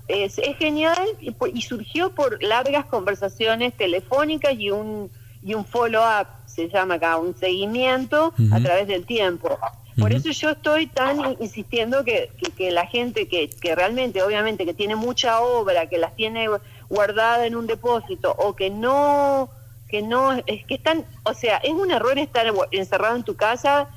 es, 0.07 0.38
es 0.38 0.57
genial 0.57 1.07
y, 1.22 1.62
surgió 1.62 2.12
por 2.16 2.41
largas 2.41 2.86
conversaciones 2.86 3.76
telefónicas 3.76 4.53
y 4.57 4.72
un, 4.72 5.12
y 5.43 5.53
un 5.53 5.66
follow-up, 5.66 6.28
se 6.45 6.70
llama 6.70 6.95
acá, 6.95 7.18
un 7.18 7.36
seguimiento 7.38 8.34
a 8.51 8.60
través 8.60 8.88
del 8.88 9.05
tiempo. 9.05 9.57
Por 9.97 10.14
eso 10.14 10.30
yo 10.32 10.51
estoy 10.51 10.88
tan 10.88 11.36
insistiendo 11.41 12.05
que, 12.05 12.32
que, 12.57 12.72
la 12.72 12.86
gente 12.86 13.28
que, 13.28 13.49
que 13.49 13.76
realmente, 13.76 14.24
obviamente, 14.24 14.66
que 14.66 14.74
tiene 14.74 14.95
mucha 14.95 15.41
obra, 15.41 15.89
que 15.89 15.97
las 15.97 16.16
tiene 16.16 16.47
guardada 16.89 17.45
en 17.45 17.55
un 17.55 17.68
depósito 17.68 18.34
o 18.38 18.55
que 18.55 18.70
no 18.70 19.49
que 19.89 20.03
no 20.03 20.34
es 20.45 20.66
que 20.66 20.76
están, 20.76 21.03
o 21.24 21.34
sea, 21.34 21.57
es 21.57 21.72
un 21.72 21.89
error 21.89 22.18
estar 22.20 22.45
encerrado 22.72 23.16
en 23.16 23.24
tu 23.24 23.36
casa 23.36 23.89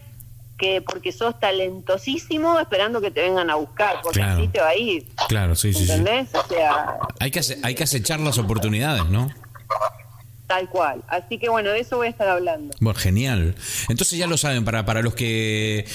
que 0.62 0.80
porque 0.80 1.10
sos 1.10 1.40
talentosísimo 1.40 2.60
esperando 2.60 3.00
que 3.00 3.10
te 3.10 3.20
vengan 3.20 3.50
a 3.50 3.56
buscar, 3.56 3.96
porque 4.00 4.20
claro. 4.20 4.34
así 4.34 4.46
te 4.46 4.60
va 4.60 4.68
a 4.68 4.76
ir. 4.76 5.04
Claro, 5.26 5.56
sí, 5.56 5.74
sí. 5.74 5.90
¿Entendés? 5.90 6.28
O 6.34 6.46
sea, 6.46 6.98
hay 7.18 7.32
que, 7.32 7.40
hay 7.64 7.74
que 7.74 7.82
acechar 7.82 8.20
las 8.20 8.38
oportunidades, 8.38 9.04
¿no? 9.06 9.28
Tal 10.53 10.68
cual. 10.68 11.03
Así 11.09 11.38
que 11.38 11.48
bueno, 11.48 11.70
de 11.70 11.80
eso 11.80 11.96
voy 11.96 12.09
a 12.09 12.11
estar 12.11 12.28
hablando. 12.28 12.74
Bueno, 12.78 12.98
genial. 12.98 13.55
Entonces 13.88 14.18
ya 14.18 14.26
lo 14.26 14.36
saben, 14.36 14.66
para, 14.66 14.84
para 14.84 15.00
los 15.00 15.14
que 15.14 15.78
eh, 15.78 15.86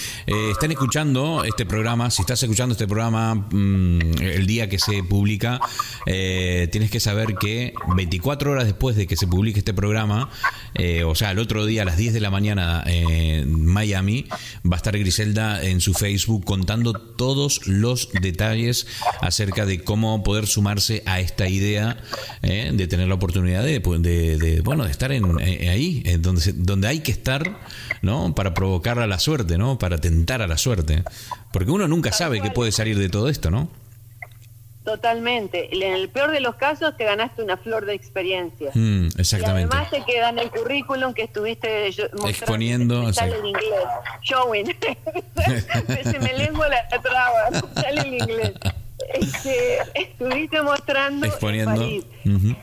están 0.52 0.72
escuchando 0.72 1.44
este 1.44 1.68
programa, 1.68 2.10
si 2.10 2.24
estás 2.24 2.42
escuchando 2.42 2.74
este 2.74 2.88
programa 2.88 3.36
mm, 3.36 4.20
el 4.20 4.48
día 4.48 4.68
que 4.68 4.80
se 4.80 5.04
publica, 5.04 5.60
eh, 6.08 6.70
tienes 6.72 6.90
que 6.90 7.00
saber 7.00 7.36
que 7.36 7.76
24 7.96 8.52
horas 8.52 8.66
después 8.66 8.96
de 8.96 9.06
que 9.06 9.16
se 9.16 9.28
publique 9.28 9.60
este 9.60 9.76
programa, 9.76 10.32
eh, 10.74 11.04
o 11.04 11.14
sea, 11.14 11.30
el 11.30 11.38
otro 11.38 11.68
día 11.68 11.84
a 11.84 11.86
las 11.86 11.98
10 11.98 12.16
de 12.16 12.20
la 12.20 12.32
mañana 12.32 12.84
en 12.88 13.64
Miami, 13.64 14.26
va 14.66 14.74
a 14.74 14.78
estar 14.78 14.98
Griselda 14.98 15.62
en 15.62 15.82
su 15.82 15.94
Facebook 15.94 16.46
contando 16.46 16.94
todos 16.94 17.68
los 17.68 18.10
detalles 18.24 18.88
acerca 19.22 19.68
de 19.68 19.84
cómo 19.84 20.24
poder 20.24 20.48
sumarse 20.48 21.04
a 21.06 21.20
esta 21.20 21.48
idea 21.48 21.98
de 22.42 22.88
tener 22.88 23.08
la 23.08 23.14
oportunidad 23.14 23.64
de, 23.64 23.80
de 23.80 24.47
bueno, 24.64 24.86
de 24.86 24.92
estar 24.92 25.12
en, 25.12 25.40
eh, 25.40 25.70
ahí, 25.70 26.02
donde, 26.20 26.54
donde 26.54 26.88
hay 26.88 27.00
que 27.00 27.12
estar, 27.12 27.58
¿no? 28.02 28.34
Para 28.36 28.54
provocar 28.54 29.00
a 29.00 29.08
la 29.08 29.20
suerte, 29.20 29.58
¿no? 29.58 29.78
Para 29.78 29.98
tentar 29.98 30.42
a 30.42 30.48
la 30.48 30.58
suerte. 30.58 31.04
Porque 31.52 31.72
uno 31.72 31.88
nunca 31.88 32.12
sabe 32.12 32.42
qué 32.42 32.52
puede 32.52 32.72
salir 32.72 32.98
de 32.98 33.10
todo 33.10 33.30
esto, 33.30 33.52
¿no? 33.52 33.70
Totalmente. 34.88 35.68
En 35.76 35.96
el 35.96 36.08
peor 36.08 36.32
de 36.32 36.40
los 36.40 36.56
casos 36.56 36.96
te 36.96 37.04
ganaste 37.04 37.44
una 37.44 37.58
flor 37.58 37.86
de 37.86 37.94
experiencia. 37.94 38.72
Mm, 38.74 39.08
Y 39.08 39.20
exactamente. 39.22 39.76
además 39.76 39.92
te 39.92 40.02
queda 40.06 40.30
en 40.30 40.40
el 40.40 40.50
currículum 40.50 41.14
que 41.14 41.24
estuviste 41.24 41.88
Exponiendo, 42.26 43.12
sale 43.12 43.34
sí. 43.34 43.38
el 43.40 43.46
inglés. 43.48 43.84
Showing. 44.24 44.66
Se 46.10 46.20
me 46.20 46.34
lengua 46.38 46.70
la 46.70 46.88
traba. 47.02 47.50
Sale 47.76 48.00
el 48.02 48.14
inglés. 48.14 48.54
Este, 49.14 49.78
estuviste 49.94 50.62
mostrando 50.62 51.26
en 51.26 51.32
Exponiendo. 51.34 51.82
Ujú. 52.26 52.56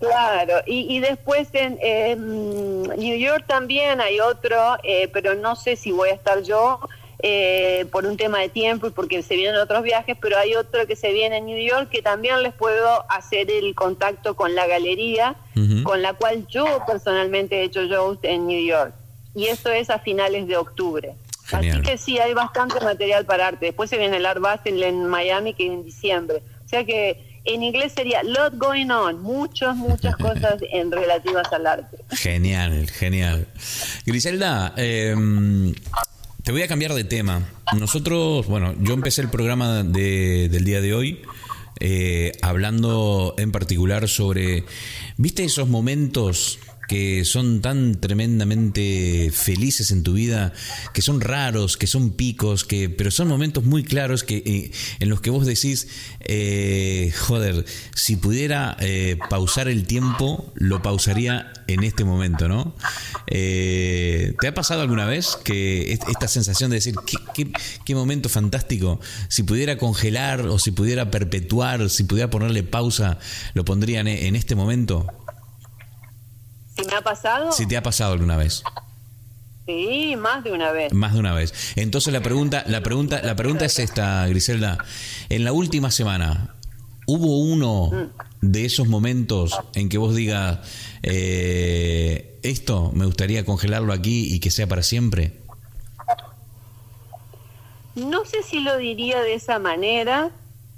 Claro, 0.00 0.62
y, 0.66 0.96
y 0.96 1.00
después 1.00 1.48
en 1.52 1.78
eh, 1.82 2.16
New 2.16 3.18
York 3.18 3.44
también 3.46 4.00
hay 4.00 4.18
otro, 4.18 4.78
eh, 4.82 5.08
pero 5.12 5.34
no 5.34 5.56
sé 5.56 5.76
si 5.76 5.92
voy 5.92 6.08
a 6.08 6.14
estar 6.14 6.42
yo 6.42 6.80
eh, 7.18 7.84
por 7.92 8.06
un 8.06 8.16
tema 8.16 8.38
de 8.38 8.48
tiempo 8.48 8.86
y 8.86 8.90
porque 8.92 9.22
se 9.22 9.36
vienen 9.36 9.60
otros 9.60 9.82
viajes, 9.82 10.16
pero 10.18 10.38
hay 10.38 10.54
otro 10.54 10.86
que 10.86 10.96
se 10.96 11.12
viene 11.12 11.36
en 11.36 11.44
New 11.44 11.62
York 11.62 11.90
que 11.90 12.00
también 12.00 12.42
les 12.42 12.54
puedo 12.54 13.04
hacer 13.10 13.50
el 13.50 13.74
contacto 13.74 14.34
con 14.34 14.54
la 14.54 14.66
galería, 14.66 15.36
con 15.84 16.00
la 16.00 16.14
cual 16.14 16.46
yo 16.46 16.64
personalmente 16.86 17.60
he 17.60 17.64
hecho 17.64 17.84
shows 17.84 18.18
en 18.22 18.46
New 18.46 18.64
York. 18.64 18.94
Y 19.34 19.48
esto 19.48 19.70
es 19.70 19.90
a 19.90 19.98
finales 19.98 20.48
de 20.48 20.56
octubre. 20.56 21.12
Genial. 21.44 21.76
Así 21.76 21.82
que 21.82 21.98
sí, 21.98 22.18
hay 22.18 22.32
bastante 22.32 22.80
material 22.80 23.26
para 23.26 23.48
arte. 23.48 23.66
Después 23.66 23.90
se 23.90 23.98
viene 23.98 24.16
el 24.16 24.24
Art 24.24 24.40
Basel 24.40 24.82
en 24.82 25.06
Miami, 25.06 25.52
que 25.52 25.66
es 25.66 25.72
en 25.72 25.84
diciembre. 25.84 26.42
O 26.64 26.68
sea 26.68 26.84
que 26.84 27.29
en 27.54 27.62
inglés 27.62 27.92
sería 27.94 28.22
lot 28.22 28.54
going 28.56 28.90
on, 28.90 29.20
muchas, 29.22 29.76
muchas 29.76 30.16
cosas 30.18 30.56
en 30.72 30.90
relativas 30.90 31.52
al 31.52 31.66
arte. 31.66 31.96
Genial, 32.10 32.88
genial. 32.90 33.46
Griselda, 34.06 34.74
eh, 34.76 35.14
te 36.42 36.52
voy 36.52 36.62
a 36.62 36.68
cambiar 36.68 36.94
de 36.94 37.04
tema. 37.04 37.46
Nosotros, 37.78 38.46
bueno, 38.46 38.74
yo 38.80 38.94
empecé 38.94 39.22
el 39.22 39.28
programa 39.30 39.82
de- 39.82 40.48
del 40.50 40.64
día 40.64 40.80
de 40.80 40.94
hoy 40.94 41.22
eh, 41.82 42.32
hablando 42.42 43.34
en 43.38 43.52
particular 43.52 44.06
sobre, 44.08 44.64
¿viste 45.16 45.44
esos 45.44 45.68
momentos 45.68 46.58
que 46.90 47.24
son 47.24 47.60
tan 47.60 48.00
tremendamente 48.00 49.30
felices 49.32 49.92
en 49.92 50.02
tu 50.02 50.14
vida, 50.14 50.52
que 50.92 51.02
son 51.02 51.20
raros, 51.20 51.76
que 51.76 51.86
son 51.86 52.10
picos, 52.10 52.64
que 52.64 52.90
pero 52.90 53.12
son 53.12 53.28
momentos 53.28 53.62
muy 53.64 53.84
claros 53.84 54.24
que 54.24 54.38
eh, 54.44 54.72
en 54.98 55.08
los 55.08 55.20
que 55.20 55.30
vos 55.30 55.46
decís, 55.46 55.86
eh, 56.18 57.12
joder, 57.16 57.64
si 57.94 58.16
pudiera 58.16 58.76
eh, 58.80 59.16
pausar 59.28 59.68
el 59.68 59.86
tiempo, 59.86 60.52
lo 60.56 60.82
pausaría 60.82 61.52
en 61.68 61.84
este 61.84 62.02
momento, 62.02 62.48
¿no? 62.48 62.74
Eh, 63.28 64.34
¿Te 64.40 64.48
ha 64.48 64.54
pasado 64.54 64.80
alguna 64.82 65.06
vez 65.06 65.36
que 65.44 65.92
est- 65.92 66.08
esta 66.08 66.26
sensación 66.26 66.70
de 66.70 66.78
decir, 66.78 66.96
qué, 67.06 67.52
qué- 67.84 67.94
momento 67.94 68.28
fantástico, 68.28 68.98
si 69.28 69.42
pudiera 69.44 69.76
congelar 69.78 70.40
o 70.46 70.58
si 70.58 70.72
pudiera 70.72 71.10
perpetuar, 71.12 71.88
si 71.90 72.02
pudiera 72.04 72.30
ponerle 72.30 72.62
pausa, 72.64 73.18
lo 73.54 73.64
pondría 73.64 74.00
en, 74.00 74.08
en 74.08 74.34
este 74.36 74.56
momento? 74.56 75.06
¿Si 76.80 76.90
me 76.90 76.96
ha 76.96 77.00
pasado? 77.02 77.52
Si 77.52 77.66
te 77.66 77.76
ha 77.76 77.82
pasado 77.82 78.12
alguna 78.12 78.36
vez. 78.36 78.62
Sí, 79.66 80.16
más 80.16 80.42
de 80.42 80.52
una 80.52 80.72
vez. 80.72 80.92
Más 80.92 81.12
de 81.12 81.20
una 81.20 81.34
vez. 81.34 81.52
Entonces 81.76 82.12
la 82.12 82.22
pregunta, 82.22 82.64
la 82.66 82.82
pregunta, 82.82 83.20
la 83.22 83.36
pregunta 83.36 83.64
es 83.64 83.78
esta, 83.78 84.26
Griselda. 84.26 84.78
En 85.28 85.44
la 85.44 85.52
última 85.52 85.90
semana, 85.90 86.56
¿hubo 87.06 87.38
uno 87.38 88.10
de 88.40 88.64
esos 88.64 88.88
momentos 88.88 89.58
en 89.74 89.88
que 89.88 89.98
vos 89.98 90.14
digas 90.14 90.58
eh, 91.02 92.38
esto 92.42 92.90
me 92.94 93.04
gustaría 93.04 93.44
congelarlo 93.44 93.92
aquí 93.92 94.34
y 94.34 94.40
que 94.40 94.50
sea 94.50 94.66
para 94.66 94.82
siempre? 94.82 95.34
No 97.94 98.24
sé 98.24 98.42
si 98.42 98.60
lo 98.60 98.76
diría 98.76 99.20
de 99.20 99.34
esa 99.34 99.58
manera, 99.58 100.30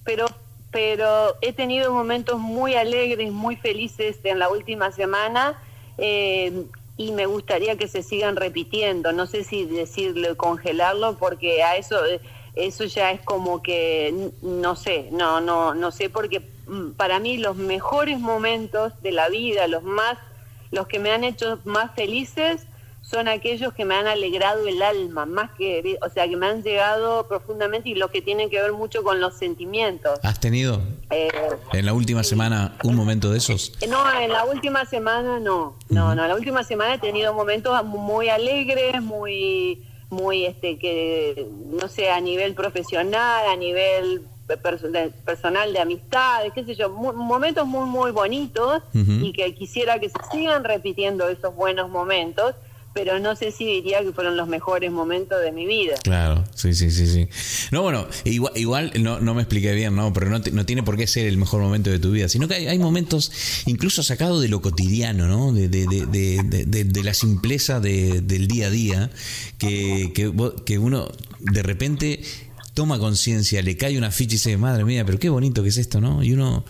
pero 0.05 0.27
pero 0.71 1.37
he 1.43 1.53
tenido 1.53 1.93
momentos 1.93 2.41
muy 2.41 2.75
alegres, 2.75 3.31
muy 3.31 3.57
felices 3.57 4.17
en 4.25 4.39
la 4.39 4.49
última 4.49 4.91
semana 4.91 5.59
eh, 5.99 6.67
y 6.97 7.13
me 7.13 7.27
gustaría 7.27 7.77
que 7.77 7.89
se 7.89 8.03
sigan 8.03 8.37
repitiendo. 8.37 9.13
No 9.13 9.27
sé 9.27 9.45
si 9.45 9.65
decirle 9.65 10.37
congelarlo 10.37 11.17
porque 11.19 11.63
a 11.63 11.77
eso 11.77 12.05
eh, 12.07 12.21
eso 12.55 12.85
ya 12.85 13.11
es 13.13 13.21
como 13.23 13.63
que 13.63 14.31
no 14.43 14.77
sé, 14.77 15.09
no 15.11 15.41
no 15.41 15.75
no 15.75 15.91
sé 15.91 16.11
porque 16.11 16.51
mm, 16.67 16.93
para 16.93 17.19
mí 17.19 17.39
los 17.39 17.57
mejores 17.57 18.19
momentos 18.19 18.93
de 19.03 19.13
la 19.13 19.29
vida, 19.29 19.67
los 19.69 19.83
más 19.83 20.19
los 20.71 20.87
que 20.87 20.99
me 20.99 21.13
han 21.13 21.25
hecho 21.25 21.61
más 21.65 21.95
felices 21.95 22.67
son 23.03 23.29
aquellos 23.29 23.75
que 23.75 23.85
me 23.85 23.95
han 23.95 24.07
alegrado 24.07 24.67
el 24.67 24.81
alma, 24.83 25.27
más 25.27 25.51
que, 25.59 25.99
o 26.01 26.09
sea, 26.09 26.27
que 26.27 26.37
me 26.37 26.47
han 26.47 26.63
llegado 26.63 27.27
profundamente 27.29 27.91
y 27.91 27.95
los 27.95 28.11
que 28.11 28.23
tienen 28.23 28.49
que 28.49 28.61
ver 28.63 28.73
mucho 28.73 29.03
con 29.03 29.21
los 29.21 29.37
sentimientos. 29.37 30.19
¿Has 30.23 30.41
tenido 30.41 30.81
Eh, 31.11 31.29
en 31.73 31.85
la 31.85 31.93
última 31.93 32.23
semana 32.23 32.75
un 32.85 32.95
momento 32.97 33.31
de 33.31 33.39
esos? 33.39 33.73
no, 33.89 34.21
en 34.21 34.33
la 34.33 34.45
última 34.45 34.85
semana 34.87 35.41
no, 35.41 35.77
no, 35.91 36.15
no, 36.15 36.23
en 36.23 36.29
la 36.29 36.35
última 36.35 36.65
semana 36.65 36.95
he 36.95 36.99
tenido 36.99 37.35
momentos 37.35 37.85
muy 37.85 38.29
alegres, 38.29 39.03
muy, 39.03 39.83
muy, 40.09 40.47
este, 40.47 40.79
que, 40.79 41.47
no 41.67 41.89
sé, 41.89 42.11
a 42.11 42.21
nivel 42.21 42.55
profesional, 42.55 43.47
a 43.49 43.57
nivel 43.57 44.23
personal 45.25 45.73
de 45.73 45.79
amistades, 45.81 46.53
qué 46.53 46.65
sé 46.65 46.75
yo, 46.75 46.91
momentos 46.91 47.67
muy, 47.67 47.89
muy 47.89 48.11
bonitos 48.11 48.83
y 48.93 49.33
que 49.33 49.55
quisiera 49.55 49.99
que 49.99 50.09
se 50.09 50.19
sigan 50.31 50.65
repitiendo 50.65 51.29
esos 51.29 51.55
buenos 51.55 51.89
momentos, 51.91 52.55
pero 52.95 53.19
no 53.19 53.35
sé 53.37 53.53
si 53.53 53.65
diría 53.65 54.01
que 54.03 54.13
fueron 54.13 54.37
los 54.37 54.49
mejores 54.49 54.91
momentos 54.93 55.41
de 55.43 55.53
mi 55.53 55.67
vida. 55.67 55.95
Claro, 56.03 56.45
sí, 56.55 56.75
sí, 56.75 56.91
sí, 56.91 57.07
sí. 57.07 57.29
No, 57.71 57.83
bueno, 57.83 58.07
igual, 58.25 58.53
igual 58.57 58.93
no, 59.01 59.21
no 59.21 59.35
me 59.35 59.43
expliqué 59.43 59.73
bien, 59.75 59.95
¿no? 59.97 60.13
Pero 60.13 60.29
no, 60.31 60.41
te- 60.43 60.51
no 60.53 60.67
tiene 60.67 60.83
por 60.83 60.97
qué 60.97 61.07
ser 61.07 61.27
el 61.27 61.37
mejor 61.39 61.61
momento 61.63 61.91
de 61.91 61.99
tu 61.99 62.11
vida, 62.13 62.29
sino 62.29 62.49
que 62.49 62.55
hay, 62.69 62.79
momentos 62.79 63.33
incluso 63.67 64.03
sacados 64.03 64.43
de 64.43 64.49
lo 64.49 64.61
cotidiano, 64.61 65.27
¿no? 65.27 65.53
De, 65.53 65.69
de, 65.69 65.87
de, 65.87 66.07
de, 66.67 66.85
de- 66.85 67.03
la 67.05 67.15
simpleza 67.15 67.81
de- 67.81 68.21
del 68.21 68.47
día 68.49 68.67
a 68.67 68.71
día, 68.71 69.11
que, 69.59 70.13
que, 70.15 70.33
que 70.67 70.79
uno 70.79 71.11
de 71.41 71.63
repente 71.63 72.21
toma 72.75 72.99
conciencia, 72.99 73.61
le 73.63 73.77
cae 73.77 73.99
una 73.99 74.11
ficha 74.11 74.35
y 74.35 74.37
dice, 74.37 74.57
madre 74.57 74.85
mía, 74.85 75.05
pero 75.05 75.19
qué 75.19 75.29
bonito 75.29 75.63
que 75.63 75.69
es 75.69 75.77
esto, 75.77 76.01
¿no? 76.01 76.23
Y 76.23 76.33
uno 76.33 76.65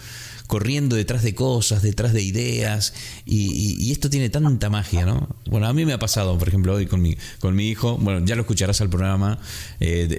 corriendo 0.57 0.97
detrás 0.97 1.23
de 1.23 1.35
cosas, 1.35 1.81
detrás 1.81 2.13
de 2.13 2.21
ideas, 2.21 2.93
y, 3.25 3.47
y- 3.55 3.87
y 3.89 3.91
esto 3.93 4.11
tiene 4.11 4.29
tanta 4.29 4.69
magia, 4.69 5.07
¿no? 5.07 5.27
Bueno, 5.47 5.67
a 5.67 5.73
mí 5.73 5.87
me 5.87 5.95
ha 5.95 5.99
pasado, 5.99 6.37
por 6.37 6.47
ejemplo, 6.49 6.75
hoy 6.75 6.87
con 6.87 7.01
mi, 7.01 7.17
con 7.41 7.57
mi 7.57 7.71
hijo, 7.71 7.97
bueno, 7.97 8.21
ya 8.27 8.35
lo 8.35 8.43
escucharás 8.43 8.79
al 8.83 8.91
programa, 8.91 9.39
eh, 9.81 10.07
de- 10.11 10.19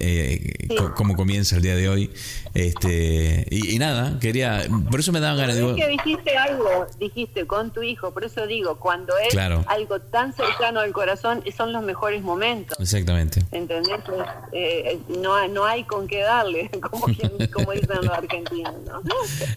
eh, 0.71 0.75
co- 0.75 0.95
cómo 0.95 1.15
comienza 1.15 1.55
el 1.57 1.61
día 1.61 1.75
de 1.75 1.87
hoy, 1.87 2.09
este 2.55 3.45
y, 3.51 3.75
y 3.75 3.77
nada, 3.79 4.17
quería, 4.19 4.63
por 4.89 4.99
eso 5.01 5.11
me 5.11 5.19
daban 5.19 5.37
ganas, 5.37 5.55
es 5.57 5.75
que 5.75 5.87
dijiste 5.87 6.35
algo, 6.35 6.87
dijiste 6.99 7.45
con 7.45 7.71
tu 7.71 7.83
hijo, 7.83 8.11
por 8.11 8.23
eso 8.25 8.47
digo, 8.47 8.79
cuando 8.79 9.13
es 9.19 9.29
Claro. 9.29 9.63
algo 9.67 9.99
tan 9.99 10.33
cercano 10.33 10.79
al 10.79 10.91
corazón, 10.93 11.43
son 11.55 11.73
los 11.73 11.83
mejores 11.83 12.23
momentos. 12.23 12.75
exactamente, 12.79 13.43
¿Entendés? 13.51 13.99
Pues, 14.03 14.19
eh, 14.51 14.97
no, 15.21 15.47
no 15.49 15.65
hay 15.65 15.83
con 15.83 16.07
qué 16.07 16.21
darle, 16.21 16.69
como, 16.91 17.05
quien- 17.05 17.51
como 17.53 17.71
dicen 17.73 17.97
los 18.01 18.09
argentinos. 18.09 18.73
¿no? 18.85 19.01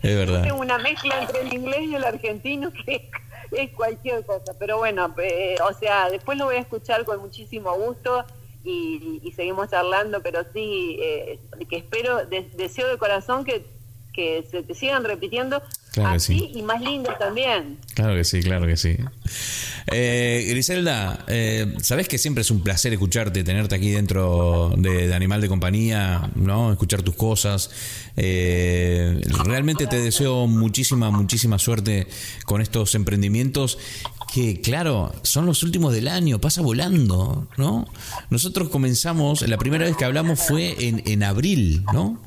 es 0.02 0.16
verdad. 0.16 0.44
Una 0.66 0.78
mezcla 0.78 1.20
entre 1.22 1.42
el 1.42 1.52
inglés 1.52 1.82
y 1.82 1.94
el 1.94 2.02
argentino 2.04 2.72
que 2.84 3.08
es 3.52 3.70
cualquier 3.70 4.26
cosa. 4.26 4.52
Pero 4.58 4.78
bueno, 4.78 5.14
eh, 5.22 5.54
o 5.62 5.72
sea, 5.72 6.10
después 6.10 6.36
lo 6.36 6.46
voy 6.46 6.56
a 6.56 6.60
escuchar 6.60 7.04
con 7.04 7.20
muchísimo 7.20 7.72
gusto 7.76 8.24
y, 8.64 9.20
y 9.22 9.30
seguimos 9.30 9.70
charlando, 9.70 10.20
pero 10.22 10.40
sí, 10.52 10.98
eh, 11.00 11.38
que 11.70 11.76
espero, 11.76 12.26
de- 12.26 12.50
deseo 12.56 12.88
de 12.88 12.98
corazón 12.98 13.44
que, 13.44 13.64
que 14.12 14.44
se 14.50 14.64
te 14.64 14.74
sigan 14.74 15.04
repitiendo 15.04 15.62
Claro 15.96 16.12
que 16.12 16.20
sí. 16.20 16.52
y 16.54 16.60
más 16.60 16.78
lindos 16.82 17.18
también. 17.18 17.78
Claro 17.94 18.14
que 18.14 18.24
sí, 18.24 18.42
claro 18.42 18.66
que 18.66 18.76
sí. 18.76 18.96
Eh, 19.90 20.44
Griselda, 20.50 21.24
eh, 21.26 21.74
sabes 21.80 22.06
que 22.06 22.18
siempre 22.18 22.42
es 22.42 22.50
un 22.50 22.60
placer 22.60 22.92
escucharte, 22.92 23.42
tenerte 23.42 23.76
aquí 23.76 23.90
dentro 23.92 24.74
de, 24.76 25.08
de 25.08 25.14
Animal 25.14 25.40
de 25.40 25.48
Compañía, 25.48 26.30
¿no? 26.34 26.70
Escuchar 26.70 27.00
tus 27.00 27.14
cosas. 27.14 27.70
Eh, 28.14 29.22
realmente 29.46 29.86
te 29.86 29.98
deseo 29.98 30.46
muchísima, 30.46 31.10
muchísima 31.10 31.58
suerte 31.58 32.06
con 32.44 32.60
estos 32.60 32.94
emprendimientos 32.94 33.78
que, 34.34 34.60
claro, 34.60 35.14
son 35.22 35.46
los 35.46 35.62
últimos 35.62 35.94
del 35.94 36.08
año, 36.08 36.42
pasa 36.42 36.60
volando, 36.60 37.48
¿no? 37.56 37.86
Nosotros 38.28 38.68
comenzamos, 38.68 39.48
la 39.48 39.56
primera 39.56 39.86
vez 39.86 39.96
que 39.96 40.04
hablamos 40.04 40.40
fue 40.40 40.76
en, 40.88 41.02
en 41.06 41.22
abril, 41.22 41.84
¿no? 41.94 42.20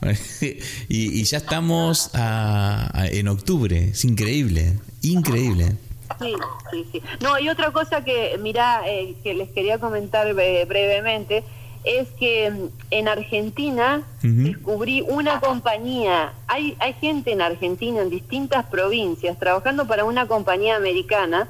y, 0.88 1.20
y 1.20 1.24
ya 1.24 1.38
estamos 1.38 2.10
a- 2.14 2.90
a- 2.92 3.06
en 3.08 3.28
octubre, 3.28 3.90
es 3.90 4.04
increíble, 4.04 4.74
increíble. 5.02 5.76
Sí, 6.20 6.32
sí, 6.70 6.86
sí. 6.92 7.02
No, 7.20 7.38
y 7.38 7.48
otra 7.48 7.72
cosa 7.72 8.04
que, 8.04 8.38
mira, 8.40 8.82
eh, 8.86 9.16
que 9.22 9.34
les 9.34 9.48
quería 9.50 9.78
comentar 9.78 10.26
eh, 10.28 10.64
brevemente, 10.64 11.42
es 11.84 12.08
que 12.18 12.50
mm, 12.50 12.68
en 12.90 13.08
Argentina 13.08 14.02
descubrí 14.22 15.02
una 15.02 15.40
compañía, 15.40 16.32
hay, 16.48 16.76
hay 16.80 16.94
gente 16.94 17.32
en 17.32 17.40
Argentina, 17.42 18.02
en 18.02 18.10
distintas 18.10 18.66
provincias, 18.66 19.38
trabajando 19.38 19.86
para 19.86 20.04
una 20.04 20.26
compañía 20.26 20.76
americana, 20.76 21.48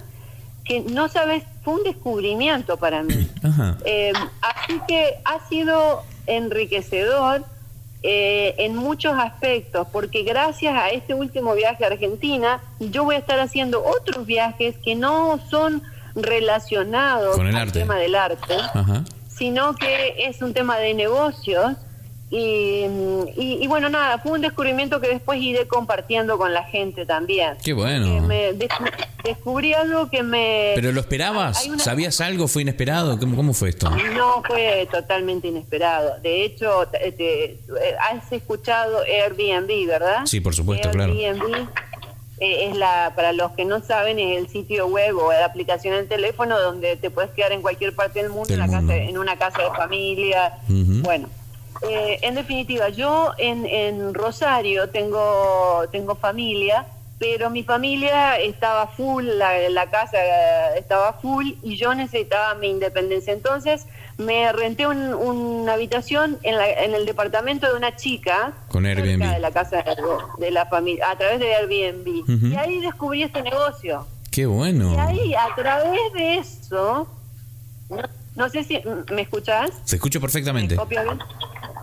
que 0.65 0.81
no 0.81 1.09
sabes, 1.09 1.45
fue 1.63 1.75
un 1.75 1.85
descubrimiento 1.85 2.77
para 2.77 3.03
mí. 3.03 3.29
Eh, 3.85 4.13
así 4.43 4.81
que 4.89 5.15
ha 5.25 5.49
sido 5.49 6.03
enriquecedor 6.27 7.45
eh, 8.03 8.55
en 8.59 8.77
muchos 8.77 9.15
aspectos, 9.19 9.87
porque 9.93 10.23
gracias 10.23 10.75
a 10.75 10.91
este 10.91 11.15
último 11.15 11.55
viaje 11.55 11.85
a 11.85 11.89
Argentina, 11.89 12.61
yo 12.79 13.05
voy 13.05 13.17
a 13.17 13.19
estar 13.19 13.39
haciendo 13.41 13.85
otros 13.85 14.27
viajes 14.27 14.77
que 14.85 14.95
no 14.95 15.41
son 15.51 15.83
relacionados 16.15 17.37
Con 17.37 17.47
el 17.47 17.57
al 17.57 17.63
arte. 17.63 17.81
tema 17.81 17.97
del 17.97 18.15
arte, 18.15 18.55
Ajá. 18.75 19.05
sino 19.29 19.75
que 19.75 20.15
es 20.27 20.43
un 20.43 20.53
tema 20.55 20.79
de 20.79 20.95
negocios. 20.95 21.73
Y, 22.29 22.85
y- 23.37 23.59
y 23.63 23.67
bueno, 23.69 23.89
nada, 23.89 24.19
fue 24.19 24.33
un 24.33 24.41
descubrimiento 24.41 25.01
que 25.01 25.09
después 25.09 25.41
iré 25.41 25.69
compartiendo 25.69 26.37
con 26.39 26.53
la 26.53 26.65
gente 26.65 27.07
también. 27.07 27.55
Qué 27.63 27.73
bueno. 27.73 28.21
Me 28.27 28.53
descubrí 29.23 29.75
algo 29.75 30.11
que 30.11 30.23
me... 30.25 30.73
¿Pero 30.75 30.91
lo 30.91 31.01
esperabas? 31.01 31.65
Una- 31.67 31.79
¿Sabías 31.79 32.21
algo? 32.21 32.49
¿Fue 32.49 32.63
inesperado? 32.63 33.17
¿Cómo, 33.19 33.37
cómo 33.37 33.55
fue 33.55 33.69
esto? 33.69 33.91
No 33.91 34.43
fue 34.45 34.89
totalmente 34.91 35.49
inesperado. 35.49 36.19
De 36.21 36.45
hecho, 36.45 36.87
te- 36.91 37.13
te- 37.13 37.45
eh, 37.53 37.59
has 38.11 38.33
escuchado 38.33 39.03
Airbnb, 39.03 39.87
¿verdad? 39.87 40.27
Sí, 40.27 40.41
por 40.41 40.55
supuesto, 40.55 40.91
claro. 40.91 41.13
Airbnb 41.13 41.69
eh, 42.41 42.69
es 42.69 42.77
la, 42.77 43.13
para 43.15 43.33
los 43.33 43.53
que 43.53 43.65
no 43.65 43.81
saben, 43.83 44.19
es 44.19 44.37
el 44.39 44.49
sitio 44.49 44.89
web 44.89 45.17
o 45.17 45.33
la 45.33 45.45
aplicación 45.47 45.95
en 45.95 46.01
el 46.01 46.09
teléfono 46.09 46.59
donde 46.61 46.97
te 46.97 47.09
puedes 47.11 47.31
quedar 47.31 47.53
en 47.53 47.63
cualquier 47.63 47.95
parte 47.95 48.21
del 48.21 48.31
mundo, 48.31 48.49
Del 48.49 48.61
en, 48.61 48.71
la 48.71 48.77
mundo. 48.79 48.93
Casa, 48.93 49.03
en 49.05 49.17
una 49.19 49.37
casa 49.39 49.63
de 49.63 49.71
familia. 49.71 50.53
Bueno, 50.69 51.29
eh, 51.83 52.19
en 52.23 52.35
definitiva, 52.35 52.89
yo 52.89 53.33
en, 53.39 53.67
en 53.67 54.15
Rosario 54.15 54.89
tengo, 54.91 55.85
tengo 55.93 56.15
familia, 56.17 56.87
pero 57.19 57.49
mi 57.49 57.63
familia 57.63 58.39
estaba 58.39 58.89
full, 58.89 59.25
la, 59.25 59.69
la 59.71 59.91
casa 59.91 60.19
estaba 60.77 61.15
full 61.15 61.53
y 61.63 61.77
yo 61.77 61.95
necesitaba 61.95 62.55
mi 62.55 62.69
independencia. 62.69 63.33
Entonces 63.33 63.87
me 64.19 64.51
renté 64.53 64.87
un- 64.87 65.15
una 65.15 65.75
habitación 65.75 66.39
en, 66.43 66.57
la- 66.57 66.71
en 66.71 66.95
el 66.95 67.07
departamento 67.07 67.67
de 67.71 67.75
una 67.75 67.97
chica. 67.97 68.53
Con 68.69 68.85
Airbnb. 68.87 69.31
De 69.33 69.39
la 69.41 69.51
casa 69.51 69.83
de, 70.39 70.51
la 70.51 70.67
familia, 70.67 71.11
a 71.11 71.17
través 71.17 71.41
de 71.41 71.55
Airbnb. 71.55 72.53
Y 72.53 72.57
ahí 72.57 72.81
descubrí 72.81 73.23
este 73.23 73.43
negocio. 73.43 74.07
Qué 74.31 74.45
bueno. 74.45 74.93
Y 74.95 74.99
ahí, 74.99 75.35
a 75.35 75.55
través 75.55 76.13
de 76.13 76.35
eso, 76.37 77.09
no, 77.89 78.03
no 78.35 78.49
sé 78.51 78.63
si 78.65 78.83
me 79.11 79.23
escuchás. 79.23 79.71
Se 79.85 79.97
escucha 79.97 80.21
perfectamente. 80.21 80.77
¿Me? 80.77 81.19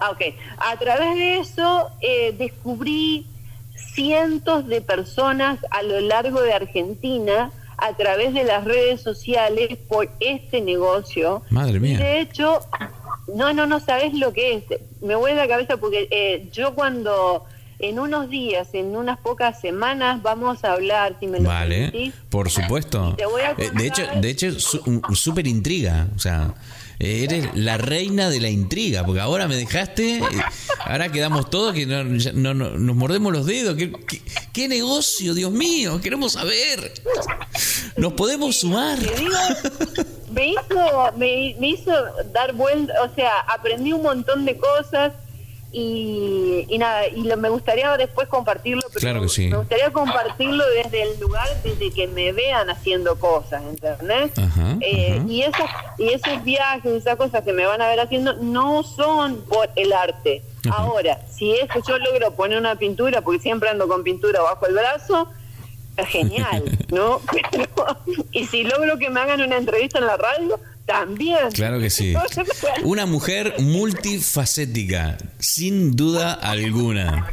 Ah, 0.01 0.11
ok. 0.11 0.21
A 0.57 0.75
través 0.77 1.15
de 1.15 1.39
eso 1.39 1.89
eh, 2.01 2.33
descubrí 2.37 3.25
cientos 3.93 4.67
de 4.67 4.81
personas 4.81 5.59
a 5.71 5.83
lo 5.83 5.99
largo 5.99 6.41
de 6.41 6.53
Argentina 6.53 7.51
a 7.77 7.93
través 7.95 8.33
de 8.33 8.43
las 8.43 8.63
redes 8.63 9.01
sociales 9.01 9.77
por 9.87 10.09
este 10.19 10.61
negocio. 10.61 11.41
Madre 11.49 11.79
mía. 11.79 11.97
de 11.97 12.21
hecho, 12.21 12.59
no, 13.35 13.53
no, 13.53 13.65
no 13.65 13.79
sabes 13.79 14.13
lo 14.13 14.31
que 14.31 14.55
es. 14.55 14.63
Me 15.01 15.15
vuelve 15.15 15.37
la 15.39 15.47
cabeza 15.47 15.77
porque 15.77 16.07
eh, 16.11 16.49
yo 16.53 16.73
cuando 16.75 17.45
en 17.79 17.99
unos 17.99 18.29
días, 18.29 18.69
en 18.73 18.95
unas 18.95 19.17
pocas 19.19 19.59
semanas, 19.59 20.21
vamos 20.21 20.63
a 20.63 20.71
hablar, 20.73 21.17
si 21.19 21.27
me 21.27 21.39
lo 21.39 21.49
Vale, 21.49 21.89
permitís, 21.91 22.13
por 22.29 22.49
supuesto. 22.49 23.15
Te 23.17 23.25
voy 23.25 23.41
a 23.41 23.51
Eh, 23.51 23.71
De 23.73 23.87
hecho, 23.87 24.03
de 24.15 24.29
hecho, 24.29 24.47
es 24.47 24.63
su- 24.63 25.01
súper 25.13 25.47
intriga. 25.47 26.07
O 26.15 26.19
sea, 26.19 26.53
eres 26.99 27.47
la 27.55 27.77
reina 27.77 28.29
de 28.29 28.39
la 28.39 28.49
intriga, 28.49 29.05
porque 29.05 29.21
ahora 29.21 29.47
me 29.47 29.55
dejaste, 29.55 30.17
eh, 30.17 30.21
ahora 30.85 31.11
quedamos 31.11 31.49
todos 31.49 31.73
que 31.73 31.85
no, 31.85 32.03
no- 32.03 32.53
no- 32.53 32.69
nos 32.71 32.95
mordemos 32.95 33.33
los 33.33 33.45
dedos. 33.45 33.75
¿Qué, 33.75 33.91
qué, 34.53 34.67
negocio, 34.67 35.33
Dios 35.33 35.51
mío? 35.51 35.99
Queremos 36.01 36.33
saber. 36.33 36.93
¿Nos 37.97 38.13
podemos 38.13 38.57
sumar? 38.57 38.97
Me 40.31 40.49
hizo, 40.49 41.11
me, 41.17 41.55
me 41.59 41.69
hizo 41.69 41.91
dar 42.33 42.53
vuelta, 42.53 42.93
o 43.03 43.13
sea, 43.15 43.39
aprendí 43.41 43.93
un 43.93 44.01
montón 44.01 44.45
de 44.45 44.57
cosas 44.57 45.13
y, 45.73 46.65
y 46.69 46.77
nada, 46.77 47.07
y 47.07 47.23
lo- 47.23 47.35
me 47.35 47.49
gustaría 47.49 47.97
después 47.97 48.27
compartirlo, 48.27 48.83
pero 48.89 48.99
Claro 49.01 49.21
que 49.21 49.29
sí. 49.29 49.47
me 49.47 49.57
gustaría 49.57 49.91
compartirlo 49.91 50.63
desde 50.69 51.01
el 51.01 51.19
lugar, 51.19 51.47
desde 51.63 51.91
que 51.91 52.07
me 52.07 52.31
vean 52.31 52.69
haciendo 52.69 53.19
cosas, 53.19 53.63
¿entendés? 53.63 54.31
Ajá, 54.37 54.77
Eh, 54.81 55.15
ajá. 55.17 55.25
Y, 55.27 55.41
esas, 55.41 55.69
y 55.97 56.09
esos 56.13 56.43
viajes, 56.43 56.91
esas 56.93 57.15
cosas 57.17 57.43
que 57.43 57.51
me 57.53 57.65
van 57.65 57.81
a 57.81 57.87
ver 57.89 57.99
haciendo, 57.99 58.33
no 58.35 58.83
son 58.83 59.41
por 59.45 59.69
el 59.75 59.91
arte. 59.93 60.43
Ajá. 60.69 60.77
Ahora, 60.83 61.19
si 61.29 61.51
es 61.55 61.67
que 61.69 61.81
yo 61.87 61.97
logro 61.97 62.31
poner 62.35 62.57
una 62.59 62.75
pintura, 62.75 63.21
porque 63.21 63.39
siempre 63.41 63.69
ando 63.69 63.87
con 63.87 64.03
pintura 64.03 64.41
bajo 64.41 64.65
el 64.67 64.73
brazo, 64.75 65.27
genial, 66.07 66.63
¿no? 66.89 67.19
Pero- 67.51 67.97
y 68.31 68.45
si 68.45 68.63
logro 68.63 68.97
que 68.97 69.09
me 69.09 69.19
hagan 69.19 69.41
una 69.41 69.57
entrevista 69.57 69.99
en 69.99 70.05
la 70.07 70.17
radio, 70.17 70.59
también. 70.85 71.51
Claro 71.53 71.79
que 71.79 71.89
sí. 71.89 72.13
Una 72.83 73.05
mujer 73.05 73.55
multifacética, 73.59 75.17
sin 75.39 75.95
duda 75.95 76.33
alguna. 76.33 77.31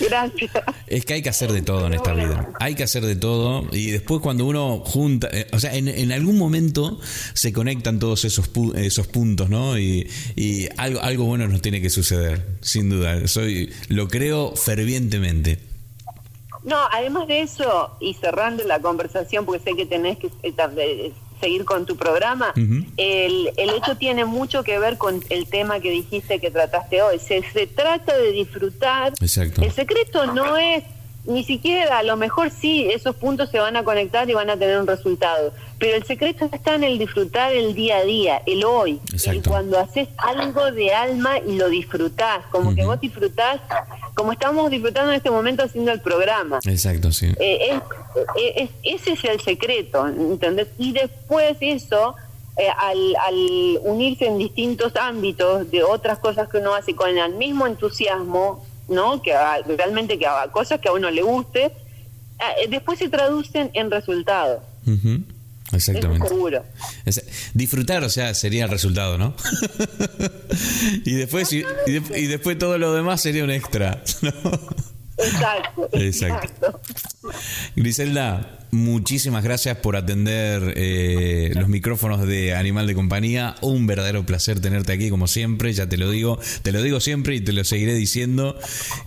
Gracias. 0.00 0.50
Es 0.86 1.04
que 1.04 1.14
hay 1.14 1.22
que 1.22 1.28
hacer 1.28 1.52
de 1.52 1.60
todo 1.62 1.86
en 1.86 1.94
esta 1.94 2.14
vida. 2.14 2.50
Hay 2.60 2.74
que 2.74 2.82
hacer 2.84 3.04
de 3.04 3.14
todo. 3.16 3.68
Y 3.72 3.90
después 3.90 4.20
cuando 4.22 4.46
uno 4.46 4.78
junta, 4.78 5.28
eh, 5.32 5.46
o 5.52 5.60
sea, 5.60 5.74
en, 5.74 5.88
en 5.88 6.12
algún 6.12 6.38
momento 6.38 6.98
se 7.34 7.52
conectan 7.52 7.98
todos 7.98 8.24
esos, 8.24 8.50
pu- 8.52 8.74
esos 8.76 9.06
puntos, 9.06 9.50
¿no? 9.50 9.78
Y, 9.78 10.08
y 10.34 10.68
algo, 10.78 11.00
algo 11.02 11.24
bueno 11.24 11.46
nos 11.48 11.60
tiene 11.60 11.80
que 11.82 11.90
suceder, 11.90 12.46
sin 12.62 12.88
duda. 12.88 13.28
Soy, 13.28 13.70
lo 13.88 14.08
creo 14.08 14.54
fervientemente. 14.56 15.58
No, 16.66 16.76
además 16.92 17.28
de 17.28 17.42
eso, 17.42 17.96
y 18.00 18.14
cerrando 18.14 18.64
la 18.64 18.80
conversación, 18.80 19.46
porque 19.46 19.62
sé 19.62 19.76
que 19.76 19.86
tenés 19.86 20.18
que 20.18 20.26
eh, 20.42 20.52
eh, 20.76 21.12
seguir 21.40 21.64
con 21.64 21.86
tu 21.86 21.96
programa, 21.96 22.52
el, 22.56 23.52
el 23.56 23.70
hecho 23.70 23.96
tiene 23.96 24.24
mucho 24.24 24.64
que 24.64 24.78
ver 24.78 24.98
con 24.98 25.22
el 25.30 25.46
tema 25.46 25.78
que 25.78 25.90
dijiste 25.90 26.40
que 26.40 26.50
trataste 26.50 27.02
hoy. 27.02 27.20
Se, 27.20 27.42
se 27.52 27.68
trata 27.68 28.16
de 28.18 28.32
disfrutar. 28.32 29.12
Exacto. 29.20 29.62
El 29.62 29.70
secreto 29.70 30.26
no 30.26 30.56
es 30.56 30.82
ni 31.26 31.44
siquiera, 31.44 31.98
a 31.98 32.02
lo 32.02 32.16
mejor 32.16 32.50
sí, 32.50 32.88
esos 32.90 33.16
puntos 33.16 33.50
se 33.50 33.58
van 33.58 33.76
a 33.76 33.82
conectar 33.84 34.28
y 34.30 34.34
van 34.34 34.48
a 34.50 34.56
tener 34.56 34.78
un 34.78 34.86
resultado, 34.86 35.52
pero 35.78 35.96
el 35.96 36.04
secreto 36.04 36.48
está 36.52 36.74
en 36.76 36.84
el 36.84 36.98
disfrutar 36.98 37.52
el 37.52 37.74
día 37.74 37.98
a 37.98 38.04
día, 38.04 38.42
el 38.46 38.64
hoy, 38.64 39.00
Exacto. 39.12 39.50
cuando 39.50 39.78
haces 39.78 40.08
algo 40.18 40.70
de 40.72 40.94
alma 40.94 41.38
y 41.38 41.56
lo 41.56 41.68
disfrutás, 41.68 42.44
como 42.50 42.74
que 42.74 42.84
vos 42.84 43.00
disfrutás, 43.00 43.60
como 44.14 44.32
estamos 44.32 44.70
disfrutando 44.70 45.10
en 45.10 45.16
este 45.16 45.30
momento 45.30 45.64
haciendo 45.64 45.92
el 45.92 46.00
programa. 46.00 46.60
Exacto, 46.64 47.10
sí. 47.12 47.26
Eh, 47.38 47.70
es- 47.72 47.82
eh, 48.42 48.70
es- 48.84 49.00
ese 49.02 49.12
es 49.12 49.24
el 49.24 49.40
secreto, 49.40 50.06
¿entendés? 50.06 50.68
Y 50.78 50.92
después 50.92 51.56
eso, 51.60 52.14
eh, 52.56 52.68
al, 52.78 53.14
al 53.26 53.78
unirse 53.82 54.26
en 54.26 54.38
distintos 54.38 54.96
ámbitos 54.96 55.70
de 55.70 55.82
otras 55.82 56.18
cosas 56.20 56.48
que 56.48 56.58
uno 56.58 56.74
hace 56.74 56.94
con 56.94 57.18
el 57.18 57.34
mismo 57.34 57.66
entusiasmo, 57.66 58.64
¿no? 58.88 59.20
Que 59.22 59.34
haga- 59.34 59.64
realmente 59.76 60.18
que 60.18 60.26
haga 60.26 60.50
cosas 60.52 60.80
que 60.80 60.88
a 60.88 60.92
uno 60.92 61.10
le 61.10 61.22
guste, 61.22 61.72
ah, 62.38 62.52
eh, 62.62 62.68
después 62.68 62.98
se 62.98 63.08
traducen 63.08 63.70
en 63.74 63.90
resultados. 63.90 64.62
Exactamente. 65.72 66.28
seguro. 66.28 66.64
Es- 67.04 67.24
disfrutar, 67.54 68.04
o 68.04 68.08
sea, 68.08 68.34
sería 68.34 68.64
el 68.64 68.70
resultado, 68.70 69.18
¿no? 69.18 69.34
y 71.04 71.12
después 71.14 71.52
y, 71.52 71.64
y 71.86 71.92
de- 71.98 72.18
y 72.20 72.26
después 72.26 72.58
todo 72.58 72.78
lo 72.78 72.92
demás 72.94 73.20
sería 73.20 73.42
un 73.44 73.50
extra. 73.50 74.02
¿no? 74.22 74.30
Exacto. 75.18 75.88
Exacto. 75.92 76.46
exacto. 76.46 76.80
Griselda, 77.74 78.65
muchísimas 78.76 79.42
gracias 79.42 79.78
por 79.78 79.96
atender 79.96 80.74
eh, 80.76 81.50
los 81.54 81.68
micrófonos 81.68 82.26
de 82.26 82.54
Animal 82.54 82.86
de 82.86 82.94
Compañía. 82.94 83.56
Un 83.62 83.86
verdadero 83.86 84.24
placer 84.26 84.60
tenerte 84.60 84.92
aquí, 84.92 85.10
como 85.10 85.26
siempre. 85.26 85.72
Ya 85.72 85.88
te 85.88 85.96
lo 85.96 86.10
digo, 86.10 86.38
te 86.62 86.72
lo 86.72 86.82
digo 86.82 87.00
siempre 87.00 87.34
y 87.34 87.40
te 87.40 87.52
lo 87.52 87.64
seguiré 87.64 87.94
diciendo. 87.94 88.56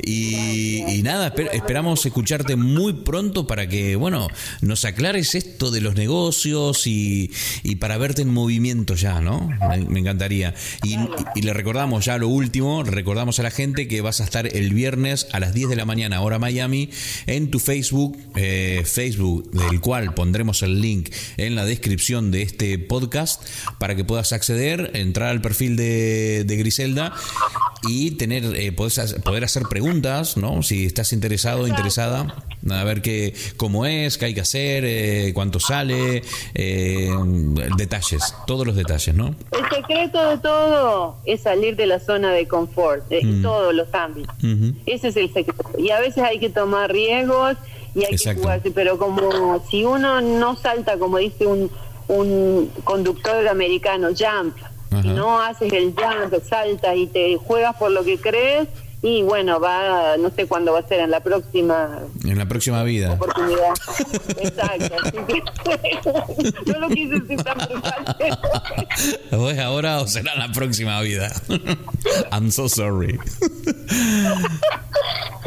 Y, 0.03 1.01
nada, 1.03 1.34
esper- 1.34 1.49
esperamos 1.53 2.05
escucharte 2.05 2.55
muy 2.55 2.93
pronto 2.93 3.47
para 3.47 3.67
que, 3.70 3.95
bueno, 3.95 4.28
nos 4.61 4.86
aclares 4.86 5.36
esto 5.36 5.72
de 5.72 5.82
los 5.82 5.95
negocios 5.95 6.88
y, 6.88 7.32
para 7.80 7.97
verte 7.97 8.22
en 8.24 8.30
movimiento 8.30 8.95
ya, 8.95 9.22
¿no? 9.22 9.49
Me, 9.70 9.78
me 9.86 9.99
encantaría. 9.99 10.53
Y, 10.84 10.97
y 11.36 11.41
le 11.43 11.53
recordamos 11.53 12.05
ya 12.05 12.17
lo 12.17 12.28
último, 12.28 12.84
recordamos 12.84 13.39
a 13.39 13.43
la 13.43 13.51
gente 13.51 13.88
que 13.88 14.01
vas 14.01 14.20
a 14.22 14.24
estar 14.24 14.47
el 14.55 14.74
viernes 14.74 15.28
a 15.32 15.39
las 15.39 15.53
10 15.53 15.70
de 15.70 15.76
la 15.76 15.86
mañana, 15.86 16.22
hora 16.22 16.39
Miami, 16.39 16.89
en 17.28 17.49
tu 17.51 17.59
Facebook, 17.59 18.17
eh, 18.36 18.84
Facebook, 18.86 19.49
del 19.60 19.80
cual 19.82 20.14
pondremos 20.14 20.64
el 20.64 20.82
link 20.82 21.10
en 21.38 21.55
la 21.55 21.66
descripción 21.66 22.32
de 22.32 22.41
este 22.43 22.80
podcast 22.80 23.43
para 23.80 23.95
que 23.95 24.03
puedas 24.03 24.34
acceder, 24.34 24.91
entrar 24.93 25.30
al 25.30 25.41
perfil 25.41 25.76
de, 25.76 26.43
de 26.45 26.55
Griselda 26.57 27.14
y 27.88 28.12
tener 28.12 28.43
eh, 28.55 28.72
podés 28.72 28.97
hacer- 28.99 29.22
poder 29.22 29.43
hacer 29.43 29.64
preguntas, 29.70 30.38
¿no? 30.38 30.64
Si 30.64 30.86
estás 30.86 31.14
interesado 31.14 31.62
o 31.64 31.68
interesada, 31.68 32.36
a 32.70 32.84
ver 32.84 33.01
qué 33.01 33.34
cómo 33.57 33.86
es, 33.86 34.18
qué 34.18 34.26
hay 34.26 34.34
que 34.34 34.41
hacer, 34.41 34.84
eh, 34.86 35.32
cuánto 35.34 35.60
sale, 35.60 36.22
eh, 36.55 37.10
detalles, 37.78 38.34
todos 38.47 38.66
los 38.66 38.76
detalles, 38.76 39.16
¿no? 39.16 39.36
El 39.51 39.70
secreto 39.76 40.30
de 40.30 40.38
todo 40.39 41.18
es 41.26 41.41
salir 41.41 41.76
de 41.76 41.86
la 41.86 41.99
zona 41.99 42.32
de 42.34 42.47
confort, 42.47 43.07
de- 43.10 43.20
en 43.20 43.41
todos 43.41 43.74
los 43.74 43.88
ámbitos. 43.93 44.36
Ese 44.86 45.10
es 45.10 45.16
el 45.18 45.32
secreto. 45.34 45.70
Y 45.78 45.89
a 45.91 45.99
veces 45.99 46.24
hay 46.24 46.39
que 46.39 46.49
tomar 46.49 46.91
riesgos 46.91 47.57
y 47.96 48.06
hay 48.06 48.12
Exacto. 48.12 48.42
que 48.42 48.44
jugarse, 48.44 48.72
pero 48.72 48.98
como 48.98 49.64
si 49.70 49.84
uno 49.84 50.22
no 50.22 50.56
salta, 50.56 50.98
como 50.98 51.18
dice 51.18 51.48
un, 51.48 51.72
un 52.08 52.72
conductor 52.84 53.48
americano, 53.48 54.10
jump, 54.10 54.56
Si 55.02 55.08
no 55.10 55.40
haces 55.42 55.72
el 55.74 55.94
jump, 55.96 56.34
saltas 56.48 56.96
y 56.96 57.08
te 57.08 57.38
juegas 57.38 57.76
por 57.78 57.92
lo 57.92 58.04
que 58.04 58.18
crees, 58.18 58.68
y 59.02 59.24
bueno, 59.24 59.60
va, 59.62 60.18
no 60.18 60.30
sé 60.30 60.45
cuándo 60.45 60.74
va 60.74 60.80
a 60.80 60.88
ser, 60.88 61.00
en 61.00 61.12
la 61.12 61.22
próxima... 61.22 62.00
En 62.26 62.38
la 62.38 62.45
próxima 62.47 62.84
vida. 62.84 63.14
Oportunidad. 63.14 63.74
Exacto. 64.38 64.95
Así 65.04 65.18
que 65.26 65.43
no 66.72 66.80
lo 66.80 66.89
quise 66.89 67.20
decir 67.20 67.41
tan. 67.41 67.58
¿O 69.32 69.50
es 69.50 69.60
ahora 69.60 70.02
o 70.02 70.08
será 70.08 70.36
la 70.36 70.52
próxima 70.52 71.00
vida? 71.02 71.32
I'm 72.32 72.52
so 72.52 72.68
sorry. 72.68 73.18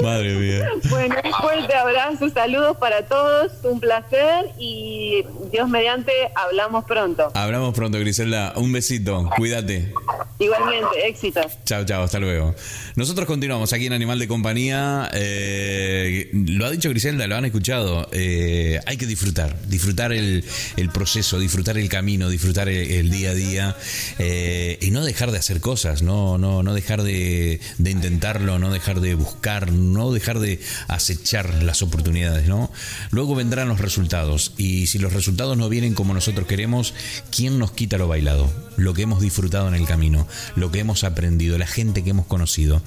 Madre 0.03 0.35
mía. 0.35 0.69
Bueno, 0.89 1.17
un 1.23 1.33
fuerte 1.33 1.75
abrazo, 1.75 2.31
saludos 2.31 2.77
para 2.79 3.07
todos, 3.07 3.53
un 3.65 3.79
placer 3.79 4.51
y 4.59 5.25
Dios 5.51 5.69
mediante, 5.69 6.13
hablamos 6.35 6.85
pronto. 6.85 7.31
Hablamos 7.35 7.75
pronto, 7.75 7.99
Griselda. 7.99 8.55
Un 8.57 8.73
besito, 8.73 9.29
cuídate. 9.37 9.93
Igualmente, 10.39 11.07
éxito. 11.07 11.41
Chao, 11.65 11.85
chao, 11.85 12.03
hasta 12.03 12.19
luego. 12.19 12.55
Nosotros 12.97 13.27
continuamos 13.43 13.73
aquí 13.73 13.87
en 13.87 13.93
Animal 13.93 14.21
de 14.21 14.29
Compañía. 14.29 15.11
Eh, 15.15 16.31
lo 16.33 16.65
ha 16.65 16.71
dicho 16.71 16.89
Griselda, 16.91 17.27
lo 17.27 17.35
han 17.35 17.45
escuchado. 17.45 18.09
Eh, 18.13 18.79
hay 18.87 18.97
que 18.97 19.05
disfrutar, 19.05 19.61
disfrutar 19.67 20.13
el, 20.13 20.45
el, 20.77 20.91
proceso, 20.91 21.41
disfrutar 21.41 21.77
el 21.77 21.89
camino, 21.89 22.29
disfrutar 22.29 22.69
el, 22.69 23.11
día 23.11 23.31
a 23.31 23.35
día 23.35 23.77
eh, 24.21 24.79
y 24.81 24.93
no 24.93 25.05
dejar 25.05 25.33
de 25.33 25.39
hacer 25.39 25.61
cosas, 25.61 26.03
no, 26.03 26.39
no, 26.39 26.63
no 26.63 26.73
dejar 26.73 27.03
de, 27.03 27.59
de 27.79 27.91
intentarlo, 27.91 28.61
no 28.61 28.71
dejar 28.71 29.01
de 29.01 29.17
buscar, 29.17 29.73
no 29.73 30.13
dejar 30.13 30.39
de 30.39 30.61
acechar 30.87 31.65
las 31.65 31.83
oportunidades, 31.83 32.47
¿no? 32.47 32.71
Luego 33.11 33.35
vendrán 33.35 33.67
los 33.67 33.81
resultados 33.81 34.55
y 34.57 34.87
si 34.87 35.01
los 35.01 35.15
resultados 35.15 35.59
no 35.59 35.69
vienen 35.69 35.95
como 35.95 36.15
nosotros 36.15 36.47
queremos, 36.47 36.95
¿quién 37.35 37.59
nos 37.59 37.73
quita 37.73 37.99
lo 37.99 38.07
bailado? 38.07 38.53
Lo 38.77 38.95
que 38.95 39.03
hemos 39.03 39.21
disfrutado 39.21 39.67
en 39.67 39.75
el 39.75 39.85
camino, 39.85 40.29
lo 40.55 40.71
que 40.71 40.79
hemos 40.79 41.03
aprendido, 41.03 41.59
la 41.59 41.67
gente 41.67 42.05
que 42.05 42.11
hemos 42.11 42.27
conocido, 42.27 42.83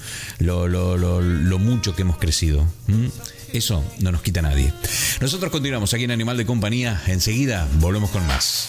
lo, 0.46 0.68
lo, 0.68 0.96
lo, 0.96 1.20
lo 1.20 1.58
mucho 1.58 1.94
que 1.94 2.02
hemos 2.02 2.16
crecido. 2.18 2.64
Eso 3.52 3.84
no 3.98 4.12
nos 4.12 4.22
quita 4.22 4.42
nadie. 4.42 4.72
Nosotros 5.20 5.50
continuamos 5.50 5.92
aquí 5.92 6.04
en 6.04 6.12
Animal 6.12 6.36
de 6.36 6.46
Compañía. 6.46 7.02
Enseguida 7.06 7.68
volvemos 7.80 8.10
con 8.10 8.26
más. 8.26 8.68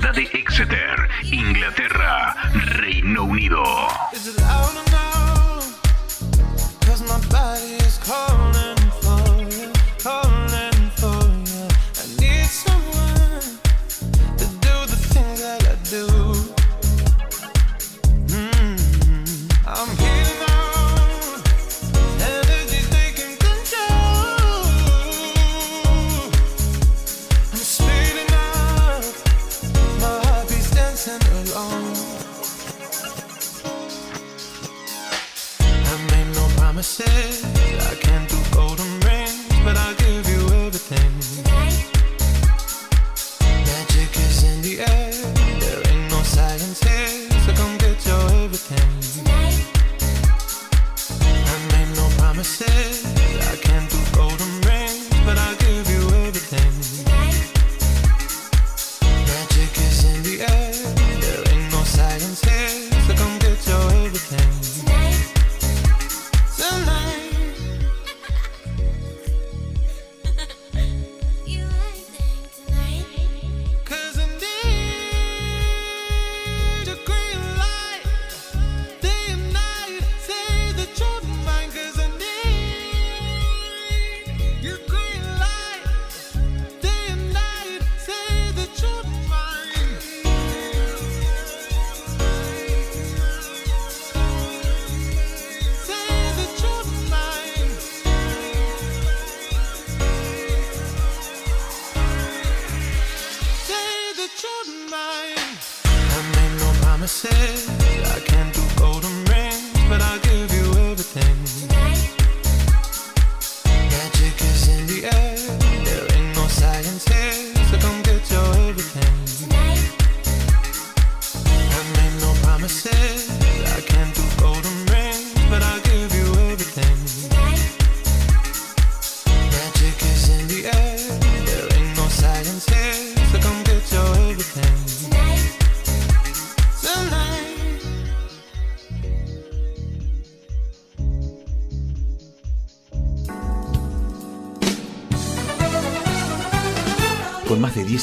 Corazón 0.00 0.14
de 0.14 0.30
la 0.32 0.43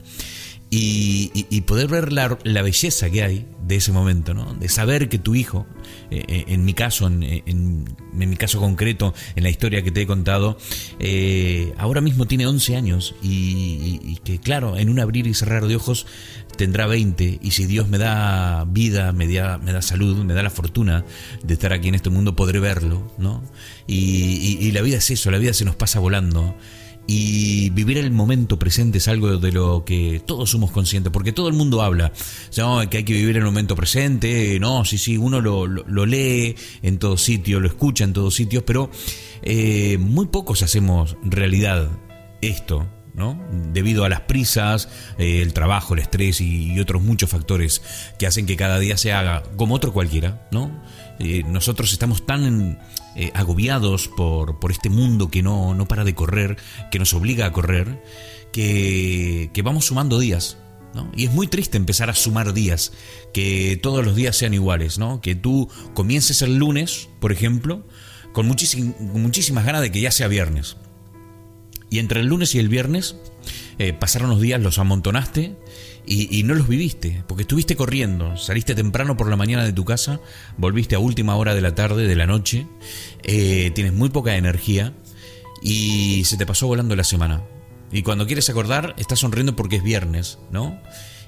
y, 0.69 1.61
poder 1.61 1.87
ver 1.87 2.11
la, 2.11 2.61
belleza 2.61 3.09
que 3.09 3.23
hay 3.23 3.45
de 3.65 3.75
ese 3.75 3.91
momento, 3.91 4.33
¿no? 4.33 4.53
De 4.55 4.67
saber 4.69 5.07
que 5.07 5.19
tu 5.19 5.35
hijo, 5.35 5.67
eh, 6.09 6.23
eh, 6.27 6.45
en 6.47 6.65
mi 6.65 6.73
caso, 6.73 7.07
en, 7.07 7.85
mi 8.13 8.35
caso 8.37 8.59
concreto, 8.59 9.13
en 9.35 9.43
la 9.43 9.49
historia 9.49 9.83
que 9.83 9.91
te 9.91 10.01
he 10.01 10.07
contado, 10.07 10.57
eh, 10.99 11.73
ahora 11.77 12.01
mismo 12.01 12.25
tiene 12.25 12.47
11 12.47 12.75
años 12.75 13.15
y, 13.21 14.17
que, 14.23 14.39
claro, 14.39 14.77
en 14.77 14.89
un 14.89 14.99
abrir 14.99 15.27
y 15.27 15.33
cerrar 15.33 15.67
de 15.67 15.75
ojos 15.75 16.07
tendrá 16.57 16.87
20 16.87 17.39
y 17.41 17.51
si 17.51 17.65
Dios 17.65 17.87
me 17.87 17.97
da 17.97 18.65
vida, 18.65 19.11
me 19.11 19.31
da, 19.31 19.57
me 19.59 19.73
da 19.73 19.81
salud, 19.81 20.23
me 20.23 20.33
da 20.33 20.43
la 20.43 20.49
fortuna 20.49 21.05
de 21.43 21.53
estar 21.53 21.73
aquí 21.73 21.87
en 21.87 21.95
este 21.95 22.09
mundo, 22.09 22.35
podré 22.35 22.59
verlo, 22.59 23.11
¿no? 23.17 23.43
y 23.85 24.71
la 24.71 24.81
vida 24.81 24.97
es 24.97 25.09
eso, 25.11 25.29
la 25.29 25.37
vida 25.37 25.53
se 25.53 25.65
nos 25.65 25.75
pasa 25.75 25.99
volando. 25.99 26.55
Y 27.05 27.69
vivir 27.71 27.97
el 27.97 28.11
momento 28.11 28.57
presente 28.57 28.99
es 28.99 29.07
algo 29.09 29.37
de 29.37 29.51
lo 29.51 29.83
que 29.83 30.21
todos 30.25 30.49
somos 30.49 30.71
conscientes, 30.71 31.11
porque 31.11 31.33
todo 31.33 31.49
el 31.49 31.53
mundo 31.53 31.81
habla, 31.81 32.13
que 32.89 32.97
hay 32.97 33.03
que 33.03 33.13
vivir 33.13 33.35
el 33.35 33.43
momento 33.43 33.75
presente, 33.75 34.57
no, 34.59 34.85
sí, 34.85 34.97
sí, 34.97 35.17
uno 35.17 35.41
lo, 35.41 36.05
lee 36.05 36.55
en 36.81 36.99
todo 36.99 37.17
sitio, 37.17 37.59
lo 37.59 37.67
escucha 37.67 38.05
en 38.05 38.13
todos 38.13 38.33
sitios, 38.33 38.63
pero 38.63 38.89
eh, 39.41 39.97
muy 39.99 40.27
pocos 40.27 40.63
hacemos 40.63 41.17
realidad 41.23 41.89
esto, 42.41 42.87
¿no? 43.13 43.41
Debido 43.71 44.05
a 44.05 44.09
las 44.09 44.21
prisas, 44.21 44.89
eh, 45.17 45.41
el 45.41 45.53
trabajo, 45.53 45.93
el 45.93 45.99
estrés 45.99 46.41
y, 46.41 46.79
otros 46.79 47.01
muchos 47.01 47.29
factores 47.29 47.81
que 48.17 48.27
hacen 48.27 48.45
que 48.45 48.57
cada 48.57 48.79
día 48.79 48.97
se 48.97 49.13
haga 49.13 49.43
como 49.57 49.75
otro 49.75 49.93
cualquiera, 49.93 50.47
¿no? 50.51 50.83
Eh, 51.19 51.43
nosotros 51.45 51.93
estamos 51.93 52.25
tan 52.25 52.79
eh, 53.15 53.31
agobiados 53.33 54.07
por, 54.07 54.59
por, 54.59 54.71
este 54.71 54.89
mundo 54.89 55.29
que 55.29 55.43
no, 55.43 55.75
no, 55.75 55.87
para 55.87 56.03
de 56.03 56.15
correr, 56.15 56.57
que 56.91 56.99
nos 56.99 57.13
obliga 57.13 57.45
a 57.45 57.51
correr, 57.51 58.03
que, 58.51 59.49
que 59.53 59.61
vamos 59.61 59.85
sumando 59.85 60.19
días. 60.19 60.57
¿no? 60.93 61.11
Y 61.15 61.25
es 61.25 61.31
muy 61.31 61.47
triste 61.47 61.77
empezar 61.77 62.09
a 62.09 62.15
sumar 62.15 62.53
días, 62.53 62.93
que 63.33 63.79
todos 63.81 64.05
los 64.05 64.15
días 64.15 64.35
sean 64.35 64.53
iguales, 64.53 64.97
¿no? 64.97 65.21
que 65.21 65.35
tú 65.35 65.69
comiences 65.93 66.41
el 66.41 66.57
lunes, 66.57 67.09
por 67.19 67.31
ejemplo, 67.31 67.85
con, 68.33 68.47
muchísimas 68.47 69.65
ganas 69.65 69.81
de 69.81 69.91
que 69.91 70.01
ya 70.01 70.11
sea 70.11 70.27
viernes. 70.27 70.75
Y 71.89 71.99
entre 71.99 72.21
el 72.21 72.27
lunes 72.27 72.55
y 72.55 72.59
el 72.59 72.67
viernes 72.67 73.15
eh, 73.79 73.93
pasaron 73.93 74.29
los 74.29 74.41
días, 74.41 74.61
los 74.61 74.79
amontonaste 74.79 75.55
y, 76.05 76.43
no 76.43 76.53
los 76.53 76.67
viviste, 76.67 77.23
porque 77.27 77.43
estuviste 77.43 77.75
corriendo, 77.75 78.35
saliste 78.37 78.75
temprano 78.75 79.15
por 79.15 79.29
la 79.29 79.37
mañana 79.37 79.63
de 79.63 79.71
tu 79.71 79.85
casa, 79.85 80.19
volviste 80.57 80.95
a 80.95 80.99
última 80.99 81.35
hora 81.35 81.55
de 81.55 81.61
la 81.61 81.75
tarde, 81.75 82.07
de 82.07 82.15
la 82.15 82.27
noche, 82.27 82.67
eh, 83.23 83.71
tienes 83.73 83.93
muy 83.93 84.09
poca 84.09 84.35
energía 84.35 84.93
y 85.61 86.25
se 86.25 86.37
te 86.37 86.45
pasó 86.45 86.67
volando 86.67 86.95
la 86.95 87.05
semana. 87.05 87.43
Y 87.91 88.01
cuando 88.01 88.25
quieres 88.25 88.49
acordar, 88.49 88.95
estás 88.97 89.19
sonriendo 89.19 89.55
porque 89.55 89.77
es 89.77 89.83
viernes, 89.83 90.39
¿no? 90.51 90.77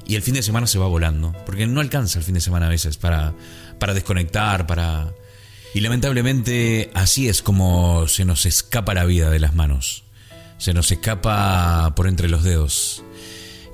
Y 0.07 0.15
el 0.15 0.21
fin 0.21 0.33
de 0.33 0.43
semana 0.43 0.67
se 0.67 0.77
va 0.77 0.87
volando, 0.87 1.33
porque 1.45 1.67
no 1.67 1.79
alcanza 1.79 2.19
el 2.19 2.25
fin 2.25 2.35
de 2.35 2.41
semana 2.41 2.67
a 2.67 2.69
veces 2.69 2.97
para, 2.97 3.33
para 3.79 3.93
desconectar, 3.93 4.67
para... 4.67 5.13
Y 5.73 5.81
lamentablemente 5.81 6.89
así 6.93 7.27
es 7.27 7.41
como 7.41 8.07
se 8.07 8.25
nos 8.25 8.45
escapa 8.45 8.93
la 8.93 9.05
vida 9.05 9.29
de 9.29 9.39
las 9.39 9.55
manos. 9.55 10.04
Se 10.57 10.73
nos 10.73 10.91
escapa 10.91 11.93
por 11.95 12.07
entre 12.07 12.29
los 12.29 12.43
dedos 12.43 13.03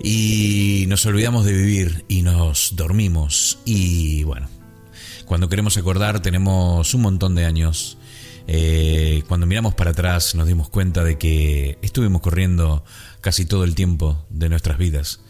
y 0.04 0.86
nos 0.88 1.06
olvidamos 1.06 1.46
de 1.46 1.54
vivir 1.54 2.06
y 2.08 2.24
nos 2.24 2.76
dormimos 2.76 3.60
y 3.66 4.24
bueno, 4.24 4.50
cuando 5.26 5.48
queremos 5.48 5.78
acordar 5.78 6.22
tenemos 6.22 6.94
un 6.94 7.02
montón 7.02 7.36
de 7.36 7.46
años. 7.46 7.98
Eh, 8.48 9.24
cuando 9.28 9.46
miramos 9.46 9.76
para 9.76 9.92
atrás 9.92 10.34
nos 10.34 10.48
dimos 10.48 10.70
cuenta 10.70 11.04
de 11.04 11.18
que 11.18 11.78
estuvimos 11.84 12.22
corriendo 12.22 12.84
casi 13.22 13.46
todo 13.46 13.64
el 13.64 13.76
tiempo 13.76 14.26
de 14.30 14.50
nuestras 14.50 14.78
vidas. 14.78 15.22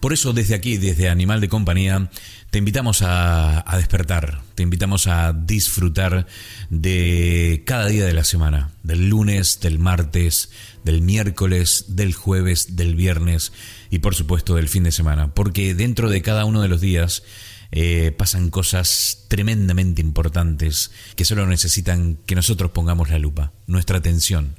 Por 0.00 0.12
eso 0.12 0.32
desde 0.34 0.54
aquí, 0.54 0.76
desde 0.76 1.08
Animal 1.08 1.40
de 1.40 1.48
Compañía, 1.48 2.10
te 2.54 2.58
invitamos 2.58 3.02
a, 3.02 3.64
despertar, 3.76 4.40
te 4.54 4.62
invitamos 4.62 5.08
a 5.08 5.32
disfrutar 5.32 6.28
de 6.70 7.64
cada 7.66 7.86
día 7.88 8.04
de 8.04 8.12
la 8.12 8.22
semana, 8.22 8.70
del 8.84 9.08
lunes, 9.08 9.58
del 9.58 9.80
martes, 9.80 10.50
del 10.84 11.02
miércoles, 11.02 11.86
del 11.88 12.14
jueves, 12.14 12.76
del 12.76 12.94
viernes 12.94 13.52
y 13.90 13.98
por 13.98 14.14
supuesto 14.14 14.54
del 14.54 14.68
fin 14.68 14.84
de 14.84 14.92
semana, 14.92 15.34
porque 15.34 15.74
dentro 15.74 16.08
de 16.08 16.22
cada 16.22 16.44
uno 16.44 16.62
de 16.62 16.68
los 16.68 16.80
días 16.80 17.24
eh, 17.72 18.14
pasan 18.16 18.50
cosas 18.50 19.24
tremendamente 19.26 20.00
importantes 20.00 20.92
que 21.16 21.24
solo 21.24 21.48
necesitan 21.48 22.18
que 22.24 22.36
nosotros 22.36 22.70
pongamos 22.70 23.10
la 23.10 23.18
lupa, 23.18 23.50
nuestra 23.66 23.98
atención. 23.98 24.54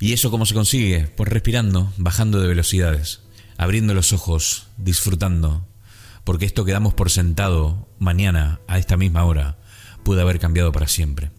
¿Y 0.00 0.14
eso 0.14 0.30
cómo 0.30 0.46
se 0.46 0.54
consigue? 0.54 1.08
Pues 1.14 1.28
respirando, 1.28 1.92
bajando 1.98 2.40
de 2.40 2.48
velocidades, 2.48 3.20
abriendo 3.58 3.92
los 3.92 4.14
ojos, 4.14 4.68
disfrutando, 4.78 5.68
porque 6.24 6.44
esto 6.44 6.64
que 6.64 6.72
damos 6.72 6.94
por 6.94 7.10
sentado 7.10 7.88
mañana 7.98 8.60
a 8.68 8.78
esta 8.78 8.96
misma 8.96 9.24
hora 9.24 9.58
puede 10.04 10.22
haber 10.22 10.38
cambiado 10.38 10.72
para 10.72 10.88
siempre. 10.88 11.30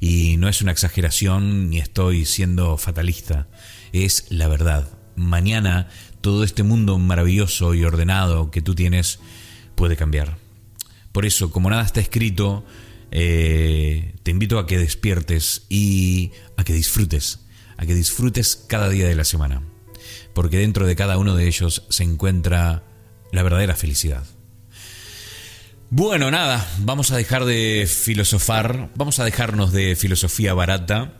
Y 0.00 0.36
no 0.38 0.48
es 0.48 0.62
una 0.62 0.72
exageración 0.72 1.70
ni 1.70 1.78
estoy 1.78 2.24
siendo 2.24 2.76
fatalista, 2.76 3.48
es 3.92 4.26
la 4.30 4.48
verdad. 4.48 4.98
Mañana 5.16 5.88
todo 6.20 6.44
este 6.44 6.62
mundo 6.62 6.98
maravilloso 6.98 7.74
y 7.74 7.84
ordenado 7.84 8.50
que 8.50 8.62
tú 8.62 8.74
tienes 8.74 9.18
puede 9.74 9.96
cambiar. 9.96 10.38
Por 11.12 11.26
eso, 11.26 11.50
como 11.50 11.70
nada 11.70 11.82
está 11.82 12.00
escrito, 12.00 12.64
eh, 13.10 14.14
te 14.22 14.30
invito 14.30 14.58
a 14.58 14.66
que 14.66 14.78
despiertes 14.78 15.66
y 15.68 16.32
a 16.56 16.64
que 16.64 16.72
disfrutes, 16.72 17.40
a 17.76 17.86
que 17.86 17.94
disfrutes 17.94 18.56
cada 18.56 18.88
día 18.88 19.08
de 19.08 19.14
la 19.14 19.24
semana, 19.24 19.62
porque 20.34 20.58
dentro 20.58 20.86
de 20.86 20.96
cada 20.96 21.18
uno 21.18 21.34
de 21.34 21.46
ellos 21.46 21.84
se 21.88 22.04
encuentra 22.04 22.84
la 23.32 23.42
verdadera 23.42 23.74
felicidad. 23.74 24.24
Bueno, 25.90 26.30
nada, 26.30 26.66
vamos 26.80 27.10
a 27.12 27.16
dejar 27.16 27.46
de 27.46 27.88
filosofar, 27.90 28.90
vamos 28.94 29.20
a 29.20 29.24
dejarnos 29.24 29.72
de 29.72 29.96
filosofía 29.96 30.52
barata 30.52 31.14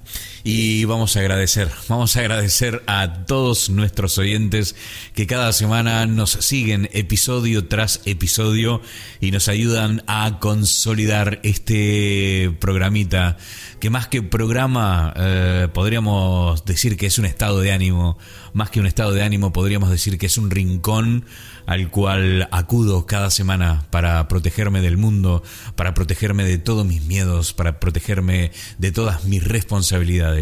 y 0.50 0.86
vamos 0.86 1.14
a 1.14 1.20
agradecer, 1.20 1.68
vamos 1.90 2.16
a 2.16 2.20
agradecer 2.20 2.82
a 2.86 3.26
todos 3.26 3.68
nuestros 3.68 4.16
oyentes 4.16 4.76
que 5.12 5.26
cada 5.26 5.52
semana 5.52 6.06
nos 6.06 6.30
siguen 6.30 6.88
episodio 6.94 7.68
tras 7.68 8.00
episodio 8.06 8.80
y 9.20 9.30
nos 9.30 9.48
ayudan 9.48 10.02
a 10.06 10.38
consolidar 10.40 11.38
este 11.42 12.50
programita 12.60 13.36
que 13.78 13.90
más 13.90 14.08
que 14.08 14.22
programa 14.22 15.12
eh, 15.18 15.68
podríamos 15.74 16.64
decir 16.64 16.96
que 16.96 17.04
es 17.04 17.18
un 17.18 17.26
estado 17.26 17.60
de 17.60 17.72
ánimo, 17.72 18.16
más 18.54 18.70
que 18.70 18.80
un 18.80 18.86
estado 18.86 19.12
de 19.12 19.22
ánimo 19.22 19.52
podríamos 19.52 19.90
decir 19.90 20.16
que 20.16 20.26
es 20.26 20.38
un 20.38 20.50
rincón 20.50 21.26
al 21.68 21.90
cual 21.90 22.48
acudo 22.50 23.04
cada 23.04 23.30
semana 23.30 23.84
para 23.90 24.26
protegerme 24.26 24.80
del 24.80 24.96
mundo, 24.96 25.42
para 25.76 25.92
protegerme 25.92 26.44
de 26.44 26.56
todos 26.56 26.86
mis 26.86 27.02
miedos, 27.02 27.52
para 27.52 27.78
protegerme 27.78 28.52
de 28.78 28.90
todas 28.90 29.24
mis 29.24 29.44
responsabilidades. 29.44 30.37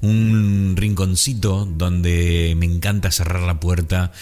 Un 0.00 0.74
rinconcito 0.76 1.66
donde 1.66 2.54
me 2.56 2.66
encanta 2.66 3.10
cerrar 3.10 3.42
la 3.42 3.60
puerta 3.60 4.12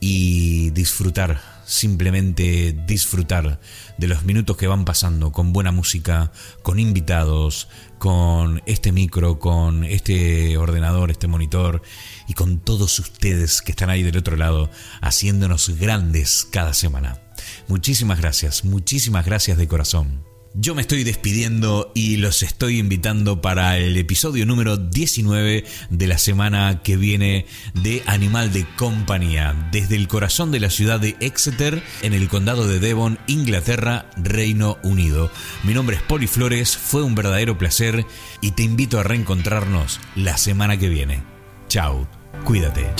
y 0.00 0.70
disfrutar 0.70 1.60
simplemente 1.70 2.76
disfrutar 2.84 3.60
de 3.96 4.08
los 4.08 4.24
minutos 4.24 4.56
que 4.56 4.66
van 4.66 4.84
pasando 4.84 5.30
con 5.30 5.52
buena 5.52 5.70
música, 5.70 6.32
con 6.62 6.80
invitados, 6.80 7.68
con 7.98 8.60
este 8.66 8.90
micro, 8.90 9.38
con 9.38 9.84
este 9.84 10.56
ordenador, 10.56 11.12
este 11.12 11.28
monitor 11.28 11.80
y 12.26 12.34
con 12.34 12.58
todos 12.58 12.98
ustedes 12.98 13.62
que 13.62 13.70
están 13.70 13.88
ahí 13.88 14.02
del 14.02 14.16
otro 14.16 14.36
lado 14.36 14.68
haciéndonos 15.00 15.78
grandes 15.78 16.44
cada 16.50 16.74
semana. 16.74 17.20
Muchísimas 17.68 18.18
gracias, 18.18 18.64
muchísimas 18.64 19.24
gracias 19.24 19.56
de 19.56 19.68
corazón. 19.68 20.29
Yo 20.54 20.74
me 20.74 20.82
estoy 20.82 21.04
despidiendo 21.04 21.92
y 21.94 22.16
los 22.16 22.42
estoy 22.42 22.80
invitando 22.80 23.40
para 23.40 23.78
el 23.78 23.96
episodio 23.96 24.46
número 24.46 24.76
19 24.76 25.64
de 25.90 26.06
la 26.08 26.18
semana 26.18 26.82
que 26.82 26.96
viene 26.96 27.46
de 27.74 28.02
Animal 28.06 28.52
de 28.52 28.66
Compañía, 28.76 29.68
desde 29.70 29.94
el 29.94 30.08
corazón 30.08 30.50
de 30.50 30.58
la 30.58 30.68
ciudad 30.68 30.98
de 30.98 31.16
Exeter, 31.20 31.84
en 32.02 32.14
el 32.14 32.28
condado 32.28 32.66
de 32.66 32.80
Devon, 32.80 33.20
Inglaterra, 33.28 34.10
Reino 34.16 34.76
Unido. 34.82 35.30
Mi 35.62 35.72
nombre 35.72 35.96
es 35.96 36.02
Poli 36.02 36.26
Flores, 36.26 36.76
fue 36.76 37.04
un 37.04 37.14
verdadero 37.14 37.56
placer 37.56 38.04
y 38.40 38.50
te 38.50 38.64
invito 38.64 38.98
a 38.98 39.04
reencontrarnos 39.04 40.00
la 40.16 40.36
semana 40.36 40.78
que 40.78 40.88
viene. 40.88 41.22
Chao, 41.68 42.08
cuídate. 42.44 42.90